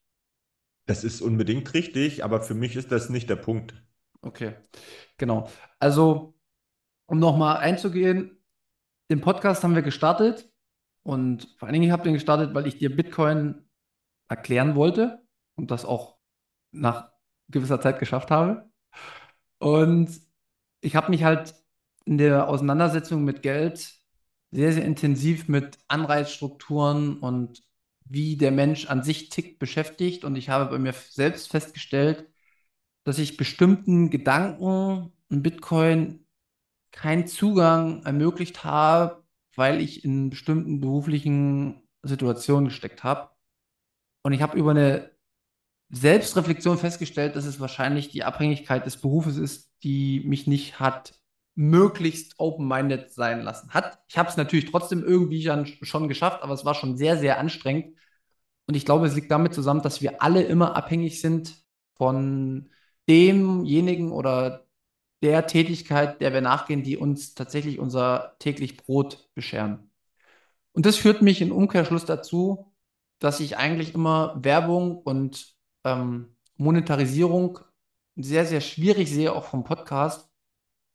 Das 0.87 1.05
ist 1.05 1.21
unbedingt 1.21 1.73
richtig, 1.73 2.25
aber 2.25 2.41
für 2.41 2.53
mich 2.53 2.75
ist 2.75 2.91
das 2.91 3.09
nicht 3.09 3.29
der 3.29 3.37
Punkt. 3.37 3.73
Okay, 4.21 4.55
genau. 5.17 5.49
Also, 5.79 6.35
um 7.05 7.19
nochmal 7.19 7.57
einzugehen, 7.57 8.43
den 9.09 9.21
Podcast 9.21 9.63
haben 9.63 9.75
wir 9.75 9.83
gestartet 9.83 10.51
und 11.03 11.55
vor 11.57 11.67
allen 11.67 11.73
Dingen 11.73 11.91
habe 11.91 12.01
ich 12.01 12.05
den 12.05 12.13
gestartet, 12.13 12.53
weil 12.53 12.67
ich 12.67 12.77
dir 12.77 12.93
Bitcoin 12.93 13.69
erklären 14.27 14.75
wollte 14.75 15.25
und 15.55 15.71
das 15.71 15.85
auch 15.85 16.17
nach 16.71 17.10
gewisser 17.51 17.81
Zeit 17.81 17.99
geschafft 17.99 18.31
habe. 18.31 18.69
Und 19.59 20.09
ich 20.81 20.95
habe 20.95 21.11
mich 21.11 21.23
halt 21.23 21.53
in 22.05 22.17
der 22.17 22.49
Auseinandersetzung 22.49 23.23
mit 23.23 23.41
Geld 23.43 23.93
sehr, 24.51 24.73
sehr 24.73 24.85
intensiv 24.85 25.47
mit 25.47 25.77
Anreizstrukturen 25.87 27.19
und 27.19 27.63
wie 28.05 28.35
der 28.37 28.51
Mensch 28.51 28.87
an 28.87 29.03
sich 29.03 29.29
tickt 29.29 29.59
beschäftigt. 29.59 30.25
Und 30.25 30.35
ich 30.35 30.49
habe 30.49 30.69
bei 30.69 30.79
mir 30.79 30.93
selbst 30.93 31.49
festgestellt, 31.51 32.27
dass 33.03 33.19
ich 33.19 33.37
bestimmten 33.37 34.09
Gedanken 34.09 35.13
in 35.29 35.43
Bitcoin 35.43 36.25
keinen 36.91 37.27
Zugang 37.27 38.03
ermöglicht 38.03 38.63
habe, 38.63 39.23
weil 39.55 39.81
ich 39.81 40.03
in 40.03 40.29
bestimmten 40.29 40.81
beruflichen 40.81 41.81
Situationen 42.03 42.65
gesteckt 42.65 43.03
habe. 43.03 43.29
Und 44.23 44.33
ich 44.33 44.41
habe 44.41 44.57
über 44.57 44.71
eine 44.71 45.10
Selbstreflexion 45.91 46.77
festgestellt, 46.77 47.35
dass 47.35 47.45
es 47.45 47.59
wahrscheinlich 47.59 48.09
die 48.09 48.23
Abhängigkeit 48.23 48.85
des 48.85 48.97
Berufes 48.97 49.37
ist, 49.37 49.71
die 49.83 50.21
mich 50.25 50.47
nicht 50.47 50.79
hat 50.79 51.13
möglichst 51.55 52.39
open-minded 52.39 53.11
sein 53.11 53.41
lassen. 53.41 53.71
Hat, 53.71 53.99
ich 54.07 54.17
habe 54.17 54.29
es 54.29 54.37
natürlich 54.37 54.71
trotzdem 54.71 55.03
irgendwie 55.03 55.43
schon 55.81 56.07
geschafft, 56.07 56.43
aber 56.43 56.53
es 56.53 56.65
war 56.65 56.75
schon 56.75 56.97
sehr, 56.97 57.17
sehr 57.17 57.39
anstrengend. 57.39 57.97
Und 58.67 58.75
ich 58.75 58.85
glaube, 58.85 59.05
es 59.05 59.15
liegt 59.15 59.31
damit 59.31 59.53
zusammen, 59.53 59.81
dass 59.81 60.01
wir 60.01 60.21
alle 60.21 60.43
immer 60.43 60.75
abhängig 60.77 61.19
sind 61.19 61.55
von 61.95 62.69
demjenigen 63.09 64.11
oder 64.11 64.65
der 65.21 65.45
Tätigkeit, 65.45 66.21
der 66.21 66.33
wir 66.33 66.41
nachgehen, 66.41 66.83
die 66.83 66.97
uns 66.97 67.35
tatsächlich 67.35 67.79
unser 67.79 68.35
täglich 68.39 68.77
Brot 68.77 69.29
bescheren. 69.35 69.91
Und 70.71 70.85
das 70.85 70.95
führt 70.95 71.21
mich 71.21 71.41
im 71.41 71.51
Umkehrschluss 71.51 72.05
dazu, 72.05 72.73
dass 73.19 73.39
ich 73.39 73.57
eigentlich 73.57 73.93
immer 73.93 74.39
Werbung 74.41 74.97
und 74.97 75.53
ähm, 75.83 76.35
Monetarisierung 76.57 77.59
sehr, 78.15 78.45
sehr 78.45 78.61
schwierig 78.61 79.09
sehe, 79.09 79.33
auch 79.33 79.45
vom 79.45 79.63
Podcast, 79.63 80.29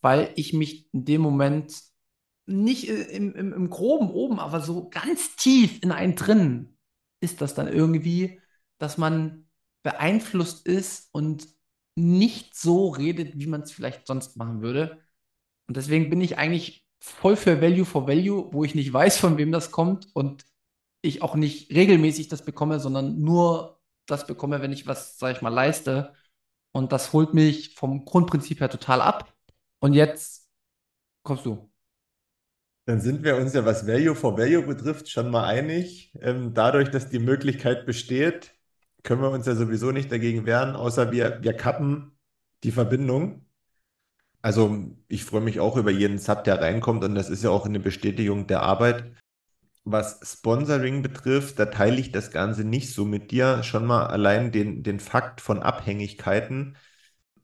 weil 0.01 0.32
ich 0.37 0.53
mich 0.53 0.93
in 0.93 1.05
dem 1.05 1.20
Moment 1.20 1.82
nicht 2.47 2.89
im, 2.89 3.34
im, 3.34 3.53
im 3.53 3.70
Groben 3.70 4.11
oben, 4.11 4.39
aber 4.39 4.61
so 4.61 4.89
ganz 4.89 5.34
tief 5.37 5.82
in 5.82 5.91
einen 5.91 6.14
drin 6.14 6.78
ist 7.20 7.41
das 7.41 7.55
dann 7.55 7.66
irgendwie, 7.66 8.41
dass 8.78 8.99
man 8.99 9.49
beeinflusst 9.82 10.66
ist 10.66 11.09
und 11.12 11.49
nicht 11.97 12.57
so 12.57 12.89
redet, 12.89 13.39
wie 13.39 13.47
man 13.47 13.62
es 13.62 13.72
vielleicht 13.72 14.07
sonst 14.07 14.37
machen 14.37 14.61
würde. 14.61 15.03
Und 15.66 15.76
deswegen 15.76 16.11
bin 16.11 16.20
ich 16.20 16.39
eigentlich 16.39 16.87
voll 17.01 17.37
für 17.37 17.61
Value 17.61 17.84
for 17.84 18.07
Value, 18.07 18.53
wo 18.53 18.64
ich 18.64 18.74
nicht 18.74 18.93
weiß, 18.93 19.18
von 19.18 19.39
wem 19.39 19.51
das 19.51 19.70
kommt 19.70 20.09
und 20.14 20.45
ich 21.03 21.22
auch 21.22 21.34
nicht 21.34 21.72
regelmäßig 21.72 22.28
das 22.28 22.45
bekomme, 22.45 22.80
sondern 22.80 23.20
nur 23.20 23.76
das 24.07 24.26
bekomme, 24.26 24.62
wenn 24.62 24.72
ich 24.72 24.86
was, 24.86 25.18
sag 25.18 25.36
ich 25.36 25.42
mal, 25.42 25.50
leiste. 25.50 26.14
Und 26.72 26.92
das 26.92 27.12
holt 27.12 27.34
mich 27.34 27.74
vom 27.74 28.04
Grundprinzip 28.04 28.61
her 28.61 28.70
total 28.70 29.00
ab. 29.00 29.32
Und 29.80 29.94
jetzt 29.94 30.48
kommst 31.22 31.46
du. 31.46 31.70
Dann 32.86 33.00
sind 33.00 33.24
wir 33.24 33.36
uns 33.36 33.52
ja, 33.52 33.64
was 33.64 33.86
Value 33.86 34.14
for 34.14 34.38
Value 34.38 34.62
betrifft, 34.62 35.09
schon 35.09 35.30
mal 35.30 35.44
einig. 35.44 36.12
Ähm, 36.20 36.54
dadurch, 36.54 36.90
dass 36.90 37.09
die 37.09 37.18
Möglichkeit 37.18 37.84
besteht, 37.84 38.54
können 39.02 39.22
wir 39.22 39.30
uns 39.30 39.46
ja 39.46 39.54
sowieso 39.54 39.90
nicht 39.92 40.11
dagegen 40.12 40.46
wehren, 40.46 40.76
außer 40.76 41.12
wir, 41.12 41.42
wir 41.42 41.54
kappen 41.54 42.16
die 42.62 42.72
Verbindung. 42.72 43.44
Also 44.42 44.86
ich 45.09 45.24
freue 45.24 45.40
mich 45.40 45.61
auch 45.61 45.76
über 45.76 45.90
jeden 45.90 46.18
Sub, 46.18 46.44
der 46.44 46.61
reinkommt 46.61 47.02
und 47.04 47.14
das 47.16 47.30
ist 47.30 47.42
ja 47.42 47.50
auch 47.50 47.66
eine 47.66 47.80
Bestätigung 47.80 48.46
der 48.46 48.62
Arbeit. 48.62 49.12
Was 49.89 50.18
Sponsoring 50.24 51.03
betrifft, 51.03 51.61
da 51.61 51.66
teile 51.66 52.01
ich 52.01 52.11
das 52.11 52.32
Ganze 52.32 52.64
nicht 52.64 52.93
so 52.93 53.05
mit 53.05 53.30
dir. 53.30 53.62
Schon 53.62 53.87
mal 53.87 54.09
allein 54.09 54.51
den, 54.51 54.82
den 54.82 54.99
Fakt 54.99 55.41
von 55.41 55.62
Abhängigkeiten. 55.62 56.76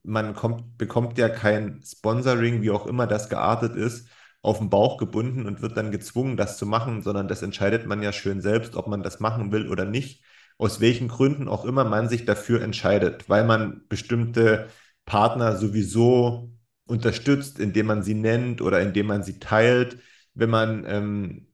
Man 0.02 0.34
kommt, 0.34 0.76
bekommt 0.76 1.18
ja 1.18 1.28
kein 1.28 1.80
Sponsoring, 1.84 2.60
wie 2.62 2.72
auch 2.72 2.86
immer 2.86 3.06
das 3.06 3.28
geartet 3.28 3.76
ist, 3.76 4.08
auf 4.42 4.58
den 4.58 4.70
Bauch 4.70 4.98
gebunden 4.98 5.46
und 5.46 5.62
wird 5.62 5.76
dann 5.76 5.92
gezwungen, 5.92 6.36
das 6.36 6.58
zu 6.58 6.66
machen, 6.66 7.02
sondern 7.02 7.28
das 7.28 7.42
entscheidet 7.42 7.86
man 7.86 8.02
ja 8.02 8.12
schön 8.12 8.40
selbst, 8.40 8.74
ob 8.74 8.88
man 8.88 9.04
das 9.04 9.20
machen 9.20 9.52
will 9.52 9.68
oder 9.70 9.84
nicht. 9.84 10.24
Aus 10.58 10.80
welchen 10.80 11.06
Gründen 11.08 11.46
auch 11.48 11.64
immer 11.64 11.84
man 11.84 12.08
sich 12.08 12.24
dafür 12.24 12.60
entscheidet, 12.62 13.28
weil 13.28 13.44
man 13.44 13.86
bestimmte 13.88 14.68
Partner 15.04 15.56
sowieso 15.56 16.50
unterstützt, 16.86 17.60
indem 17.60 17.86
man 17.86 18.02
sie 18.02 18.14
nennt 18.14 18.62
oder 18.62 18.80
indem 18.80 19.06
man 19.06 19.22
sie 19.22 19.38
teilt. 19.38 19.98
Wenn 20.34 20.50
man 20.50 20.84
ähm, 20.88 21.51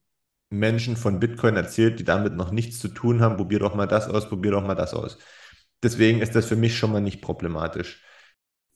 Menschen 0.51 0.96
von 0.96 1.20
Bitcoin 1.20 1.57
erzählt, 1.57 2.01
die 2.01 2.05
damit 2.05 2.34
noch 2.34 2.51
nichts 2.51 2.78
zu 2.78 2.88
tun 2.88 3.20
haben, 3.20 3.36
probier 3.36 3.59
doch 3.59 3.74
mal 3.74 3.86
das 3.86 4.09
aus, 4.09 4.28
probier 4.28 4.53
doch 4.53 4.66
mal 4.66 4.74
das 4.74 4.94
aus. 4.94 5.18
Deswegen 5.82 6.20
ist 6.20 6.34
das 6.34 6.46
für 6.46 6.57
mich 6.57 6.76
schon 6.76 6.92
mal 6.92 7.01
nicht 7.01 7.22
problematisch. 7.22 8.03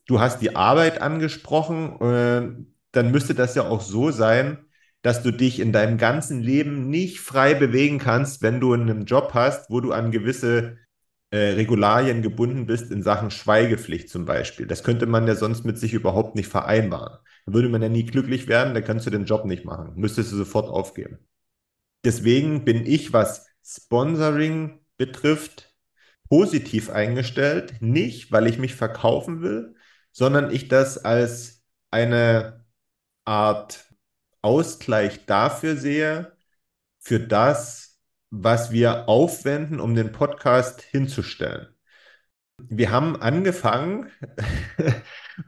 Du 0.06 0.20
hast 0.20 0.40
die 0.42 0.56
Arbeit 0.56 1.00
angesprochen. 1.00 2.00
Äh, 2.00 2.64
dann 2.92 3.10
müsste 3.10 3.34
das 3.34 3.54
ja 3.54 3.62
auch 3.68 3.80
so 3.80 4.10
sein, 4.10 4.66
dass 5.02 5.22
du 5.22 5.32
dich 5.32 5.58
in 5.60 5.72
deinem 5.72 5.98
ganzen 5.98 6.40
Leben 6.40 6.88
nicht 6.88 7.20
frei 7.20 7.54
bewegen 7.54 7.98
kannst, 7.98 8.42
wenn 8.42 8.60
du 8.60 8.72
einen 8.72 9.04
Job 9.04 9.32
hast, 9.34 9.70
wo 9.70 9.80
du 9.80 9.92
an 9.92 10.10
gewisse 10.12 10.78
äh, 11.30 11.54
Regularien 11.54 12.22
gebunden 12.22 12.66
bist 12.66 12.90
in 12.92 13.02
Sachen 13.02 13.30
Schweigepflicht 13.30 14.08
zum 14.10 14.26
Beispiel. 14.26 14.66
Das 14.66 14.84
könnte 14.84 15.06
man 15.06 15.26
ja 15.26 15.34
sonst 15.34 15.64
mit 15.64 15.78
sich 15.78 15.94
überhaupt 15.94 16.36
nicht 16.36 16.48
vereinbaren. 16.48 17.18
Da 17.46 17.52
würde 17.54 17.68
man 17.68 17.82
ja 17.82 17.88
nie 17.88 18.04
glücklich 18.04 18.46
werden, 18.48 18.74
dann 18.74 18.84
kannst 18.84 19.06
du 19.06 19.10
den 19.10 19.24
Job 19.24 19.44
nicht 19.46 19.64
machen. 19.64 19.92
Müsstest 19.96 20.30
du 20.32 20.36
sofort 20.36 20.68
aufgeben. 20.68 21.18
Deswegen 22.04 22.64
bin 22.64 22.86
ich, 22.86 23.12
was 23.12 23.46
Sponsoring 23.64 24.80
betrifft, 24.96 25.74
positiv 26.28 26.90
eingestellt. 26.90 27.80
Nicht, 27.80 28.32
weil 28.32 28.46
ich 28.46 28.58
mich 28.58 28.74
verkaufen 28.74 29.42
will, 29.42 29.74
sondern 30.12 30.50
ich 30.50 30.68
das 30.68 30.98
als 30.98 31.62
eine 31.90 32.64
Art 33.24 33.86
Ausgleich 34.42 35.26
dafür 35.26 35.76
sehe, 35.76 36.36
für 36.98 37.20
das, 37.20 38.00
was 38.30 38.72
wir 38.72 39.08
aufwenden, 39.08 39.80
um 39.80 39.94
den 39.94 40.12
Podcast 40.12 40.82
hinzustellen. 40.82 41.71
Wir 42.58 42.90
haben 42.90 43.16
angefangen, 43.20 44.10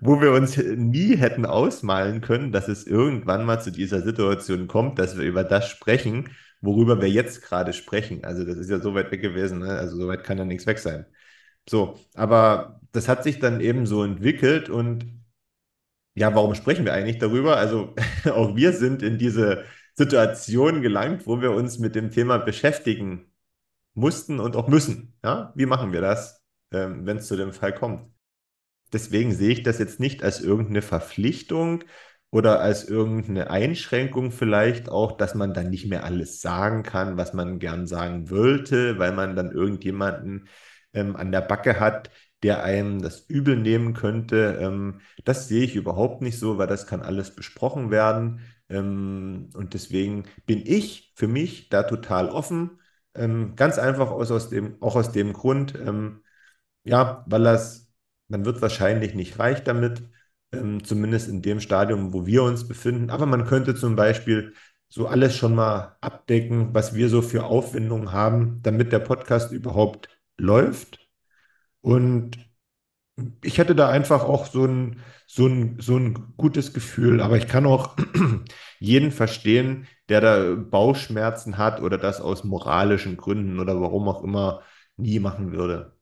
wo 0.01 0.21
wir 0.21 0.33
uns 0.33 0.57
nie 0.57 1.17
hätten 1.17 1.47
ausmalen 1.47 2.21
können, 2.21 2.53
dass 2.53 2.69
es 2.69 2.87
irgendwann 2.87 3.45
mal 3.45 3.61
zu 3.63 3.71
dieser 3.71 4.03
Situation 4.03 4.67
kommt, 4.67 4.99
dass 4.99 5.17
wir 5.17 5.25
über 5.25 5.45
das 5.45 5.69
sprechen, 5.69 6.31
worüber 6.61 7.01
wir 7.01 7.11
jetzt 7.11 7.43
gerade 7.43 7.73
sprechen. 7.73 8.25
Also 8.25 8.45
das 8.45 8.57
ist 8.57 8.71
ja 8.71 8.81
so 8.81 8.95
weit 8.95 9.11
weg 9.11 9.23
gewesen, 9.23 9.61
ne? 9.61 9.79
also 9.79 9.97
so 9.97 10.09
weit 10.09 10.25
kann 10.25 10.39
ja 10.39 10.45
nichts 10.45 10.67
weg 10.67 10.79
sein. 10.79 11.07
So, 11.69 11.99
aber 12.15 12.81
das 12.93 13.09
hat 13.09 13.25
sich 13.25 13.39
dann 13.39 13.61
eben 13.61 13.87
so 13.87 14.05
entwickelt 14.05 14.69
und 14.69 15.07
ja, 16.15 16.35
warum 16.35 16.55
sprechen 16.55 16.85
wir 16.85 16.93
eigentlich 16.95 17.19
darüber? 17.19 17.57
Also 17.57 17.95
auch 18.27 18.57
wir 18.57 18.73
sind 18.73 19.03
in 19.03 19.19
diese 19.19 19.65
Situation 19.95 20.83
gelangt, 20.83 21.27
wo 21.27 21.41
wir 21.41 21.53
uns 21.53 21.79
mit 21.79 21.95
dem 21.95 22.11
Thema 22.11 22.39
beschäftigen 22.39 23.27
mussten 23.95 24.41
und 24.41 24.57
auch 24.57 24.69
müssen. 24.69 25.15
Ja, 25.25 25.53
wie 25.57 25.67
machen 25.67 25.93
wir 25.93 26.01
das, 26.01 26.43
ähm, 26.75 27.07
wenn 27.07 27.18
es 27.18 27.29
zu 27.29 27.37
dem 27.37 27.53
Fall 27.53 27.75
kommt? 27.75 28.11
Deswegen 28.93 29.33
sehe 29.33 29.53
ich 29.53 29.62
das 29.62 29.79
jetzt 29.79 30.01
nicht 30.01 30.22
als 30.22 30.41
irgendeine 30.41 30.83
Verpflichtung 30.83 31.85
oder 32.31 32.61
als 32.61 32.89
irgendeine 32.89 33.51
Einschränkung 33.51 34.33
vielleicht 34.33 34.89
auch, 34.89 35.16
dass 35.16 35.35
man 35.35 35.55
dann 35.55 35.70
nicht 35.70 35.87
mehr 35.87 36.05
alles 36.05 36.41
sagen 36.41 36.83
kann, 36.83 37.16
was 37.16 37.33
man 37.35 37.59
gern 37.59 37.87
sagen 37.87 38.31
wollte, 38.31 38.99
weil 38.99 39.12
man 39.12 39.37
dann 39.37 39.53
irgendjemanden 39.53 40.49
ähm, 40.93 41.16
an 41.16 41.33
der 41.33 41.43
Backe 41.43 41.81
hat, 41.81 42.11
der 42.43 42.62
einem 42.62 43.03
das 43.03 43.20
übel 43.29 43.57
nehmen 43.57 43.95
könnte. 43.95 44.59
Ähm, 44.61 45.01
das 45.25 45.49
sehe 45.49 45.64
ich 45.64 45.77
überhaupt 45.77 46.22
nicht 46.22 46.39
so, 46.39 46.59
weil 46.59 46.66
das 46.66 46.87
kann 46.87 47.03
alles 47.03 47.35
besprochen 47.35 47.91
werden. 47.91 48.41
Ähm, 48.68 49.51
und 49.55 49.75
deswegen 49.75 50.25
bin 50.47 50.62
ich 50.64 51.12
für 51.16 51.29
mich 51.29 51.68
da 51.68 51.83
total 51.85 52.29
offen. 52.29 52.81
Ähm, 53.14 53.55
ganz 53.57 53.79
einfach 53.79 54.11
aus, 54.11 54.31
aus 54.31 54.51
dem, 54.51 54.77
auch 54.83 54.97
aus 54.97 55.12
dem 55.12 55.33
Grund, 55.33 55.75
ja, 56.85 57.24
weil 57.28 57.43
das, 57.45 57.93
man 58.28 58.45
wird 58.45 58.62
wahrscheinlich 58.62 59.14
nicht 59.14 59.39
reich 59.39 59.62
damit, 59.64 60.03
ähm, 60.53 60.85
zumindest 60.85 61.28
in 61.28 61.43
dem 61.43 61.61
Stadium, 61.61 62.12
wo 62.12 62.26
wir 62.26 62.43
uns 62.43 62.66
befinden. 62.68 63.11
Aber 63.11 63.26
man 63.26 63.47
könnte 63.47 63.74
zum 63.74 63.97
Beispiel 63.97 64.55
so 64.89 65.07
alles 65.09 65.37
schon 65.37 65.55
mal 65.55 65.97
abdecken, 66.01 66.74
was 66.74 66.95
wir 66.95 67.09
so 67.09 67.22
für 67.22 67.45
Aufwendungen 67.45 68.12
haben, 68.12 68.61
damit 68.62 68.93
der 68.93 69.01
Podcast 69.01 69.53
überhaupt 69.53 70.09
läuft. 70.37 71.01
Und 71.82 72.39
ich 73.43 73.59
hätte 73.59 73.74
da 73.74 73.89
einfach 73.91 74.24
auch 74.24 74.47
so 74.47 74.64
ein, 74.66 75.01
so 75.26 75.47
ein, 75.47 75.78
so 75.80 75.97
ein 75.97 76.35
gutes 76.37 76.72
Gefühl. 76.72 77.20
Aber 77.20 77.37
ich 77.37 77.49
kann 77.49 77.66
auch 77.66 77.97
jeden 78.80 79.12
verstehen, 79.12 79.87
der 80.09 80.20
da 80.20 80.55
Bauchschmerzen 80.57 81.59
hat 81.59 81.80
oder 81.80 81.99
das 81.99 82.20
aus 82.20 82.45
moralischen 82.45 83.16
Gründen 83.16 83.61
oder 83.61 83.80
warum 83.80 84.09
auch 84.09 84.22
immer 84.24 84.62
nie 84.97 85.20
machen 85.20 85.53
würde. 85.53 85.93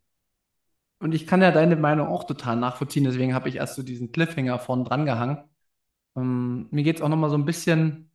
Und 1.02 1.14
ich 1.14 1.26
kann 1.26 1.42
ja 1.42 1.50
deine 1.50 1.76
Meinung 1.76 2.08
auch 2.08 2.24
total 2.24 2.56
nachvollziehen, 2.56 3.04
deswegen 3.04 3.34
habe 3.34 3.48
ich 3.48 3.56
erst 3.56 3.74
so 3.74 3.82
diesen 3.82 4.12
Cliffhanger 4.12 4.58
vorn 4.58 4.84
dran 4.84 5.04
gehangen. 5.04 5.44
Ähm, 6.16 6.68
mir 6.70 6.84
geht 6.84 6.96
es 6.96 7.02
auch 7.02 7.08
nochmal 7.08 7.30
so 7.30 7.36
ein 7.36 7.44
bisschen 7.44 8.10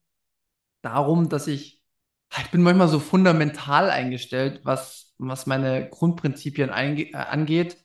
darum, 0.84 1.30
dass 1.30 1.48
ich, 1.48 1.84
ich 2.40 2.52
bin 2.52 2.62
manchmal 2.62 2.88
so 2.88 3.00
fundamental 3.00 3.90
eingestellt, 3.90 4.62
was 4.64 5.08
was 5.18 5.48
meine 5.48 5.90
Grundprinzipien 5.90 6.70
äh, 6.70 7.14
angeht, 7.14 7.84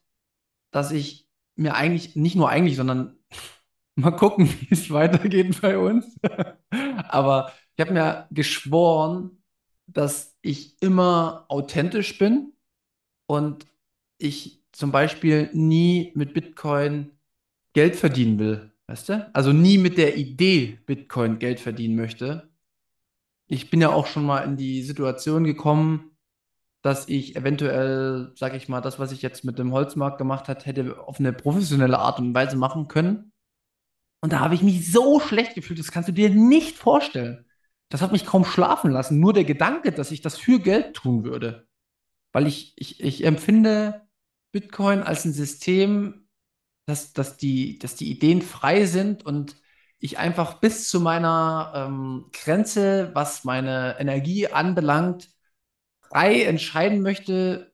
dass 0.70 0.92
ich 0.92 1.28
mir 1.56 1.74
eigentlich, 1.74 2.16
nicht 2.16 2.36
nur 2.36 2.48
eigentlich, 2.48 2.76
sondern 2.76 3.18
mal 3.94 4.12
gucken, 4.12 4.48
wie 4.60 4.68
es 4.70 4.90
weitergeht 4.90 5.60
bei 5.60 5.78
uns. 5.78 6.16
Aber 7.08 7.52
ich 7.76 7.80
habe 7.84 7.92
mir 7.92 8.26
geschworen, 8.30 9.42
dass 9.86 10.36
ich 10.42 10.80
immer 10.82 11.46
authentisch 11.48 12.18
bin 12.18 12.52
und 13.26 13.66
ich 14.18 14.61
zum 14.72 14.90
Beispiel 14.90 15.50
nie 15.52 16.12
mit 16.14 16.34
Bitcoin 16.34 17.10
Geld 17.72 17.96
verdienen 17.96 18.38
will. 18.38 18.72
Weißt 18.86 19.08
du? 19.08 19.30
Also 19.32 19.52
nie 19.52 19.78
mit 19.78 19.96
der 19.96 20.16
Idee 20.16 20.78
Bitcoin 20.86 21.38
Geld 21.38 21.60
verdienen 21.60 21.96
möchte. 21.96 22.50
Ich 23.46 23.70
bin 23.70 23.80
ja 23.80 23.90
auch 23.90 24.06
schon 24.06 24.24
mal 24.24 24.40
in 24.40 24.56
die 24.56 24.82
Situation 24.82 25.44
gekommen, 25.44 26.16
dass 26.82 27.08
ich 27.08 27.36
eventuell, 27.36 28.32
sag 28.34 28.54
ich 28.54 28.68
mal, 28.68 28.80
das, 28.80 28.98
was 28.98 29.12
ich 29.12 29.22
jetzt 29.22 29.44
mit 29.44 29.58
dem 29.58 29.72
Holzmarkt 29.72 30.18
gemacht 30.18 30.48
hat, 30.48 30.66
hätte 30.66 30.98
auf 30.98 31.20
eine 31.20 31.32
professionelle 31.32 31.98
Art 31.98 32.18
und 32.18 32.34
Weise 32.34 32.56
machen 32.56 32.88
können. 32.88 33.32
Und 34.20 34.32
da 34.32 34.40
habe 34.40 34.54
ich 34.54 34.62
mich 34.62 34.90
so 34.90 35.20
schlecht 35.20 35.54
gefühlt, 35.54 35.78
das 35.78 35.92
kannst 35.92 36.08
du 36.08 36.12
dir 36.12 36.30
nicht 36.30 36.76
vorstellen. 36.76 37.44
Das 37.88 38.02
hat 38.02 38.12
mich 38.12 38.24
kaum 38.24 38.44
schlafen 38.44 38.90
lassen. 38.90 39.20
Nur 39.20 39.32
der 39.32 39.44
Gedanke, 39.44 39.92
dass 39.92 40.10
ich 40.10 40.22
das 40.22 40.38
für 40.38 40.58
Geld 40.58 40.94
tun 40.94 41.24
würde. 41.24 41.66
Weil 42.32 42.46
ich, 42.46 42.72
ich, 42.76 43.00
ich 43.02 43.24
empfinde 43.24 44.02
Bitcoin 44.52 45.02
als 45.02 45.24
ein 45.24 45.32
System, 45.32 46.28
dass, 46.86 47.12
dass, 47.12 47.36
die, 47.36 47.78
dass 47.78 47.96
die 47.96 48.10
Ideen 48.10 48.42
frei 48.42 48.86
sind 48.86 49.24
und 49.24 49.56
ich 49.98 50.18
einfach 50.18 50.54
bis 50.60 50.88
zu 50.88 51.00
meiner 51.00 51.72
ähm, 51.74 52.26
Grenze, 52.32 53.10
was 53.14 53.44
meine 53.44 53.96
Energie 54.00 54.48
anbelangt, 54.48 55.30
frei 56.00 56.42
entscheiden 56.44 57.02
möchte, 57.02 57.72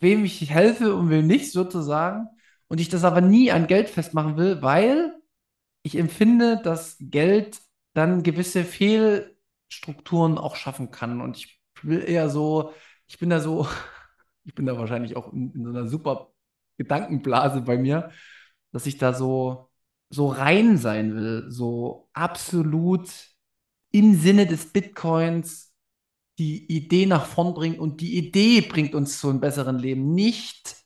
wem 0.00 0.24
ich 0.24 0.50
helfe 0.50 0.94
und 0.94 1.10
wem 1.10 1.26
nicht, 1.26 1.52
sozusagen. 1.52 2.28
Und 2.68 2.80
ich 2.80 2.88
das 2.88 3.04
aber 3.04 3.20
nie 3.20 3.52
an 3.52 3.66
Geld 3.66 3.90
festmachen 3.90 4.36
will, 4.36 4.62
weil 4.62 5.14
ich 5.82 5.96
empfinde, 5.96 6.60
dass 6.62 6.96
Geld 7.00 7.60
dann 7.94 8.22
gewisse 8.22 8.64
Fehlstrukturen 8.64 10.38
auch 10.38 10.56
schaffen 10.56 10.90
kann. 10.90 11.20
Und 11.20 11.36
ich 11.36 11.60
will 11.82 12.02
eher 12.02 12.30
so, 12.30 12.72
ich 13.06 13.18
bin 13.18 13.30
da 13.30 13.40
so, 13.40 13.68
ich 14.44 14.54
bin 14.54 14.66
da 14.66 14.76
wahrscheinlich 14.76 15.16
auch 15.16 15.32
in, 15.32 15.52
in 15.52 15.64
so 15.64 15.70
einer 15.70 15.86
super 15.86 16.32
Gedankenblase 16.78 17.62
bei 17.62 17.76
mir, 17.76 18.10
dass 18.72 18.86
ich 18.86 18.98
da 18.98 19.12
so, 19.12 19.70
so 20.10 20.28
rein 20.28 20.78
sein 20.78 21.14
will, 21.14 21.46
so 21.50 22.08
absolut 22.12 23.08
im 23.90 24.14
Sinne 24.14 24.46
des 24.46 24.72
Bitcoins 24.72 25.74
die 26.38 26.66
Idee 26.74 27.06
nach 27.06 27.26
vorn 27.26 27.54
bringt 27.54 27.78
und 27.78 28.00
die 28.00 28.16
Idee 28.16 28.62
bringt 28.62 28.94
uns 28.94 29.20
zu 29.20 29.28
einem 29.28 29.40
besseren 29.40 29.78
Leben. 29.78 30.14
Nicht, 30.14 30.76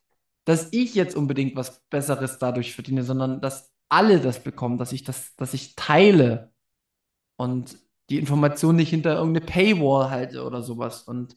dass 0.44 0.72
ich 0.72 0.94
jetzt 0.94 1.16
unbedingt 1.16 1.56
was 1.56 1.80
Besseres 1.88 2.38
dadurch 2.38 2.74
verdiene, 2.74 3.04
sondern 3.04 3.40
dass 3.40 3.72
alle 3.88 4.20
das 4.20 4.42
bekommen, 4.42 4.78
dass 4.78 4.92
ich 4.92 5.04
das, 5.04 5.34
dass 5.36 5.54
ich 5.54 5.76
teile. 5.76 6.52
Und 7.36 7.78
die 8.10 8.18
Information 8.18 8.76
nicht 8.76 8.90
hinter 8.90 9.16
irgendeine 9.16 9.46
Paywall 9.46 10.10
halte 10.10 10.44
oder 10.44 10.62
sowas. 10.62 11.02
Und 11.02 11.36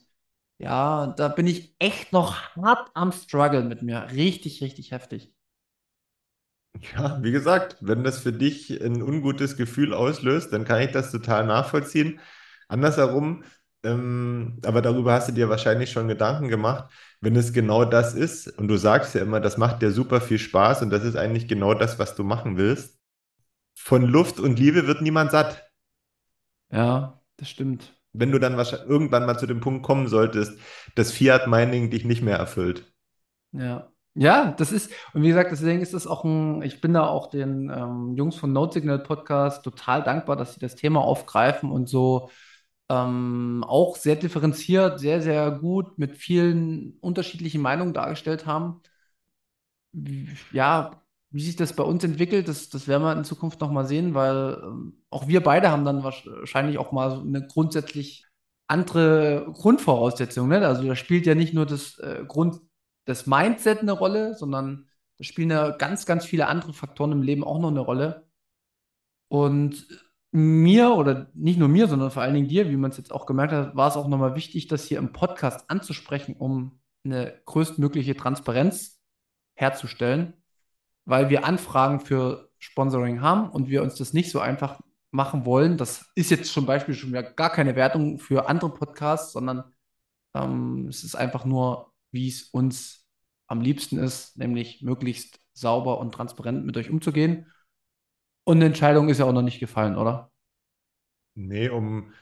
ja, 0.60 1.08
da 1.16 1.28
bin 1.28 1.46
ich 1.48 1.74
echt 1.80 2.12
noch 2.12 2.36
hart 2.56 2.90
am 2.94 3.12
Struggle 3.12 3.64
mit 3.64 3.82
mir. 3.82 4.10
Richtig, 4.12 4.62
richtig 4.62 4.92
heftig. 4.92 5.34
Ja, 6.94 7.22
wie 7.22 7.32
gesagt, 7.32 7.76
wenn 7.80 8.04
das 8.04 8.20
für 8.20 8.32
dich 8.32 8.70
ein 8.82 9.02
ungutes 9.02 9.56
Gefühl 9.56 9.92
auslöst, 9.92 10.52
dann 10.52 10.64
kann 10.64 10.80
ich 10.80 10.92
das 10.92 11.10
total 11.10 11.44
nachvollziehen. 11.46 12.20
Andersherum, 12.68 13.42
ähm, 13.82 14.58
aber 14.64 14.80
darüber 14.80 15.12
hast 15.12 15.28
du 15.28 15.32
dir 15.32 15.48
wahrscheinlich 15.48 15.90
schon 15.90 16.08
Gedanken 16.08 16.48
gemacht, 16.48 16.90
wenn 17.20 17.36
es 17.36 17.52
genau 17.52 17.84
das 17.84 18.14
ist, 18.14 18.46
und 18.58 18.68
du 18.68 18.76
sagst 18.76 19.14
ja 19.14 19.22
immer, 19.22 19.40
das 19.40 19.58
macht 19.58 19.82
dir 19.82 19.90
super 19.90 20.20
viel 20.20 20.38
Spaß 20.38 20.82
und 20.82 20.90
das 20.90 21.04
ist 21.04 21.16
eigentlich 21.16 21.48
genau 21.48 21.74
das, 21.74 21.98
was 21.98 22.14
du 22.14 22.22
machen 22.24 22.56
willst. 22.56 22.98
Von 23.74 24.04
Luft 24.04 24.40
und 24.40 24.58
Liebe 24.58 24.86
wird 24.86 25.02
niemand 25.02 25.32
satt. 25.32 25.64
Ja, 26.72 27.22
das 27.36 27.48
stimmt. 27.50 27.99
Wenn 28.12 28.32
du 28.32 28.38
dann 28.38 28.56
wahrscheinlich 28.56 28.88
irgendwann 28.88 29.26
mal 29.26 29.38
zu 29.38 29.46
dem 29.46 29.60
Punkt 29.60 29.84
kommen 29.84 30.08
solltest, 30.08 30.58
dass 30.94 31.12
Fiat 31.12 31.46
Mining 31.46 31.90
dich 31.90 32.04
nicht 32.04 32.22
mehr 32.22 32.36
erfüllt. 32.36 32.92
Ja. 33.52 33.90
Ja, 34.14 34.50
das 34.52 34.72
ist, 34.72 34.90
und 35.14 35.22
wie 35.22 35.28
gesagt, 35.28 35.52
deswegen 35.52 35.80
ist 35.80 35.94
das 35.94 36.08
auch 36.08 36.24
ein, 36.24 36.62
ich 36.62 36.80
bin 36.80 36.92
da 36.92 37.06
auch 37.06 37.30
den 37.30 37.70
ähm, 37.70 38.14
Jungs 38.16 38.34
von 38.34 38.52
Note 38.52 38.74
Signal 38.74 38.98
Podcast 38.98 39.62
total 39.62 40.02
dankbar, 40.02 40.34
dass 40.34 40.54
sie 40.54 40.60
das 40.60 40.74
Thema 40.74 41.00
aufgreifen 41.00 41.70
und 41.70 41.88
so 41.88 42.28
ähm, 42.88 43.64
auch 43.66 43.96
sehr 43.96 44.16
differenziert, 44.16 44.98
sehr, 44.98 45.22
sehr 45.22 45.52
gut 45.52 45.96
mit 45.98 46.16
vielen 46.16 46.98
unterschiedlichen 47.00 47.62
Meinungen 47.62 47.94
dargestellt 47.94 48.46
haben. 48.46 48.82
Ja, 50.52 50.99
wie 51.30 51.42
sich 51.42 51.56
das 51.56 51.74
bei 51.74 51.84
uns 51.84 52.02
entwickelt, 52.02 52.48
das, 52.48 52.68
das 52.68 52.88
werden 52.88 53.02
wir 53.02 53.12
in 53.12 53.24
Zukunft 53.24 53.60
nochmal 53.60 53.86
sehen, 53.86 54.14
weil 54.14 54.58
ähm, 54.62 55.02
auch 55.10 55.28
wir 55.28 55.42
beide 55.42 55.70
haben 55.70 55.84
dann 55.84 56.02
wahrscheinlich 56.02 56.78
auch 56.78 56.92
mal 56.92 57.10
so 57.10 57.20
eine 57.20 57.46
grundsätzlich 57.46 58.26
andere 58.66 59.46
Grundvoraussetzung. 59.52 60.48
Ne? 60.48 60.66
Also 60.66 60.82
da 60.86 60.96
spielt 60.96 61.26
ja 61.26 61.34
nicht 61.34 61.54
nur 61.54 61.66
das 61.66 61.98
äh, 61.98 62.24
Grund, 62.26 62.60
das 63.04 63.26
Mindset 63.26 63.80
eine 63.80 63.92
Rolle, 63.92 64.34
sondern 64.34 64.88
da 65.18 65.24
spielen 65.24 65.50
ja 65.50 65.70
ganz, 65.70 66.06
ganz 66.06 66.24
viele 66.24 66.46
andere 66.46 66.72
Faktoren 66.72 67.12
im 67.12 67.22
Leben 67.22 67.44
auch 67.44 67.58
noch 67.60 67.70
eine 67.70 67.80
Rolle. 67.80 68.28
Und 69.28 69.86
mir 70.32 70.90
oder 70.92 71.30
nicht 71.34 71.58
nur 71.58 71.68
mir, 71.68 71.88
sondern 71.88 72.10
vor 72.10 72.22
allen 72.22 72.34
Dingen 72.34 72.48
dir, 72.48 72.70
wie 72.70 72.76
man 72.76 72.90
es 72.90 72.96
jetzt 72.96 73.12
auch 73.12 73.26
gemerkt 73.26 73.52
hat, 73.52 73.76
war 73.76 73.88
es 73.88 73.96
auch 73.96 74.08
nochmal 74.08 74.36
wichtig, 74.36 74.68
das 74.68 74.84
hier 74.84 74.98
im 74.98 75.12
Podcast 75.12 75.68
anzusprechen, 75.68 76.36
um 76.36 76.80
eine 77.04 77.40
größtmögliche 77.46 78.16
Transparenz 78.16 79.00
herzustellen, 79.54 80.39
weil 81.10 81.28
wir 81.28 81.44
Anfragen 81.44 82.00
für 82.00 82.50
Sponsoring 82.58 83.20
haben 83.20 83.50
und 83.50 83.68
wir 83.68 83.82
uns 83.82 83.96
das 83.96 84.12
nicht 84.12 84.30
so 84.30 84.40
einfach 84.40 84.80
machen 85.10 85.44
wollen. 85.44 85.76
Das 85.76 86.10
ist 86.14 86.30
jetzt 86.30 86.52
zum 86.52 86.66
Beispiel 86.66 86.94
schon 86.94 87.12
gar 87.12 87.50
keine 87.50 87.76
Wertung 87.76 88.18
für 88.18 88.48
andere 88.48 88.72
Podcasts, 88.72 89.32
sondern 89.32 89.64
ähm, 90.34 90.86
es 90.88 91.04
ist 91.04 91.16
einfach 91.16 91.44
nur, 91.44 91.92
wie 92.12 92.28
es 92.28 92.44
uns 92.44 93.06
am 93.46 93.60
liebsten 93.60 93.98
ist, 93.98 94.38
nämlich 94.38 94.82
möglichst 94.82 95.40
sauber 95.52 95.98
und 95.98 96.12
transparent 96.12 96.64
mit 96.64 96.76
euch 96.76 96.90
umzugehen. 96.90 97.52
Und 98.44 98.58
eine 98.58 98.66
Entscheidung 98.66 99.08
ist 99.08 99.18
ja 99.18 99.24
auch 99.24 99.32
noch 99.32 99.42
nicht 99.42 99.60
gefallen, 99.60 99.96
oder? 99.96 100.30
Nee, 101.34 101.68
um 101.68 102.12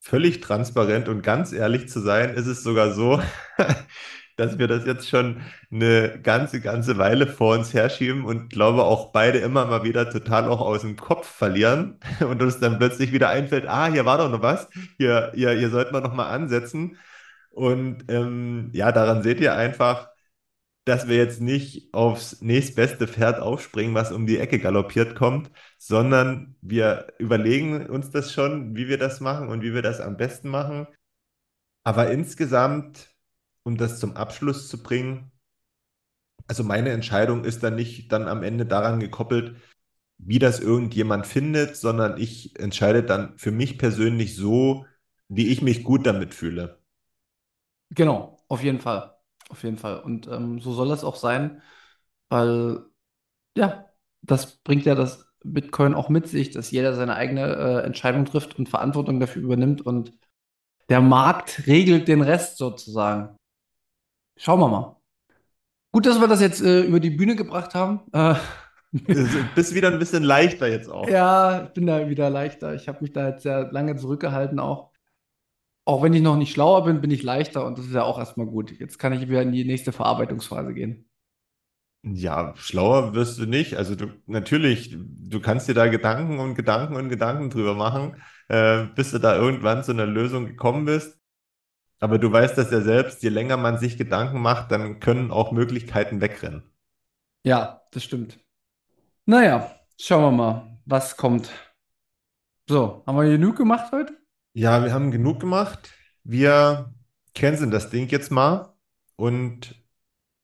völlig 0.00 0.40
transparent 0.40 1.08
und 1.08 1.22
ganz 1.22 1.52
ehrlich 1.52 1.88
zu 1.88 2.00
sein, 2.00 2.34
ist 2.34 2.46
es 2.46 2.62
sogar 2.62 2.92
so, 2.94 3.20
dass 4.40 4.58
wir 4.58 4.68
das 4.68 4.86
jetzt 4.86 5.08
schon 5.08 5.42
eine 5.70 6.18
ganze, 6.22 6.60
ganze 6.60 6.98
Weile 6.98 7.26
vor 7.26 7.56
uns 7.56 7.74
herschieben 7.74 8.24
und 8.24 8.50
glaube 8.50 8.84
auch 8.84 9.12
beide 9.12 9.38
immer 9.38 9.66
mal 9.66 9.84
wieder 9.84 10.10
total 10.10 10.48
auch 10.48 10.60
aus 10.60 10.80
dem 10.80 10.96
Kopf 10.96 11.28
verlieren 11.28 12.00
und 12.20 12.42
uns 12.42 12.58
dann 12.58 12.78
plötzlich 12.78 13.12
wieder 13.12 13.28
einfällt, 13.28 13.66
ah, 13.68 13.86
hier 13.88 14.06
war 14.06 14.18
doch 14.18 14.30
noch 14.30 14.42
was, 14.42 14.68
hier, 14.96 15.32
hier, 15.34 15.50
hier 15.52 15.70
sollten 15.70 15.94
wir 15.94 16.00
noch 16.00 16.16
ansetzen. 16.18 16.96
Und 17.50 18.04
ähm, 18.08 18.70
ja, 18.72 18.92
daran 18.92 19.22
seht 19.22 19.40
ihr 19.40 19.54
einfach, 19.54 20.08
dass 20.84 21.08
wir 21.08 21.16
jetzt 21.16 21.40
nicht 21.40 21.92
aufs 21.94 22.40
nächstbeste 22.40 23.06
Pferd 23.06 23.40
aufspringen, 23.40 23.94
was 23.94 24.12
um 24.12 24.26
die 24.26 24.38
Ecke 24.38 24.58
galoppiert 24.58 25.14
kommt, 25.14 25.50
sondern 25.78 26.56
wir 26.62 27.08
überlegen 27.18 27.86
uns 27.86 28.10
das 28.10 28.32
schon, 28.32 28.74
wie 28.76 28.88
wir 28.88 28.98
das 28.98 29.20
machen 29.20 29.48
und 29.48 29.62
wie 29.62 29.74
wir 29.74 29.82
das 29.82 30.00
am 30.00 30.16
besten 30.16 30.48
machen. 30.48 30.86
Aber 31.84 32.10
insgesamt, 32.10 33.09
um 33.62 33.76
das 33.76 33.98
zum 34.00 34.16
Abschluss 34.16 34.68
zu 34.68 34.82
bringen, 34.82 35.30
also 36.50 36.64
meine 36.64 36.90
Entscheidung 36.90 37.44
ist 37.44 37.62
dann 37.62 37.76
nicht 37.76 38.10
dann 38.10 38.26
am 38.26 38.42
Ende 38.42 38.66
daran 38.66 38.98
gekoppelt, 38.98 39.56
wie 40.18 40.40
das 40.40 40.58
irgendjemand 40.58 41.26
findet, 41.26 41.76
sondern 41.76 42.20
ich 42.20 42.58
entscheide 42.58 43.04
dann 43.04 43.38
für 43.38 43.52
mich 43.52 43.78
persönlich 43.78 44.34
so, 44.34 44.84
wie 45.28 45.46
ich 45.46 45.62
mich 45.62 45.84
gut 45.84 46.06
damit 46.06 46.34
fühle. 46.34 46.80
Genau, 47.90 48.42
auf 48.48 48.62
jeden 48.62 48.80
Fall. 48.80 49.14
Auf 49.48 49.62
jeden 49.62 49.78
Fall. 49.78 50.00
Und 50.00 50.26
ähm, 50.26 50.60
so 50.60 50.72
soll 50.72 50.88
das 50.88 51.04
auch 51.04 51.16
sein, 51.16 51.62
weil 52.28 52.80
ja, 53.56 53.86
das 54.22 54.56
bringt 54.56 54.84
ja 54.86 54.94
das 54.94 55.26
Bitcoin 55.42 55.94
auch 55.94 56.08
mit 56.08 56.28
sich, 56.28 56.50
dass 56.50 56.70
jeder 56.70 56.94
seine 56.94 57.14
eigene 57.14 57.46
äh, 57.54 57.86
Entscheidung 57.86 58.24
trifft 58.24 58.58
und 58.58 58.68
Verantwortung 58.68 59.20
dafür 59.20 59.42
übernimmt 59.42 59.80
und 59.82 60.12
der 60.88 61.00
Markt 61.00 61.66
regelt 61.66 62.08
den 62.08 62.22
Rest 62.22 62.58
sozusagen. 62.58 63.36
Schauen 64.40 64.60
wir 64.60 64.68
mal. 64.68 64.96
Gut, 65.92 66.06
dass 66.06 66.20
wir 66.20 66.28
das 66.28 66.40
jetzt 66.40 66.62
äh, 66.62 66.82
über 66.82 67.00
die 67.00 67.10
Bühne 67.10 67.36
gebracht 67.36 67.74
haben. 67.74 68.00
Äh, 68.12 68.34
bist 69.54 69.74
wieder 69.74 69.92
ein 69.92 69.98
bisschen 69.98 70.24
leichter 70.24 70.66
jetzt 70.66 70.88
auch. 70.88 71.08
Ja, 71.08 71.64
ich 71.64 71.70
bin 71.70 71.86
da 71.86 72.08
wieder 72.08 72.30
leichter. 72.30 72.74
Ich 72.74 72.88
habe 72.88 72.98
mich 73.02 73.12
da 73.12 73.28
jetzt 73.28 73.42
sehr 73.42 73.70
lange 73.70 73.96
zurückgehalten 73.96 74.58
auch 74.58 74.90
auch 75.90 76.02
wenn 76.02 76.14
ich 76.14 76.22
noch 76.22 76.36
nicht 76.36 76.52
schlauer 76.52 76.84
bin, 76.84 77.00
bin 77.00 77.10
ich 77.10 77.24
leichter 77.24 77.66
und 77.66 77.76
das 77.76 77.86
ist 77.86 77.94
ja 77.94 78.04
auch 78.04 78.18
erstmal 78.18 78.46
gut. 78.46 78.78
Jetzt 78.78 78.98
kann 78.98 79.12
ich 79.12 79.28
wieder 79.28 79.42
in 79.42 79.50
die 79.52 79.64
nächste 79.64 79.90
Verarbeitungsphase 79.90 80.72
gehen. 80.72 81.08
Ja, 82.02 82.54
schlauer 82.56 83.14
wirst 83.14 83.38
du 83.38 83.46
nicht. 83.46 83.76
Also 83.76 83.94
du 83.94 84.06
natürlich, 84.26 84.96
du 84.96 85.40
kannst 85.40 85.68
dir 85.68 85.74
da 85.74 85.88
Gedanken 85.88 86.38
und 86.38 86.54
Gedanken 86.54 86.96
und 86.96 87.08
Gedanken 87.08 87.50
drüber 87.50 87.74
machen, 87.74 88.16
äh, 88.48 88.84
bis 88.94 89.10
du 89.10 89.18
da 89.18 89.36
irgendwann 89.36 89.82
zu 89.84 89.92
einer 89.92 90.06
Lösung 90.06 90.46
gekommen 90.46 90.84
bist. 90.84 91.19
Aber 92.00 92.18
du 92.18 92.32
weißt 92.32 92.56
das 92.56 92.70
ja 92.70 92.80
selbst, 92.80 93.22
je 93.22 93.28
länger 93.28 93.58
man 93.58 93.78
sich 93.78 93.98
Gedanken 93.98 94.40
macht, 94.40 94.72
dann 94.72 95.00
können 95.00 95.30
auch 95.30 95.52
Möglichkeiten 95.52 96.20
wegrennen. 96.20 96.62
Ja, 97.44 97.82
das 97.92 98.04
stimmt. 98.04 98.40
Naja, 99.26 99.74
schauen 99.98 100.22
wir 100.22 100.30
mal, 100.32 100.78
was 100.86 101.16
kommt. 101.16 101.50
So, 102.68 103.02
haben 103.06 103.18
wir 103.18 103.28
genug 103.28 103.56
gemacht 103.56 103.92
heute? 103.92 104.16
Ja, 104.54 104.82
wir 104.82 104.92
haben 104.94 105.10
genug 105.10 105.40
gemacht. 105.40 105.92
Wir 106.24 106.94
canceln 107.34 107.70
das 107.70 107.90
Ding 107.90 108.08
jetzt 108.08 108.30
mal 108.30 108.74
und 109.16 109.74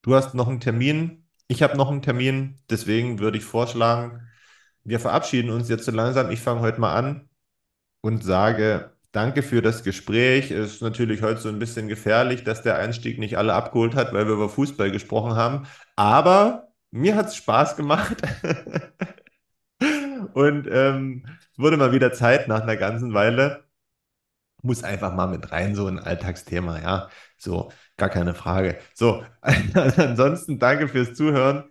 du 0.03 0.15
hast 0.15 0.35
noch 0.35 0.49
einen 0.49 0.61
Termin. 0.61 1.27
Ich 1.49 1.63
habe 1.63 1.77
noch 1.77 1.91
einen 1.91 2.03
Termin. 2.03 2.61
Deswegen 2.69 3.19
würde 3.19 3.39
ich 3.39 3.45
vorschlagen, 3.45 4.29
wir 4.85 5.01
verabschieden 5.01 5.51
uns 5.51 5.69
jetzt 5.69 5.85
so 5.85 5.93
langsam. 5.93 6.31
Ich 6.31 6.41
fange 6.41 6.61
heute 6.61 6.81
mal 6.81 6.95
an 6.95 7.29
und 8.03 8.23
sage 8.25 8.96
Danke 9.13 9.43
für 9.43 9.63
das 9.63 9.83
Gespräch. 9.83 10.51
Es 10.51 10.75
ist 10.75 10.83
natürlich 10.83 11.23
heute 11.23 11.41
so 11.41 11.49
ein 11.49 11.59
bisschen 11.59 11.89
gefährlich, 11.89 12.45
dass 12.45 12.63
der 12.63 12.79
Einstieg 12.79 13.19
nicht 13.19 13.39
alle 13.39 13.55
abgeholt 13.55 13.95
hat, 13.95 14.13
weil 14.13 14.27
wir 14.27 14.35
über 14.35 14.49
Fußball 14.49 14.91
gesprochen 14.91 15.35
haben. 15.37 15.67
Aber 15.97 16.69
mir 16.91 17.17
hat 17.17 17.29
es 17.29 17.37
Spaß 17.37 17.77
gemacht. 17.77 18.17
und 20.35 20.69
ähm, 20.71 21.25
es 21.53 21.59
wurde 21.59 21.77
mal 21.77 21.93
wieder 21.93 22.13
Zeit 22.13 22.49
nach 22.49 22.63
einer 22.63 22.77
ganzen 22.77 23.15
Weile 23.15 23.67
muss 24.67 24.85
einfach 24.85 25.15
mal 25.15 25.29
mit 25.29 25.53
rein, 25.53 25.75
so 25.75 25.87
ein 25.87 25.99
Alltagsthema, 25.99 26.81
ja. 26.81 27.09
So, 27.39 27.73
gar 27.97 28.09
keine 28.11 28.35
Frage. 28.35 28.79
So, 28.95 29.25
ansonsten 29.43 30.59
danke 30.59 30.89
fürs 30.89 31.15
Zuhören. 31.15 31.65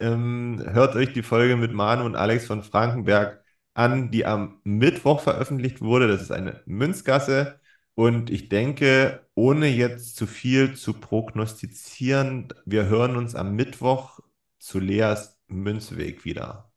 Ähm, 0.00 0.62
hört 0.72 0.94
euch 0.96 1.12
die 1.12 1.22
Folge 1.22 1.56
mit 1.56 1.72
Manu 1.72 2.04
und 2.04 2.16
Alex 2.16 2.46
von 2.46 2.62
Frankenberg 2.62 3.42
an, 3.76 4.10
die 4.10 4.24
am 4.26 4.60
Mittwoch 4.64 5.20
veröffentlicht 5.20 5.80
wurde. 5.80 6.08
Das 6.08 6.22
ist 6.22 6.32
eine 6.32 6.62
Münzgasse. 6.66 7.60
Und 7.94 8.30
ich 8.30 8.48
denke, 8.48 9.26
ohne 9.34 9.68
jetzt 9.68 10.16
zu 10.16 10.26
viel 10.26 10.74
zu 10.74 10.94
prognostizieren, 10.94 12.48
wir 12.64 12.86
hören 12.86 13.16
uns 13.16 13.34
am 13.34 13.54
Mittwoch 13.54 14.20
zu 14.58 14.78
Leas 14.78 15.38
Münzweg 15.48 16.24
wieder. 16.24 16.72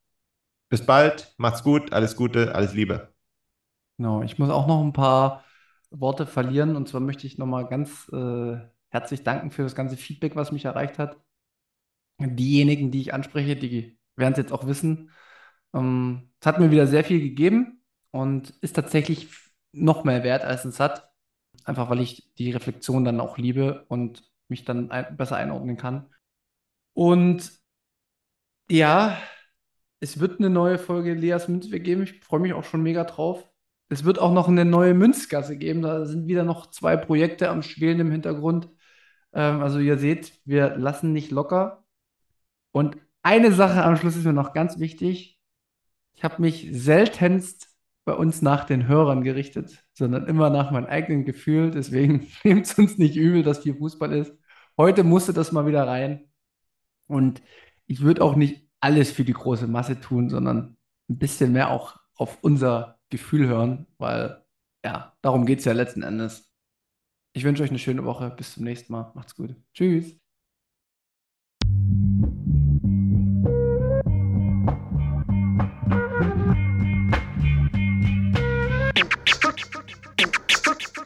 Bis 0.70 0.86
bald, 0.86 1.34
macht's 1.38 1.64
gut, 1.64 1.94
alles 1.94 2.16
Gute, 2.16 2.54
alles 2.54 2.74
Liebe. 2.74 3.14
Genau, 3.98 4.22
ich 4.22 4.38
muss 4.38 4.50
auch 4.50 4.68
noch 4.68 4.82
ein 4.82 4.94
paar 4.94 5.44
Worte 5.90 6.26
verlieren. 6.26 6.76
Und 6.76 6.88
zwar 6.88 7.02
möchte 7.02 7.28
ich 7.28 7.38
nochmal 7.38 7.68
ganz 7.68 8.08
äh, 8.14 8.58
herzlich 8.90 9.24
danken 9.24 9.52
für 9.52 9.64
das 9.64 9.76
ganze 9.76 9.98
Feedback, 9.98 10.36
was 10.36 10.52
mich 10.52 10.66
erreicht 10.66 11.00
hat. 11.00 11.18
Diejenigen, 12.20 12.92
die 12.92 13.02
ich 13.02 13.14
anspreche, 13.14 13.56
die 13.56 13.98
werden 14.16 14.34
es 14.34 14.38
jetzt 14.38 14.52
auch 14.52 14.68
wissen. 14.68 15.12
Ähm, 15.74 16.32
es 16.40 16.48
hat 16.48 16.60
mir 16.60 16.72
wieder 16.72 16.88
sehr 16.88 17.04
viel 17.04 17.20
gegeben 17.22 17.84
und 18.12 18.52
ist 18.62 18.76
tatsächlich 18.76 19.30
noch 19.72 20.04
mehr 20.04 20.24
wert 20.24 20.44
als 20.44 20.66
ein 20.66 20.72
SAT. 20.72 21.08
Einfach 21.66 21.90
weil 21.90 22.02
ich 22.02 22.34
die 22.36 22.52
Reflexion 22.52 23.06
dann 23.06 23.20
auch 23.20 23.38
liebe 23.38 23.86
und 23.90 24.24
mich 24.48 24.66
dann 24.66 24.92
ein 24.92 25.16
besser 25.18 25.38
einordnen 25.38 25.78
kann. 25.78 26.14
Und 26.94 27.52
ja, 28.70 29.18
es 30.00 30.20
wird 30.20 30.40
eine 30.40 30.50
neue 30.50 30.78
Folge 30.78 31.14
Leas 31.14 31.48
Münzweg 31.48 31.84
geben. 31.84 32.04
Ich 32.04 32.20
freue 32.22 32.40
mich 32.40 32.54
auch 32.54 32.64
schon 32.64 32.84
mega 32.84 33.04
drauf. 33.04 33.46
es 33.90 34.04
wird 34.06 34.20
auch 34.20 34.34
noch 34.34 34.48
eine 34.48 34.66
neue 34.66 34.94
Münzgasse 34.94 35.58
geben. 35.58 35.82
Da 35.82 36.06
sind 36.06 36.28
wieder 36.28 36.44
noch 36.44 36.72
zwei 36.72 36.98
Projekte 36.98 37.50
am 37.50 37.64
Schwelen 37.64 38.00
im 38.02 38.12
Hintergrund. 38.12 38.70
Ähm, 39.34 39.62
also 39.62 39.80
ihr 39.80 39.98
seht, 39.98 40.34
wir 40.46 40.78
lassen 40.78 41.14
nicht 41.14 41.32
locker. 41.32 41.86
Und 42.72 42.98
eine 43.24 43.52
Sache 43.54 43.84
am 43.84 43.98
Schluss 43.98 44.16
ist 44.16 44.26
mir 44.26 44.34
noch 44.34 44.54
ganz 44.54 44.80
wichtig. 44.80 45.39
Ich 46.20 46.26
habe 46.26 46.42
mich 46.42 46.68
seltenst 46.74 47.70
bei 48.04 48.14
uns 48.14 48.42
nach 48.42 48.66
den 48.66 48.90
Hörern 48.90 49.24
gerichtet, 49.24 49.86
sondern 49.94 50.28
immer 50.28 50.50
nach 50.50 50.70
meinem 50.70 50.88
eigenen 50.88 51.24
Gefühl. 51.24 51.72
Deswegen 51.72 52.28
nehmt 52.44 52.66
es 52.66 52.74
uns 52.74 52.98
nicht 52.98 53.16
übel, 53.16 53.42
dass 53.42 53.60
viel 53.60 53.76
Fußball 53.76 54.12
ist. 54.12 54.34
Heute 54.78 55.06
musste 55.06 55.32
das 55.32 55.54
mal 55.54 55.66
wieder 55.66 55.88
rein. 55.88 56.30
Und 57.08 57.42
ich 57.86 58.02
würde 58.02 58.22
auch 58.22 58.36
nicht 58.36 58.68
alles 58.82 59.14
für 59.14 59.24
die 59.24 59.32
große 59.32 59.68
Masse 59.68 60.02
tun, 60.02 60.30
sondern 60.30 60.76
ein 61.10 61.20
bisschen 61.20 61.54
mehr 61.54 61.72
auch 61.72 61.98
auf 62.16 62.40
unser 62.42 63.00
Gefühl 63.10 63.48
hören, 63.48 63.88
weil 63.98 64.44
ja, 64.84 65.16
darum 65.22 65.46
geht 65.46 65.60
es 65.60 65.66
ja 65.66 65.72
letzten 65.72 66.04
Endes. 66.04 66.52
Ich 67.32 67.46
wünsche 67.46 67.64
euch 67.64 67.70
eine 67.70 67.80
schöne 67.80 68.04
Woche. 68.04 68.30
Bis 68.32 68.56
zum 68.56 68.66
nächsten 68.66 68.92
Mal. 68.92 69.14
Macht's 69.16 69.36
gut. 69.36 69.56
Tschüss. 69.74 70.20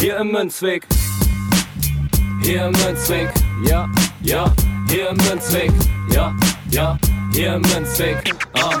hier 0.00 0.16
im 0.16 0.32
Münzweg. 0.32 0.86
Hier 2.42 2.66
im 2.66 2.72
Münzweg, 2.72 3.28
ja, 3.68 3.88
ja, 4.22 4.52
hier 4.88 5.10
im 5.10 5.16
Münzweg, 5.18 5.70
ja, 6.10 6.34
ja, 6.70 6.98
hier 7.32 7.54
im 7.54 7.62
Münzweg, 7.62 8.34
ah, 8.54 8.80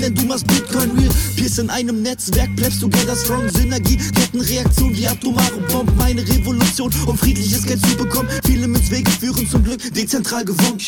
denn 0.01 0.15
du 0.15 0.25
machst 0.25 0.47
Bitcoin 0.47 0.91
real. 0.97 1.11
Pierce 1.35 1.59
in 1.59 1.69
einem 1.69 2.01
Netzwerk, 2.01 2.55
bleibst 2.55 2.81
together 2.81 3.15
strong. 3.15 3.47
Synergie, 3.49 3.97
Kettenreaktion 3.97 4.95
wie 4.97 5.07
atomare 5.07 5.59
Bomben. 5.71 5.95
Meine 5.97 6.21
Revolution, 6.27 6.91
um 7.05 7.17
friedliches 7.17 7.65
Geld 7.65 7.81
zu 7.85 7.95
bekommen. 7.95 8.27
Viele 8.45 8.67
Münzwege 8.67 9.09
führen 9.11 9.47
zum 9.47 9.63
Glück 9.63 9.81
dezentral 9.93 10.43
gewonnen. 10.43 10.79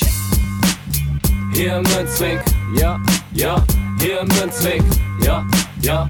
Hier 1.54 1.82
Münzweg, 1.82 2.42
ja, 2.80 3.00
ja, 3.34 3.64
hier 4.00 4.24
Münzweg, 4.24 4.84
ja, 5.24 5.46
ja, 5.82 6.10